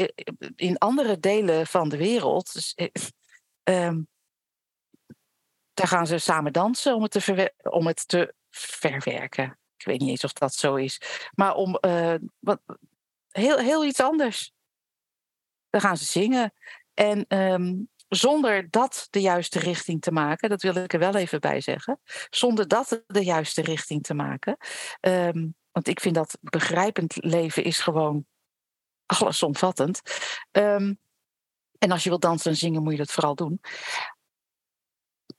in 0.57 0.79
andere 0.79 1.19
delen 1.19 1.67
van 1.67 1.89
de 1.89 1.97
wereld. 1.97 2.53
Dus, 2.53 2.75
um, 3.65 4.09
daar 5.75 5.89
gaan 5.89 6.07
ze 6.07 6.19
samen 6.19 6.53
dansen 6.53 6.95
om 6.95 7.03
het 7.03 7.11
te, 7.11 7.53
om 7.63 7.87
het 7.87 8.09
te 8.09 8.35
verwerken. 8.51 9.59
Ik 9.77 9.87
weet 9.87 10.01
niet 10.01 10.09
eens 10.09 10.25
of 10.25 10.33
dat 10.33 10.55
zo 10.55 10.75
is. 10.75 11.01
Maar 11.35 11.55
om 11.55 11.79
wat, 12.39 12.61
heel, 13.31 13.59
heel 13.59 13.85
iets 13.85 14.01
anders. 14.01 14.55
Dan 15.71 15.81
gaan 15.81 15.97
ze 15.97 16.05
zingen. 16.05 16.53
En 16.95 17.25
um, 17.29 17.89
zonder 18.09 18.71
dat 18.71 19.07
de 19.11 19.21
juiste 19.21 19.59
richting 19.59 20.01
te 20.01 20.13
maken, 20.13 20.49
dat 20.49 20.63
wil 20.63 20.75
ik 20.75 20.93
er 20.93 20.99
wel 20.99 21.15
even 21.15 21.41
bij 21.41 21.61
zeggen. 21.61 22.01
Zonder 22.31 22.69
dat 22.69 23.03
de 23.07 23.25
juiste 23.25 23.63
richting 23.63 24.03
te 24.03 24.15
maken. 24.15 24.57
Um, 25.01 25.55
want 25.71 25.89
ik 25.89 26.01
vind 26.01 26.15
dat 26.15 26.39
begrijpend 26.41 27.25
leven 27.25 27.65
is 27.65 27.79
gewoon 27.79 28.27
allesomvattend. 29.07 30.01
Um, 30.53 30.99
en 31.79 31.91
als 31.91 32.03
je 32.03 32.09
wilt 32.09 32.23
dansen 32.23 32.51
en 32.51 32.57
zingen, 32.57 32.83
moet 32.83 32.93
je 32.93 32.99
dat 32.99 33.13
vooral 33.13 33.35
doen. 33.35 33.61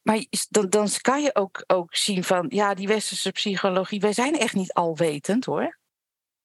Maar 0.02 0.26
dan, 0.50 0.70
dan 0.70 0.90
kan 1.02 1.22
je 1.22 1.36
ook, 1.36 1.64
ook 1.68 1.96
zien 1.96 2.24
van, 2.24 2.46
ja, 2.50 2.74
die 2.74 2.88
westerse 2.88 3.32
psychologie, 3.32 4.00
wij 4.00 4.14
zijn 4.14 4.38
echt 4.40 4.54
niet 4.54 4.74
alwetend 4.74 5.46
hoor. 5.46 5.80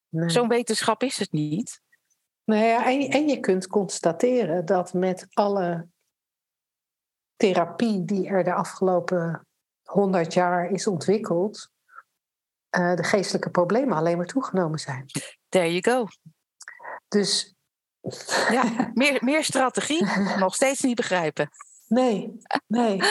Nee. 0.09 0.31
Zo'n 0.31 0.49
wetenschap 0.49 1.03
is 1.03 1.19
het 1.19 1.33
niet. 1.33 1.82
Nou 2.45 2.65
ja, 2.65 2.87
en, 2.87 3.01
en 3.01 3.29
je 3.29 3.41
kunt 3.41 3.67
constateren 3.67 4.65
dat 4.65 4.93
met 4.93 5.27
alle 5.33 5.89
therapie 7.37 8.05
die 8.05 8.29
er 8.29 8.45
de 8.45 8.55
afgelopen 8.55 9.47
honderd 9.83 10.33
jaar 10.33 10.71
is 10.71 10.87
ontwikkeld, 10.87 11.71
uh, 12.79 12.95
de 12.95 13.05
geestelijke 13.05 13.51
problemen 13.51 13.97
alleen 13.97 14.17
maar 14.17 14.27
toegenomen 14.27 14.79
zijn. 14.79 15.05
There 15.49 15.81
you 15.81 15.97
go. 15.97 16.07
Dus. 17.09 17.55
Ja, 18.51 18.65
meer, 18.95 19.25
meer 19.25 19.45
strategie, 19.45 20.05
nog 20.39 20.55
steeds 20.55 20.81
niet 20.81 20.97
begrijpen. 20.97 21.49
Nee, 21.87 22.39
nee. 22.67 23.03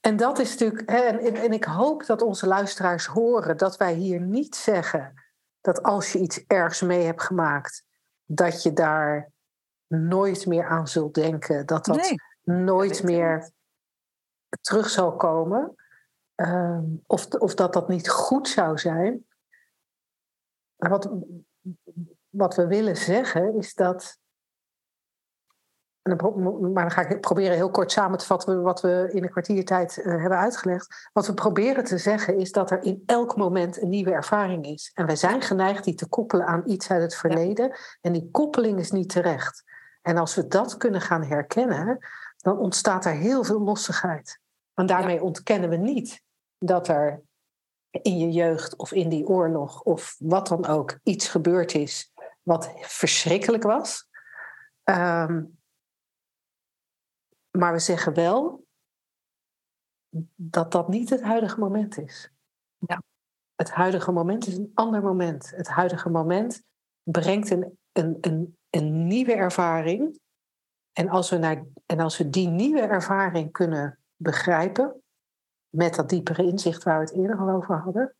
En 0.00 0.16
dat 0.16 0.38
is 0.38 0.50
natuurlijk. 0.50 0.90
En, 0.90 1.36
en 1.36 1.52
ik 1.52 1.64
hoop 1.64 2.06
dat 2.06 2.22
onze 2.22 2.46
luisteraars 2.46 3.06
horen 3.06 3.56
dat 3.56 3.76
wij 3.76 3.94
hier 3.94 4.20
niet 4.20 4.56
zeggen 4.56 5.22
dat 5.60 5.82
als 5.82 6.12
je 6.12 6.18
iets 6.18 6.44
ergs 6.46 6.80
mee 6.80 7.04
hebt 7.04 7.22
gemaakt, 7.22 7.84
dat 8.24 8.62
je 8.62 8.72
daar 8.72 9.32
nooit 9.86 10.46
meer 10.46 10.68
aan 10.68 10.88
zult 10.88 11.14
denken. 11.14 11.66
Dat 11.66 11.84
dat 11.84 12.14
nooit 12.42 13.02
meer 13.02 13.50
terug 14.60 14.90
zal 14.90 15.16
komen. 15.16 15.74
Ehm, 16.34 16.84
of, 17.06 17.26
of 17.26 17.54
dat 17.54 17.72
dat 17.72 17.88
niet 17.88 18.08
goed 18.08 18.48
zou 18.48 18.78
zijn. 18.78 19.26
Maar 20.76 20.90
wat, 20.90 21.10
wat 22.28 22.54
we 22.54 22.66
willen 22.66 22.96
zeggen 22.96 23.54
is 23.56 23.74
dat 23.74 24.18
maar 26.04 26.82
dan 26.82 26.90
ga 26.90 27.08
ik 27.08 27.20
proberen 27.20 27.56
heel 27.56 27.70
kort 27.70 27.92
samen 27.92 28.18
te 28.18 28.26
vatten 28.26 28.62
wat 28.62 28.80
we 28.80 29.10
in 29.12 29.22
een 29.22 29.30
kwartiertijd 29.30 29.96
uh, 29.98 30.04
hebben 30.04 30.38
uitgelegd. 30.38 31.08
Wat 31.12 31.26
we 31.26 31.34
proberen 31.34 31.84
te 31.84 31.98
zeggen 31.98 32.38
is 32.38 32.52
dat 32.52 32.70
er 32.70 32.82
in 32.82 33.02
elk 33.06 33.36
moment 33.36 33.82
een 33.82 33.88
nieuwe 33.88 34.12
ervaring 34.12 34.66
is. 34.66 34.90
En 34.94 35.06
wij 35.06 35.16
zijn 35.16 35.42
geneigd 35.42 35.84
die 35.84 35.94
te 35.94 36.08
koppelen 36.08 36.46
aan 36.46 36.62
iets 36.66 36.90
uit 36.90 37.02
het 37.02 37.14
verleden. 37.14 37.76
En 38.00 38.12
die 38.12 38.28
koppeling 38.30 38.78
is 38.78 38.90
niet 38.90 39.08
terecht. 39.08 39.64
En 40.02 40.16
als 40.16 40.34
we 40.34 40.46
dat 40.46 40.76
kunnen 40.76 41.00
gaan 41.00 41.24
herkennen, 41.24 41.98
dan 42.36 42.58
ontstaat 42.58 43.04
er 43.04 43.14
heel 43.14 43.44
veel 43.44 43.60
lossigheid. 43.60 44.40
Want 44.74 44.88
daarmee 44.88 45.22
ontkennen 45.22 45.70
we 45.70 45.76
niet 45.76 46.22
dat 46.58 46.88
er 46.88 47.22
in 47.90 48.18
je 48.18 48.30
jeugd 48.30 48.76
of 48.76 48.92
in 48.92 49.08
die 49.08 49.26
oorlog 49.26 49.82
of 49.82 50.16
wat 50.18 50.48
dan 50.48 50.66
ook 50.66 50.98
iets 51.02 51.28
gebeurd 51.28 51.74
is 51.74 52.12
wat 52.42 52.72
verschrikkelijk 52.80 53.62
was. 53.62 54.08
Um, 54.84 55.62
maar 57.58 57.72
we 57.72 57.78
zeggen 57.78 58.14
wel 58.14 58.66
dat 60.34 60.72
dat 60.72 60.88
niet 60.88 61.10
het 61.10 61.22
huidige 61.22 61.60
moment 61.60 61.98
is. 61.98 62.30
Ja. 62.78 63.02
Het 63.54 63.70
huidige 63.70 64.12
moment 64.12 64.46
is 64.46 64.56
een 64.56 64.70
ander 64.74 65.02
moment. 65.02 65.50
Het 65.50 65.68
huidige 65.68 66.10
moment 66.10 66.62
brengt 67.02 67.50
een, 67.50 67.78
een, 67.92 68.18
een, 68.20 68.58
een 68.70 69.06
nieuwe 69.06 69.34
ervaring. 69.34 70.20
En 70.92 71.08
als, 71.08 71.30
we 71.30 71.36
naar, 71.36 71.64
en 71.86 72.00
als 72.00 72.18
we 72.18 72.30
die 72.30 72.48
nieuwe 72.48 72.80
ervaring 72.80 73.52
kunnen 73.52 73.98
begrijpen, 74.16 75.02
met 75.68 75.94
dat 75.94 76.08
diepere 76.08 76.44
inzicht 76.44 76.82
waar 76.82 76.98
we 76.98 77.04
het 77.04 77.14
eerder 77.14 77.38
al 77.38 77.48
over 77.48 77.76
hadden, 77.76 78.16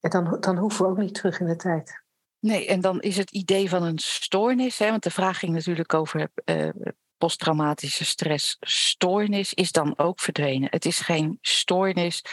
dan, 0.00 0.40
dan 0.40 0.56
hoeven 0.56 0.84
we 0.84 0.90
ook 0.90 0.98
niet 0.98 1.14
terug 1.14 1.40
in 1.40 1.46
de 1.46 1.56
tijd. 1.56 2.02
Nee, 2.38 2.66
en 2.66 2.80
dan 2.80 3.00
is 3.00 3.16
het 3.16 3.30
idee 3.30 3.68
van 3.68 3.82
een 3.82 3.98
stoornis, 3.98 4.78
hè, 4.78 4.90
want 4.90 5.02
de 5.02 5.10
vraag 5.10 5.38
ging 5.38 5.52
natuurlijk 5.52 5.94
over 5.94 6.30
uh, 6.44 6.68
posttraumatische 7.18 8.04
stressstoornis 8.04 9.54
is 9.54 9.72
dan 9.72 9.98
ook 9.98 10.20
verdwenen. 10.20 10.68
Het 10.70 10.84
is 10.84 11.00
geen 11.00 11.38
stoornis, 11.40 12.24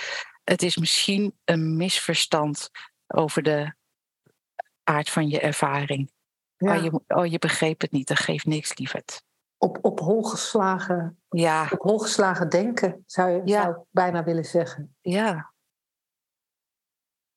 het 0.44 0.62
is 0.62 0.78
misschien 0.78 1.38
een 1.44 1.78
misverstand 1.78 2.70
over 3.08 3.44
de 3.44 3.74
aard 4.84 5.10
van 5.10 5.30
je 5.30 5.40
ervaring. 5.40 6.12
Ja. 6.58 6.76
Oh, 6.76 6.84
je, 6.84 7.02
oh, 7.08 7.26
je 7.26 7.40
begreep 7.40 7.82
het 7.82 7.92
niet, 7.92 8.08
dat 8.08 8.20
geeft 8.20 8.46
niks, 8.46 8.78
lieverd. 8.78 9.24
Op, 9.58 9.78
op 9.82 10.00
holgeslagen, 10.00 11.22
ja. 11.30 11.68
op 11.72 11.82
holgeslagen 11.82 12.50
denken, 12.50 13.04
zou 13.06 13.30
je 13.30 13.42
ja. 13.46 13.62
zou 13.64 13.76
bijna 13.90 14.24
willen 14.24 14.46
zeggen. 14.46 14.96
Ja. 15.02 15.54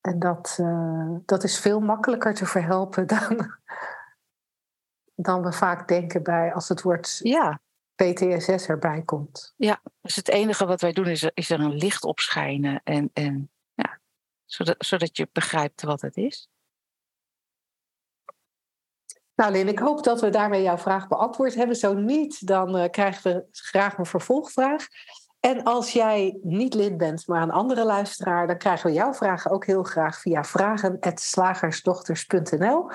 En 0.01 0.19
dat, 0.19 0.57
uh, 0.61 1.15
dat 1.25 1.43
is 1.43 1.59
veel 1.59 1.79
makkelijker 1.79 2.33
te 2.33 2.45
verhelpen 2.45 3.07
dan, 3.07 3.57
dan 5.15 5.43
we 5.43 5.51
vaak 5.51 5.87
denken 5.87 6.23
bij 6.23 6.53
als 6.53 6.69
het 6.69 6.81
woord 6.81 7.19
ja. 7.23 7.61
PTSS 7.95 8.67
erbij 8.67 9.01
komt. 9.01 9.53
Ja, 9.57 9.81
dus 10.01 10.15
het 10.15 10.29
enige 10.29 10.65
wat 10.65 10.81
wij 10.81 10.93
doen 10.93 11.07
is, 11.07 11.29
is 11.33 11.49
er 11.49 11.59
een 11.59 11.75
licht 11.75 12.03
opschijnen. 12.03 12.81
En, 12.83 13.09
en 13.13 13.51
ja, 13.73 13.99
zodat, 14.45 14.75
zodat 14.77 15.17
je 15.17 15.29
begrijpt 15.31 15.81
wat 15.81 16.01
het 16.01 16.17
is. 16.17 16.49
Nou, 19.35 19.51
Lin, 19.51 19.67
ik 19.67 19.79
hoop 19.79 20.03
dat 20.03 20.21
we 20.21 20.29
daarmee 20.29 20.61
jouw 20.61 20.77
vraag 20.77 21.07
beantwoord 21.07 21.55
hebben. 21.55 21.75
Zo 21.75 21.93
niet, 21.93 22.47
dan 22.47 22.77
uh, 22.77 22.89
krijgen 22.89 23.33
we 23.33 23.45
graag 23.51 23.97
een 23.97 24.05
vervolgvraag. 24.05 24.87
En 25.39 25.63
als 25.63 25.91
jij 25.91 26.39
niet 26.41 26.73
lid 26.73 26.97
bent, 26.97 27.27
maar 27.27 27.41
een 27.41 27.51
andere 27.51 27.85
luisteraar, 27.85 28.47
dan 28.47 28.57
krijgen 28.57 28.89
we 28.89 28.95
jouw 28.95 29.13
vragen 29.13 29.51
ook 29.51 29.65
heel 29.65 29.83
graag 29.83 30.19
via 30.19 30.43
vragen.slagersdochters.nl. 30.43 32.89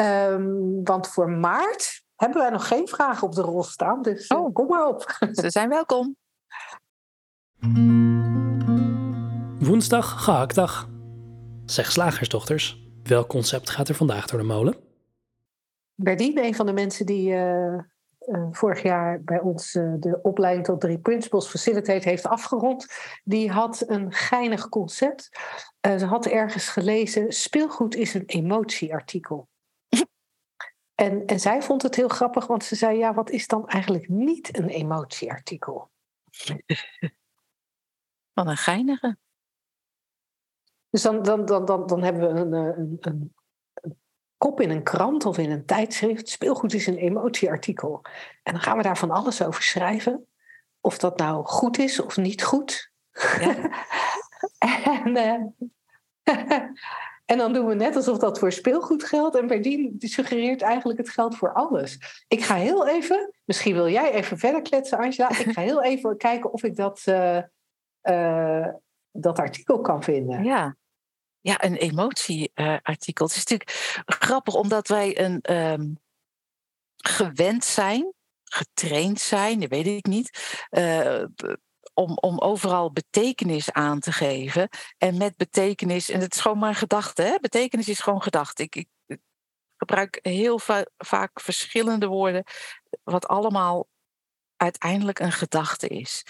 Um, 0.00 0.84
want 0.84 1.08
voor 1.08 1.30
maart 1.30 2.02
hebben 2.16 2.40
wij 2.40 2.50
nog 2.50 2.68
geen 2.68 2.88
vragen 2.88 3.26
op 3.26 3.34
de 3.34 3.42
rol 3.42 3.62
staan. 3.62 4.02
Dus 4.02 4.30
uh, 4.30 4.46
kom 4.52 4.66
maar 4.66 4.86
op. 4.86 5.16
Ze 5.32 5.50
zijn 5.50 5.68
welkom. 5.68 6.16
Woensdag, 9.58 10.24
gehaktdag. 10.24 10.88
Zeg 11.64 11.92
slagersdochters, 11.92 12.88
welk 13.02 13.28
concept 13.28 13.70
gaat 13.70 13.88
er 13.88 13.94
vandaag 13.94 14.26
door 14.26 14.38
de 14.38 14.46
molen? 14.46 14.76
Berdien, 15.94 16.38
een 16.38 16.54
van 16.54 16.66
de 16.66 16.72
mensen 16.72 17.06
die 17.06 17.30
uh, 17.30 17.78
uh, 18.26 18.46
vorig 18.50 18.82
jaar 18.82 19.22
bij 19.22 19.40
ons 19.40 19.74
uh, 19.74 19.92
de 19.96 20.18
opleiding 20.22 20.66
tot 20.66 20.80
drie 20.80 20.98
principles 20.98 21.46
facilitate 21.46 22.08
heeft 22.08 22.26
afgerond, 22.26 22.86
die 23.24 23.50
had 23.50 23.84
een 23.86 24.12
geinig 24.12 24.68
concept. 24.68 25.28
ze 25.80 26.04
had 26.04 26.26
ergens 26.26 26.68
gelezen: 26.68 27.32
speelgoed 27.32 27.94
is 27.94 28.14
een 28.14 28.26
emotieartikel. 28.26 29.48
En, 30.94 31.26
en 31.26 31.40
zij 31.40 31.62
vond 31.62 31.82
het 31.82 31.94
heel 31.94 32.08
grappig, 32.08 32.46
want 32.46 32.64
ze 32.64 32.74
zei: 32.74 32.98
Ja, 32.98 33.14
wat 33.14 33.30
is 33.30 33.46
dan 33.46 33.68
eigenlijk 33.68 34.08
niet 34.08 34.58
een 34.58 34.68
emotieartikel? 34.68 35.90
Wat 38.32 38.46
een 38.46 38.56
geinige. 38.56 39.16
Dus 40.90 41.02
dan, 41.02 41.22
dan, 41.22 41.44
dan, 41.44 41.64
dan, 41.64 41.86
dan 41.86 42.02
hebben 42.02 42.34
we 42.34 42.40
een, 42.40 42.52
een, 42.52 42.98
een, 43.00 43.34
een, 43.80 44.02
kop 44.36 44.60
in 44.60 44.70
een 44.70 44.82
krant 44.82 45.24
of 45.24 45.38
in 45.38 45.50
een 45.50 45.66
tijdschrift. 45.66 46.28
Speelgoed 46.28 46.74
is 46.74 46.86
een 46.86 46.96
emotieartikel. 46.96 48.02
En 48.42 48.52
dan 48.52 48.62
gaan 48.62 48.76
we 48.76 48.82
daar 48.82 48.98
van 48.98 49.10
alles 49.10 49.42
over 49.42 49.62
schrijven. 49.62 50.26
Of 50.80 50.98
dat 50.98 51.18
nou 51.18 51.44
goed 51.44 51.78
is 51.78 52.00
of 52.00 52.16
niet 52.16 52.42
goed. 52.42 52.92
Ja. 53.12 53.70
en, 55.04 55.16
uh, 55.16 55.42
En 57.24 57.38
dan 57.38 57.52
doen 57.52 57.66
we 57.66 57.74
net 57.74 57.96
alsof 57.96 58.18
dat 58.18 58.38
voor 58.38 58.52
speelgoed 58.52 59.04
geldt. 59.04 59.36
En 59.36 59.46
Berdien 59.46 59.96
suggereert 59.98 60.62
eigenlijk 60.62 60.98
het 60.98 61.10
geldt 61.10 61.36
voor 61.36 61.52
alles. 61.52 62.24
Ik 62.28 62.42
ga 62.42 62.54
heel 62.54 62.88
even, 62.88 63.34
misschien 63.44 63.74
wil 63.74 63.88
jij 63.88 64.12
even 64.12 64.38
verder 64.38 64.62
kletsen, 64.62 64.98
Angela. 64.98 65.30
Ik 65.30 65.52
ga 65.52 65.60
heel 65.60 65.82
even 65.82 66.16
kijken 66.16 66.52
of 66.52 66.62
ik 66.62 66.76
dat, 66.76 67.02
uh, 67.08 67.42
uh, 68.02 68.68
dat 69.10 69.38
artikel 69.38 69.80
kan 69.80 70.02
vinden. 70.02 70.44
Ja, 70.44 70.76
ja 71.40 71.64
een 71.64 71.76
emotieartikel. 71.76 73.26
Uh, 73.26 73.32
het 73.32 73.36
is 73.36 73.44
natuurlijk 73.44 74.02
grappig 74.06 74.54
omdat 74.54 74.88
wij 74.88 75.20
een. 75.20 75.54
Um, 75.56 76.02
gewend 77.06 77.64
zijn, 77.64 78.12
getraind 78.44 79.20
zijn, 79.20 79.60
dat 79.60 79.68
weet 79.68 79.86
ik 79.86 80.06
niet. 80.06 80.58
Uh, 80.70 81.24
om, 81.94 82.16
om 82.20 82.38
overal 82.38 82.92
betekenis 82.92 83.72
aan 83.72 84.00
te 84.00 84.12
geven. 84.12 84.68
En 84.98 85.16
met 85.16 85.36
betekenis, 85.36 86.10
en 86.10 86.20
het 86.20 86.34
is 86.34 86.40
gewoon 86.40 86.58
maar 86.58 86.74
gedachte, 86.74 87.22
hè? 87.22 87.38
betekenis 87.40 87.88
is 87.88 88.00
gewoon 88.00 88.22
gedachte. 88.22 88.62
Ik, 88.62 88.76
ik, 88.76 88.88
gebruik 89.76 90.18
heel 90.22 90.58
vaak 90.96 91.40
verschillende 91.40 92.06
woorden, 92.06 92.44
wat 93.02 93.26
allemaal 93.26 93.88
uiteindelijk 94.56 95.18
een 95.18 95.32
gedachte 95.32 95.88
is. 95.88 96.22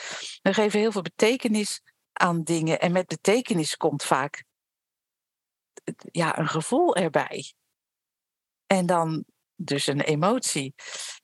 We 0.42 0.54
geven 0.54 0.80
heel 0.80 0.92
veel 0.92 1.02
betekenis 1.02 1.80
aan 2.12 2.42
dingen 2.42 2.80
en 2.80 2.92
met 2.92 3.06
betekenis 3.06 3.76
komt 3.76 4.04
vaak 4.04 4.44
ja, 6.10 6.38
een 6.38 6.48
gevoel 6.48 6.96
erbij. 6.96 7.54
En 8.66 8.86
dan 8.86 9.24
dus 9.56 9.86
een 9.86 10.00
emotie. 10.00 10.74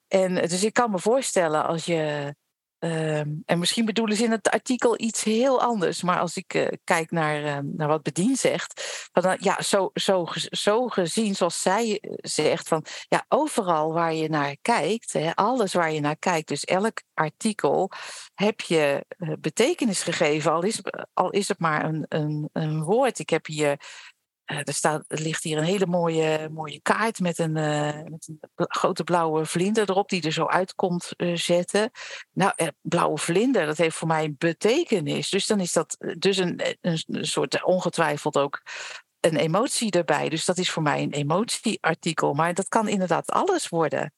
En 0.08 0.34
dus 0.34 0.64
ik 0.64 0.72
kan 0.72 0.90
me 0.90 0.98
voorstellen 0.98 1.66
als 1.66 1.84
je 1.84 2.34
Ehm, 2.80 3.28
en 3.44 3.58
misschien 3.58 3.84
bedoelen 3.84 4.16
ze 4.16 4.24
in 4.24 4.30
het 4.30 4.50
artikel 4.50 5.00
iets 5.00 5.24
heel 5.24 5.60
anders. 5.60 6.02
Maar 6.02 6.18
als 6.18 6.36
ik 6.36 6.54
uh, 6.54 6.68
kijk 6.84 7.10
naar, 7.10 7.42
uh, 7.42 7.58
naar 7.62 7.88
wat 7.88 8.02
Bedien 8.02 8.36
zegt. 8.36 9.08
Dan, 9.12 9.36
ja, 9.40 9.62
zo, 9.62 9.90
zo, 9.94 10.26
zo 10.50 10.88
gezien 10.88 11.34
zoals 11.34 11.62
zij 11.62 11.98
eh, 12.00 12.10
zegt. 12.16 12.68
Van, 12.68 12.84
ja, 13.08 13.24
overal 13.28 13.92
waar 13.92 14.14
je 14.14 14.28
naar 14.28 14.56
kijkt. 14.62 15.12
Hè, 15.12 15.34
alles 15.34 15.72
waar 15.72 15.92
je 15.92 16.00
naar 16.00 16.16
kijkt. 16.16 16.48
Dus 16.48 16.64
elk 16.64 17.02
artikel 17.14 17.90
heb 18.34 18.60
je 18.60 19.04
betekenis 19.40 20.02
gegeven. 20.02 20.52
Al 20.52 20.62
is, 20.62 20.80
al 21.12 21.30
is 21.30 21.48
het 21.48 21.58
maar 21.58 21.84
een, 21.84 22.04
een, 22.08 22.48
een 22.52 22.82
woord. 22.82 23.18
Ik 23.18 23.30
heb 23.30 23.46
hier 23.46 23.80
er, 24.58 24.74
staat, 24.74 25.04
er 25.06 25.20
ligt 25.20 25.42
hier 25.42 25.58
een 25.58 25.64
hele 25.64 25.86
mooie, 25.86 26.48
mooie 26.52 26.80
kaart 26.80 27.20
met 27.20 27.38
een, 27.38 27.56
uh, 27.56 28.02
met 28.04 28.28
een 28.28 28.40
grote 28.56 29.04
blauwe 29.04 29.46
vlinder 29.46 29.90
erop, 29.90 30.08
die 30.08 30.22
er 30.22 30.32
zo 30.32 30.46
uit 30.46 30.74
komt 30.74 31.12
uh, 31.16 31.36
zetten. 31.36 31.90
Nou, 32.32 32.52
blauwe 32.80 33.18
vlinder, 33.18 33.66
dat 33.66 33.76
heeft 33.76 33.96
voor 33.96 34.08
mij 34.08 34.24
een 34.24 34.34
betekenis. 34.38 35.30
Dus 35.30 35.46
dan 35.46 35.60
is 35.60 35.72
dat 35.72 35.96
dus 36.18 36.36
een, 36.36 36.60
een, 36.80 37.02
een 37.06 37.26
soort 37.26 37.64
ongetwijfeld 37.64 38.36
ook 38.36 38.62
een 39.20 39.36
emotie 39.36 39.90
erbij. 39.90 40.28
Dus 40.28 40.44
dat 40.44 40.58
is 40.58 40.70
voor 40.70 40.82
mij 40.82 41.02
een 41.02 41.12
emotieartikel. 41.12 42.34
Maar 42.34 42.54
dat 42.54 42.68
kan 42.68 42.88
inderdaad 42.88 43.30
alles 43.30 43.68
worden. 43.68 44.12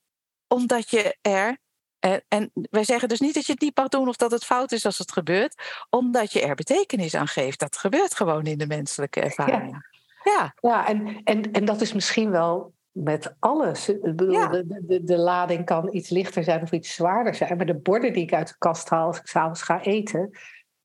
Omdat 0.46 0.90
je 0.90 1.16
er 1.20 1.60
en, 1.98 2.24
en, 2.28 2.50
wij 2.52 2.84
zeggen 2.84 3.08
dus 3.08 3.20
niet 3.20 3.34
dat 3.34 3.46
je 3.46 3.52
het 3.52 3.60
niet 3.60 3.76
mag 3.76 3.88
doen 3.88 4.08
of 4.08 4.16
dat 4.16 4.30
het 4.30 4.44
fout 4.44 4.72
is 4.72 4.86
als 4.86 4.98
het 4.98 5.12
gebeurt, 5.12 5.84
omdat 5.90 6.32
je 6.32 6.40
er 6.40 6.54
betekenis 6.54 7.14
aan 7.14 7.28
geeft. 7.28 7.58
Dat 7.58 7.76
gebeurt 7.76 8.14
gewoon 8.14 8.44
in 8.44 8.58
de 8.58 8.66
menselijke 8.66 9.20
ervaring. 9.20 9.70
Ja. 9.70 9.91
Ja, 10.24 10.54
ja 10.60 10.88
en, 10.88 11.20
en, 11.24 11.52
en 11.52 11.64
dat 11.64 11.80
is 11.80 11.92
misschien 11.92 12.30
wel 12.30 12.74
met 12.92 13.34
alles. 13.38 13.88
Ik 13.88 14.02
bedoel, 14.02 14.50
de, 14.50 14.80
de, 14.86 15.04
de, 15.04 15.16
lading 15.16 15.64
kan 15.64 15.94
iets 15.94 16.10
lichter 16.10 16.44
zijn 16.44 16.62
of 16.62 16.72
iets 16.72 16.94
zwaarder 16.94 17.34
zijn. 17.34 17.56
Maar 17.56 17.66
de 17.66 17.78
borden 17.78 18.12
die 18.12 18.22
ik 18.22 18.32
uit 18.32 18.48
de 18.48 18.54
kast 18.58 18.88
haal 18.88 19.06
als 19.06 19.18
ik 19.18 19.26
s'avonds 19.26 19.62
ga 19.62 19.82
eten, 19.82 20.30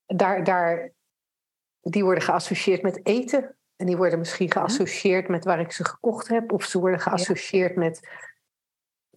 daar, 0.06 0.44
daar, 0.44 0.92
die 1.82 2.04
worden 2.04 2.24
geassocieerd 2.24 2.82
met 2.82 3.06
eten. 3.06 3.56
En 3.76 3.86
die 3.86 3.98
worden 3.98 4.20
misschien 4.20 4.52
geassocieerd 4.52 5.28
met 5.28 5.46
waar 5.46 5.60
ik 5.60 5.72
ze 5.72 5.86
gekocht 5.86 6.28
heb. 6.28 6.52
Of 6.52 6.64
ze 6.64 6.80
worden 6.80 7.00
geassocieerd 7.00 7.76
met 7.76 8.10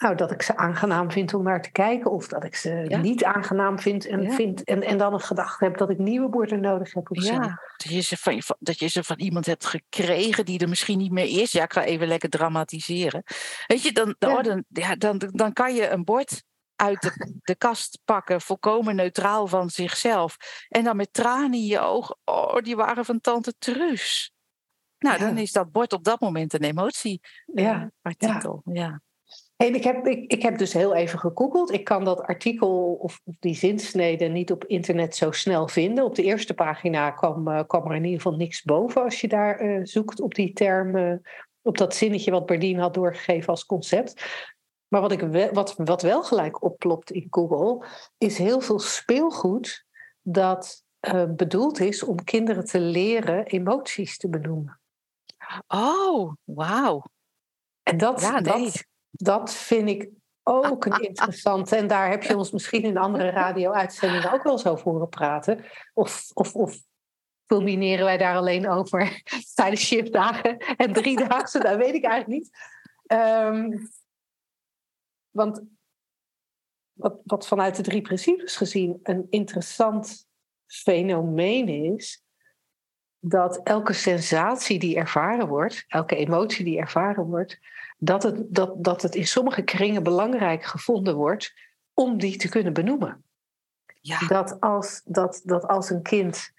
nou, 0.01 0.15
dat 0.15 0.31
ik 0.31 0.43
ze 0.43 0.57
aangenaam 0.57 1.11
vind 1.11 1.35
om 1.35 1.43
naar 1.43 1.63
te 1.63 1.71
kijken, 1.71 2.11
of 2.11 2.29
dat 2.29 2.45
ik 2.45 2.55
ze 2.55 2.99
niet 3.03 3.25
aangenaam 3.25 3.79
vind 3.79 4.07
en, 4.07 4.33
vind 4.33 4.65
en, 4.65 4.83
en 4.83 4.99
dan 4.99 5.13
een 5.13 5.21
gedachte 5.21 5.65
heb 5.65 5.77
dat 5.77 5.91
ik 5.91 5.99
nieuwe 5.99 6.29
borden 6.29 6.61
nodig 6.61 6.95
heb. 6.95 7.11
Of 7.11 7.25
ja, 7.25 7.61
dat 7.77 7.93
je, 7.93 8.01
ze 8.01 8.17
van, 8.17 8.43
dat 8.59 8.79
je 8.79 8.87
ze 8.87 9.05
van 9.05 9.19
iemand 9.19 9.47
hebt 9.47 9.67
gekregen 9.67 10.45
die 10.45 10.59
er 10.59 10.69
misschien 10.69 10.99
niet 10.99 11.13
meer 11.13 11.41
is. 11.41 11.53
Ja, 11.53 11.63
ik 11.63 11.73
ga 11.73 11.85
even 11.85 12.07
lekker 12.07 12.29
dramatiseren. 12.29 13.23
Weet 13.67 13.83
je, 13.83 13.93
dan, 13.93 14.15
ja. 14.19 14.43
dan, 14.43 14.65
ja, 14.69 14.95
dan, 14.95 15.31
dan 15.33 15.53
kan 15.53 15.75
je 15.75 15.89
een 15.89 16.05
bord 16.05 16.43
uit 16.77 17.03
de, 17.03 17.39
de 17.43 17.55
kast 17.55 18.01
pakken, 18.05 18.41
volkomen 18.41 18.97
neutraal 18.97 19.47
van 19.47 19.71
zichzelf. 19.71 20.37
En 20.69 20.85
dan 20.85 20.97
met 20.97 21.13
tranen 21.13 21.53
in 21.53 21.67
je 21.67 21.81
ogen, 21.81 22.17
oh, 22.25 22.57
die 22.57 22.77
waren 22.77 23.05
van 23.05 23.21
tante 23.21 23.55
Truus. 23.59 24.33
Nou, 24.99 25.19
dan 25.19 25.39
is 25.39 25.53
dat 25.53 25.73
bord 25.73 25.93
op 25.93 26.05
dat 26.05 26.21
moment 26.21 26.53
een 26.53 26.65
emotie. 26.65 27.21
Ja, 27.55 27.91
artikel. 28.03 28.63
ja. 28.65 29.01
En 29.61 29.75
ik 29.75 29.85
heb, 29.85 30.07
ik, 30.07 30.33
ik 30.33 30.43
heb 30.43 30.59
dus 30.59 30.73
heel 30.73 30.95
even 30.95 31.19
gegoogeld. 31.19 31.73
Ik 31.73 31.85
kan 31.85 32.05
dat 32.05 32.21
artikel 32.21 32.93
of, 32.93 33.21
of 33.25 33.37
die 33.39 33.55
zinsnede 33.55 34.25
niet 34.25 34.53
op 34.53 34.65
internet 34.65 35.17
zo 35.17 35.31
snel 35.31 35.69
vinden. 35.69 36.05
Op 36.05 36.15
de 36.15 36.23
eerste 36.23 36.55
pagina 36.55 37.11
kwam, 37.11 37.49
uh, 37.49 37.61
kwam 37.67 37.87
er 37.87 37.95
in 37.95 38.05
ieder 38.05 38.21
geval 38.21 38.39
niks 38.39 38.63
boven 38.63 39.03
als 39.03 39.21
je 39.21 39.29
daar 39.29 39.63
uh, 39.63 39.81
zoekt 39.83 40.21
op 40.21 40.35
die 40.35 40.53
term, 40.53 40.97
uh, 40.97 41.15
op 41.63 41.79
dat 41.79 41.95
zinnetje 41.95 42.31
wat 42.31 42.47
Berdien 42.47 42.79
had 42.79 42.95
doorgegeven 42.95 43.49
als 43.49 43.67
concept. 43.67 44.25
Maar 44.89 45.01
wat, 45.01 45.13
ik 45.13 45.21
wel, 45.21 45.53
wat, 45.53 45.75
wat 45.77 46.03
wel 46.03 46.23
gelijk 46.23 46.63
opplopt 46.63 47.11
in 47.11 47.27
Google, 47.31 47.87
is 48.19 48.39
heel 48.39 48.61
veel 48.61 48.79
speelgoed 48.79 49.85
dat 50.23 50.85
bedoeld 51.29 51.81
is 51.81 52.03
om 52.03 52.25
kinderen 52.25 52.65
te 52.65 52.81
leren 52.81 53.47
emoties 53.47 54.19
te 54.19 54.29
benoemen. 54.29 54.81
Oh, 55.69 56.33
wauw. 56.45 57.03
En 57.83 57.97
dat, 57.97 58.21
ja, 58.21 58.41
nee. 58.41 58.43
dat, 58.43 58.89
dat 59.11 59.55
vind 59.55 59.89
ik 59.89 60.09
ook 60.43 60.85
een 60.85 61.01
interessante. 61.01 61.77
En 61.77 61.87
daar 61.87 62.11
heb 62.11 62.23
je 62.23 62.37
ons 62.37 62.51
misschien 62.51 62.83
in 62.83 62.97
andere 62.97 63.31
radio-uitzendingen 63.31 64.33
ook 64.33 64.43
wel 64.43 64.53
over 64.53 64.83
horen 64.83 65.09
praten. 65.09 65.65
Of, 65.95 66.31
of, 66.35 66.55
of 66.55 66.79
culmineren 67.47 68.05
wij 68.05 68.19
daar 68.19 68.37
alleen 68.37 68.69
over 68.69 69.23
tijdens 69.55 69.87
shiftdagen 69.87 70.59
en 70.59 70.93
driedaagse? 70.93 71.59
dat 71.59 71.77
weet 71.77 71.95
ik 71.95 72.05
eigenlijk 72.05 72.43
niet. 72.43 72.51
Um, 73.07 73.91
want 75.31 75.63
wat, 76.93 77.21
wat 77.25 77.47
vanuit 77.47 77.77
de 77.77 77.83
drie 77.83 78.03
principes 78.03 78.57
gezien 78.57 79.01
een 79.03 79.27
interessant 79.31 80.29
fenomeen 80.67 81.69
is, 81.69 82.25
dat 83.19 83.61
elke 83.63 83.93
sensatie 83.93 84.79
die 84.79 84.97
ervaren 84.97 85.49
wordt, 85.49 85.85
elke 85.89 86.17
emotie 86.17 86.65
die 86.65 86.79
ervaren 86.79 87.25
wordt, 87.25 87.59
dat 88.03 88.23
het, 88.23 88.55
dat, 88.55 88.85
dat 88.85 89.03
het 89.03 89.15
in 89.15 89.27
sommige 89.27 89.63
kringen 89.63 90.03
belangrijk 90.03 90.65
gevonden 90.65 91.15
wordt 91.15 91.53
om 91.95 92.19
die 92.19 92.37
te 92.37 92.49
kunnen 92.49 92.73
benoemen. 92.73 93.25
Ja. 94.01 94.27
Dat, 94.27 94.61
als, 94.61 95.03
dat, 95.05 95.41
dat 95.45 95.67
als 95.67 95.91
een 95.91 96.03
kind 96.03 96.51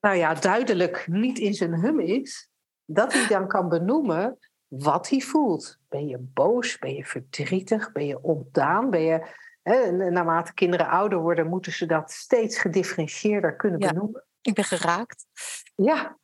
nou 0.00 0.16
ja, 0.16 0.34
duidelijk 0.34 1.06
niet 1.08 1.38
in 1.38 1.54
zijn 1.54 1.74
hum 1.74 2.00
is, 2.00 2.48
dat 2.84 3.12
hij 3.12 3.26
dan 3.26 3.48
kan 3.48 3.68
benoemen 3.68 4.38
wat 4.66 5.08
hij 5.08 5.20
voelt. 5.20 5.78
Ben 5.88 6.06
je 6.06 6.18
boos? 6.18 6.78
Ben 6.78 6.94
je 6.94 7.04
verdrietig? 7.04 7.92
Ben 7.92 8.06
je 8.06 8.22
ontdaan? 8.22 8.90
Ben 8.90 9.02
je, 9.02 9.26
hè, 9.62 9.90
naarmate 10.10 10.54
kinderen 10.54 10.88
ouder 10.88 11.18
worden, 11.18 11.48
moeten 11.48 11.72
ze 11.72 11.86
dat 11.86 12.10
steeds 12.10 12.58
gedifferentieerder 12.58 13.56
kunnen 13.56 13.80
ja, 13.80 13.88
benoemen. 13.88 14.24
Ik 14.40 14.54
ben 14.54 14.64
geraakt. 14.64 15.26
Ja. 15.74 16.18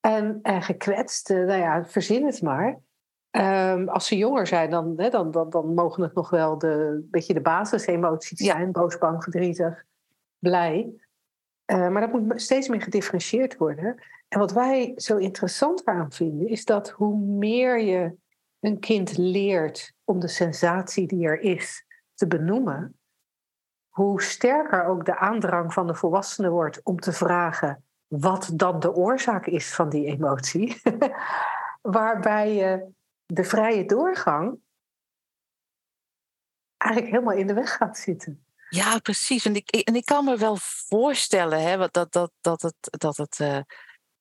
En, 0.00 0.38
en 0.42 0.62
gekwetst, 0.62 1.30
eh, 1.30 1.36
nou 1.36 1.60
ja, 1.60 1.84
verzin 1.84 2.26
het 2.26 2.42
maar. 2.42 2.80
Um, 3.36 3.88
als 3.88 4.06
ze 4.06 4.16
jonger 4.16 4.46
zijn, 4.46 4.70
dan, 4.70 4.94
hè, 4.96 5.08
dan, 5.08 5.30
dan, 5.30 5.50
dan 5.50 5.74
mogen 5.74 6.02
het 6.02 6.14
nog 6.14 6.30
wel 6.30 6.58
de, 6.58 7.06
beetje 7.10 7.34
de 7.34 7.40
basisemoties 7.40 8.38
zijn. 8.38 8.72
Boos, 8.72 8.98
bang, 8.98 9.22
verdrietig, 9.22 9.84
blij. 10.38 10.92
Uh, 11.66 11.88
maar 11.88 12.00
dat 12.00 12.22
moet 12.22 12.42
steeds 12.42 12.68
meer 12.68 12.82
gedifferentieerd 12.82 13.56
worden. 13.56 14.02
En 14.28 14.38
wat 14.38 14.52
wij 14.52 14.92
zo 14.96 15.16
interessant 15.16 15.84
aan 15.84 16.12
vinden, 16.12 16.48
is 16.48 16.64
dat 16.64 16.90
hoe 16.90 17.18
meer 17.18 17.80
je 17.80 18.14
een 18.60 18.78
kind 18.78 19.16
leert 19.16 19.92
om 20.04 20.20
de 20.20 20.28
sensatie 20.28 21.06
die 21.06 21.26
er 21.26 21.40
is 21.40 21.86
te 22.14 22.26
benoemen, 22.26 22.98
hoe 23.88 24.22
sterker 24.22 24.84
ook 24.84 25.04
de 25.04 25.16
aandrang 25.16 25.72
van 25.72 25.86
de 25.86 25.94
volwassene 25.94 26.50
wordt 26.50 26.80
om 26.82 26.98
te 26.98 27.12
vragen 27.12 27.84
wat 28.06 28.50
dan 28.54 28.80
de 28.80 28.94
oorzaak 28.94 29.46
is 29.46 29.74
van 29.74 29.88
die 29.88 30.06
emotie. 30.06 30.82
Waarbij 31.82 32.54
je 32.54 32.92
de 33.26 33.44
vrije 33.44 33.84
doorgang 33.84 34.58
eigenlijk 36.76 37.12
helemaal 37.12 37.36
in 37.36 37.46
de 37.46 37.54
weg 37.54 37.76
gaat 37.76 37.98
zitten. 37.98 38.46
Ja, 38.68 38.98
precies. 38.98 39.44
En 39.44 39.54
ik, 39.54 39.70
en 39.70 39.94
ik 39.94 40.04
kan 40.04 40.24
me 40.24 40.36
wel 40.36 40.56
voorstellen 40.60 41.62
hè, 41.62 41.88
dat, 41.90 42.12
dat, 42.12 42.32
dat, 42.40 42.62
het. 42.62 42.76
Dat 42.80 43.16
het 43.16 43.38
uh, 43.38 43.60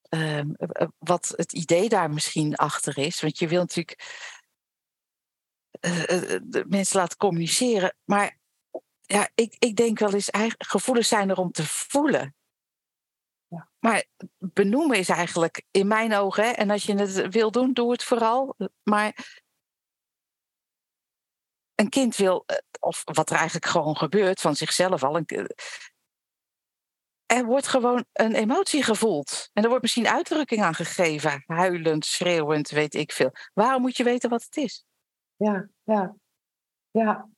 uh, 0.10 0.88
wat 0.98 1.34
het 1.36 1.54
idee 1.54 1.90
daar 1.90 2.10
misschien 2.10 2.56
achter 2.56 2.98
is. 2.98 3.22
Want 3.22 3.40
je 3.40 3.48
wil 3.48 3.60
natuurlijk 3.60 4.22
de 6.44 6.64
mensen 6.68 7.00
laten 7.00 7.18
communiceren. 7.18 7.96
Maar 8.04 8.38
ja, 9.02 9.30
ik, 9.36 9.56
ik 9.60 9.76
denk 9.76 10.00
wel 10.00 10.14
eens, 10.14 10.30
eigenlijk, 10.30 10.70
gevoelens 10.70 11.08
zijn 11.08 11.30
er 11.30 11.38
om 11.38 11.52
te 11.52 11.66
voelen. 11.66 12.36
Maar 13.84 14.06
benoemen 14.38 14.98
is 14.98 15.10
eigenlijk 15.10 15.64
in 15.72 15.88
mijn 15.88 16.14
ogen, 16.14 16.58
en 16.58 16.70
als 16.70 16.84
je 16.84 16.96
het 16.96 17.28
wil 17.30 17.52
doen, 17.52 17.74
doe 17.74 17.92
het 17.92 18.04
vooral. 18.04 18.56
Maar 18.84 19.42
een 21.76 21.90
kind 21.90 22.16
wil, 22.16 22.44
eh, 22.46 22.58
of 22.80 23.02
wat 23.04 23.30
er 23.30 23.36
eigenlijk 23.36 23.66
gewoon 23.66 23.98
gebeurt 23.98 24.42
van 24.42 24.56
zichzelf 24.56 25.04
al, 25.04 25.18
een, 25.18 25.26
er 27.26 27.46
wordt 27.46 27.68
gewoon 27.68 28.06
een 28.14 28.36
emotie 28.36 28.84
gevoeld. 28.84 29.50
En 29.54 29.62
er 29.62 29.68
wordt 29.68 29.84
misschien 29.84 30.08
uitdrukking 30.08 30.62
aan 30.62 30.76
gegeven. 30.76 31.44
Huilend, 31.46 32.06
schreeuwend, 32.06 32.70
weet 32.70 32.94
ik 32.94 33.12
veel. 33.12 33.32
Waarom 33.54 33.82
moet 33.82 33.98
je 33.98 34.04
weten 34.04 34.30
wat 34.30 34.44
het 34.44 34.58
is? 34.58 34.86
Ja, 35.36 35.70
ja. 35.84 36.16
Ja. 36.92 37.30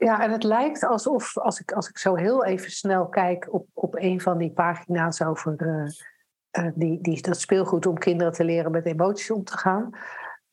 Ja, 0.00 0.22
en 0.22 0.30
het 0.30 0.42
lijkt 0.42 0.84
alsof, 0.84 1.38
als 1.38 1.60
ik, 1.60 1.72
als 1.72 1.88
ik 1.88 1.98
zo 1.98 2.14
heel 2.14 2.44
even 2.44 2.70
snel 2.70 3.08
kijk 3.08 3.52
op, 3.52 3.66
op 3.72 3.94
een 3.94 4.20
van 4.20 4.38
die 4.38 4.52
pagina's 4.52 5.22
over 5.22 5.54
uh, 5.58 5.86
uh, 6.64 6.72
die, 6.74 7.00
die, 7.00 7.22
dat 7.22 7.40
speelgoed 7.40 7.86
om 7.86 7.98
kinderen 7.98 8.32
te 8.32 8.44
leren 8.44 8.70
met 8.70 8.86
emoties 8.86 9.30
om 9.30 9.44
te 9.44 9.58
gaan. 9.58 9.90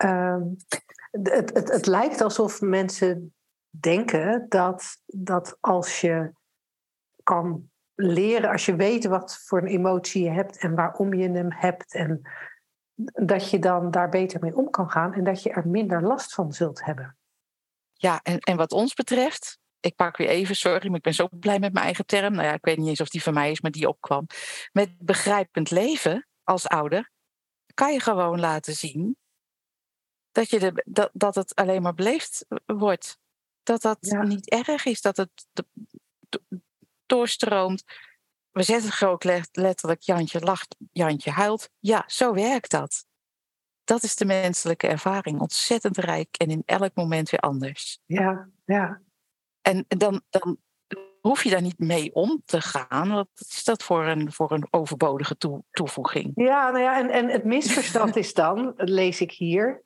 Uh, 0.04 0.42
het, 1.12 1.54
het, 1.54 1.72
het 1.72 1.86
lijkt 1.86 2.22
alsof 2.22 2.62
mensen 2.62 3.34
denken 3.70 4.46
dat, 4.50 5.02
dat 5.06 5.58
als 5.60 6.02
je 6.02 6.32
kan 7.24 7.70
leren, 7.96 8.50
als 8.50 8.66
je 8.66 8.76
weet 8.76 9.06
wat 9.06 9.38
voor 9.46 9.62
een 9.62 9.68
emotie 9.68 10.24
je 10.24 10.30
hebt 10.30 10.58
en 10.58 10.76
waarom 10.76 11.14
je 11.14 11.30
hem 11.30 11.52
hebt, 11.52 11.94
en 11.94 12.22
dat 13.14 13.50
je 13.50 13.60
dan 13.60 13.92
daar 13.92 14.10
beter 14.10 14.40
mee 14.42 14.56
om 14.56 14.70
kan 14.70 14.90
gaan 14.90 15.14
en 15.14 15.24
dat 15.24 15.44
je 15.44 15.50
er 15.50 15.68
minder 15.68 16.02
last 16.02 16.34
van 16.34 16.54
zult 16.54 16.86
hebben. 16.86 17.17
Ja, 17.98 18.20
en, 18.24 18.40
en 18.40 18.58
wat 18.58 18.72
ons 18.72 18.94
betreft, 18.94 19.60
ik 19.80 19.96
pak 19.96 20.18
weer 20.18 20.28
even, 20.28 20.56
sorry, 20.56 20.88
maar 20.88 20.98
ik 20.98 21.04
ben 21.04 21.14
zo 21.14 21.28
blij 21.32 21.60
met 21.60 21.74
mijn 21.74 21.86
eigen 21.86 22.06
term. 22.06 22.34
Nou 22.34 22.48
ja, 22.48 22.54
ik 22.54 22.66
weet 22.66 22.78
niet 22.78 22.88
eens 22.88 23.02
of 23.02 23.10
die 23.10 23.24
van 23.24 23.34
mij 23.34 23.52
is, 23.52 23.62
maar 23.62 23.72
die 23.72 23.88
opkwam. 23.88 24.28
Met 24.72 24.98
begrijpend 24.98 25.72
leven 25.72 26.28
als 26.44 26.68
ouder 26.68 27.12
kan 27.74 27.94
je 27.94 28.00
gewoon 28.00 28.40
laten 28.40 28.74
zien 28.76 29.18
dat, 30.32 30.50
je 30.50 30.60
de, 30.60 30.84
dat, 30.86 31.10
dat 31.14 31.36
het 31.36 31.56
alleen 31.56 31.82
maar 31.82 31.94
beleefd 31.94 32.46
wordt. 32.66 33.18
Dat 33.64 33.82
dat 33.82 34.02
niet 34.02 34.50
erg 34.50 34.86
is, 34.86 35.02
dat 35.02 35.18
het 35.18 35.48
doorstroomt. 37.06 37.84
We 38.52 38.64
zetten 38.64 38.92
groot 38.92 39.24
letterlijk 39.52 40.02
Jantje 40.02 40.40
lacht, 40.40 40.76
Jantje 40.92 41.32
huilt. 41.32 41.70
Ja, 41.80 42.04
zo 42.08 42.34
werkt 42.34 42.72
dat. 42.72 43.06
Dat 43.88 44.04
is 44.04 44.16
de 44.16 44.26
menselijke 44.26 44.88
ervaring. 44.88 45.40
Ontzettend 45.40 45.98
rijk 45.98 46.36
en 46.38 46.48
in 46.48 46.64
elk 46.66 46.92
moment 46.94 47.30
weer 47.30 47.40
anders. 47.40 48.00
Ja, 48.06 48.48
ja. 48.66 49.02
En 49.62 49.86
dan, 49.88 50.22
dan 50.30 50.58
hoef 51.22 51.44
je 51.44 51.50
daar 51.50 51.62
niet 51.62 51.80
mee 51.80 52.14
om 52.14 52.42
te 52.46 52.62
gaan. 52.62 53.10
Wat 53.10 53.30
is 53.36 53.64
dat 53.64 53.84
voor 53.84 54.06
een, 54.06 54.32
voor 54.32 54.52
een 54.52 54.68
overbodige 54.70 55.38
toe, 55.38 55.64
toevoeging? 55.72 56.32
Ja, 56.36 56.70
nou 56.72 56.84
ja, 56.84 57.00
en, 57.00 57.10
en 57.10 57.30
het 57.30 57.44
misverstand 57.44 58.16
is 58.16 58.34
dan, 58.34 58.74
lees 58.76 59.22
ik 59.22 59.32
hier, 59.32 59.84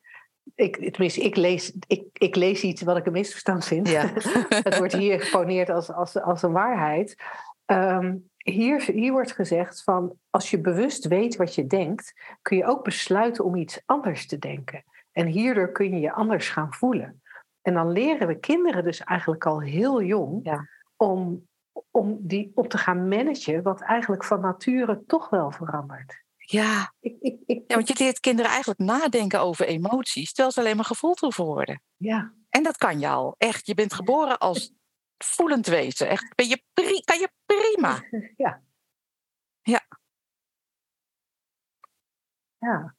ik, 0.56 0.91
tenminste, 0.91 1.22
ik 1.22 1.36
lees, 1.36 1.74
ik, 1.88 2.04
ik 2.14 2.36
lees 2.36 2.62
iets 2.62 2.82
wat 2.82 2.97
ik 2.97 3.06
een 3.06 3.12
misverstand 3.12 3.66
vind. 3.66 3.89
Ja. 3.89 4.12
het 4.64 4.78
wordt 4.78 4.93
hier 4.93 5.22
geponeerd 5.22 5.70
als, 5.70 5.91
als, 5.91 6.22
als 6.22 6.41
een 6.41 6.52
waarheid. 6.52 7.16
Ehm, 7.66 8.16
hier, 8.44 8.82
hier 8.82 9.12
wordt 9.12 9.32
gezegd 9.32 9.84
van 9.84 10.18
als 10.30 10.50
je 10.50 10.60
bewust 10.60 11.08
weet 11.08 11.36
wat 11.36 11.56
je 11.56 11.68
denkt, 11.68 12.14
kun 12.42 12.58
je 12.58 12.66
ook 12.66 12.84
besluiten 12.84 13.46
om 13.46 13.56
iets 13.56 13.82
anders 13.86 14.28
te 14.28 14.39
denken. 14.39 14.84
En 15.12 15.28
hierdoor 15.28 15.72
kun 15.72 15.89
je 15.89 16.00
je 16.00 16.12
anders 16.12 16.50
gaan 16.50 16.74
voelen. 16.74 17.22
En 17.62 17.74
dan 17.74 17.92
leren 17.92 18.28
we 18.28 18.39
kinderen 18.39 18.84
dus 18.84 19.00
eigenlijk 19.00 19.46
al 19.46 19.62
heel 19.62 20.04
jong 20.04 20.39
ja. 20.44 20.68
om, 20.96 21.48
om 21.92 22.18
die 22.20 22.52
op 22.56 22.70
te 22.70 22.78
gaan 22.78 23.08
managen, 23.08 23.64
wat 23.64 23.82
eigenlijk 23.82 24.24
van 24.24 24.42
nature 24.42 25.04
toch 25.08 25.30
wel 25.30 25.52
verandert. 25.52 26.24
Ja. 26.36 26.94
Ik, 27.00 27.16
ik, 27.20 27.39
ik, 27.46 27.64
ja, 27.68 27.76
want 27.76 27.88
je 27.88 27.96
leert 27.98 28.20
kinderen 28.20 28.52
eigenlijk 28.52 28.80
nadenken 28.80 29.39
over 29.39 29.66
emoties, 29.66 30.34
terwijl 30.34 30.52
ze 30.52 30.60
alleen 30.60 30.76
maar 30.76 30.86
gevoeld 30.86 31.20
hoeven 31.20 31.46
worden. 31.46 31.82
Ja. 31.98 32.34
En 32.50 32.64
dat 32.64 32.78
kan 32.78 33.00
je 33.00 33.08
al. 33.08 33.36
Echt, 33.38 33.66
je 33.66 33.74
bent 33.74 33.94
geboren 33.94 34.38
als 34.38 34.74
voelend 35.26 35.68
wezen. 35.68 36.10
Echt, 36.10 36.36
ben 36.36 36.48
je 36.48 36.62
kan 37.06 37.20
je 37.20 37.32
prima. 37.46 38.04
Ja. 38.38 38.62
Ja. 39.62 39.88
Ja. 42.58 42.96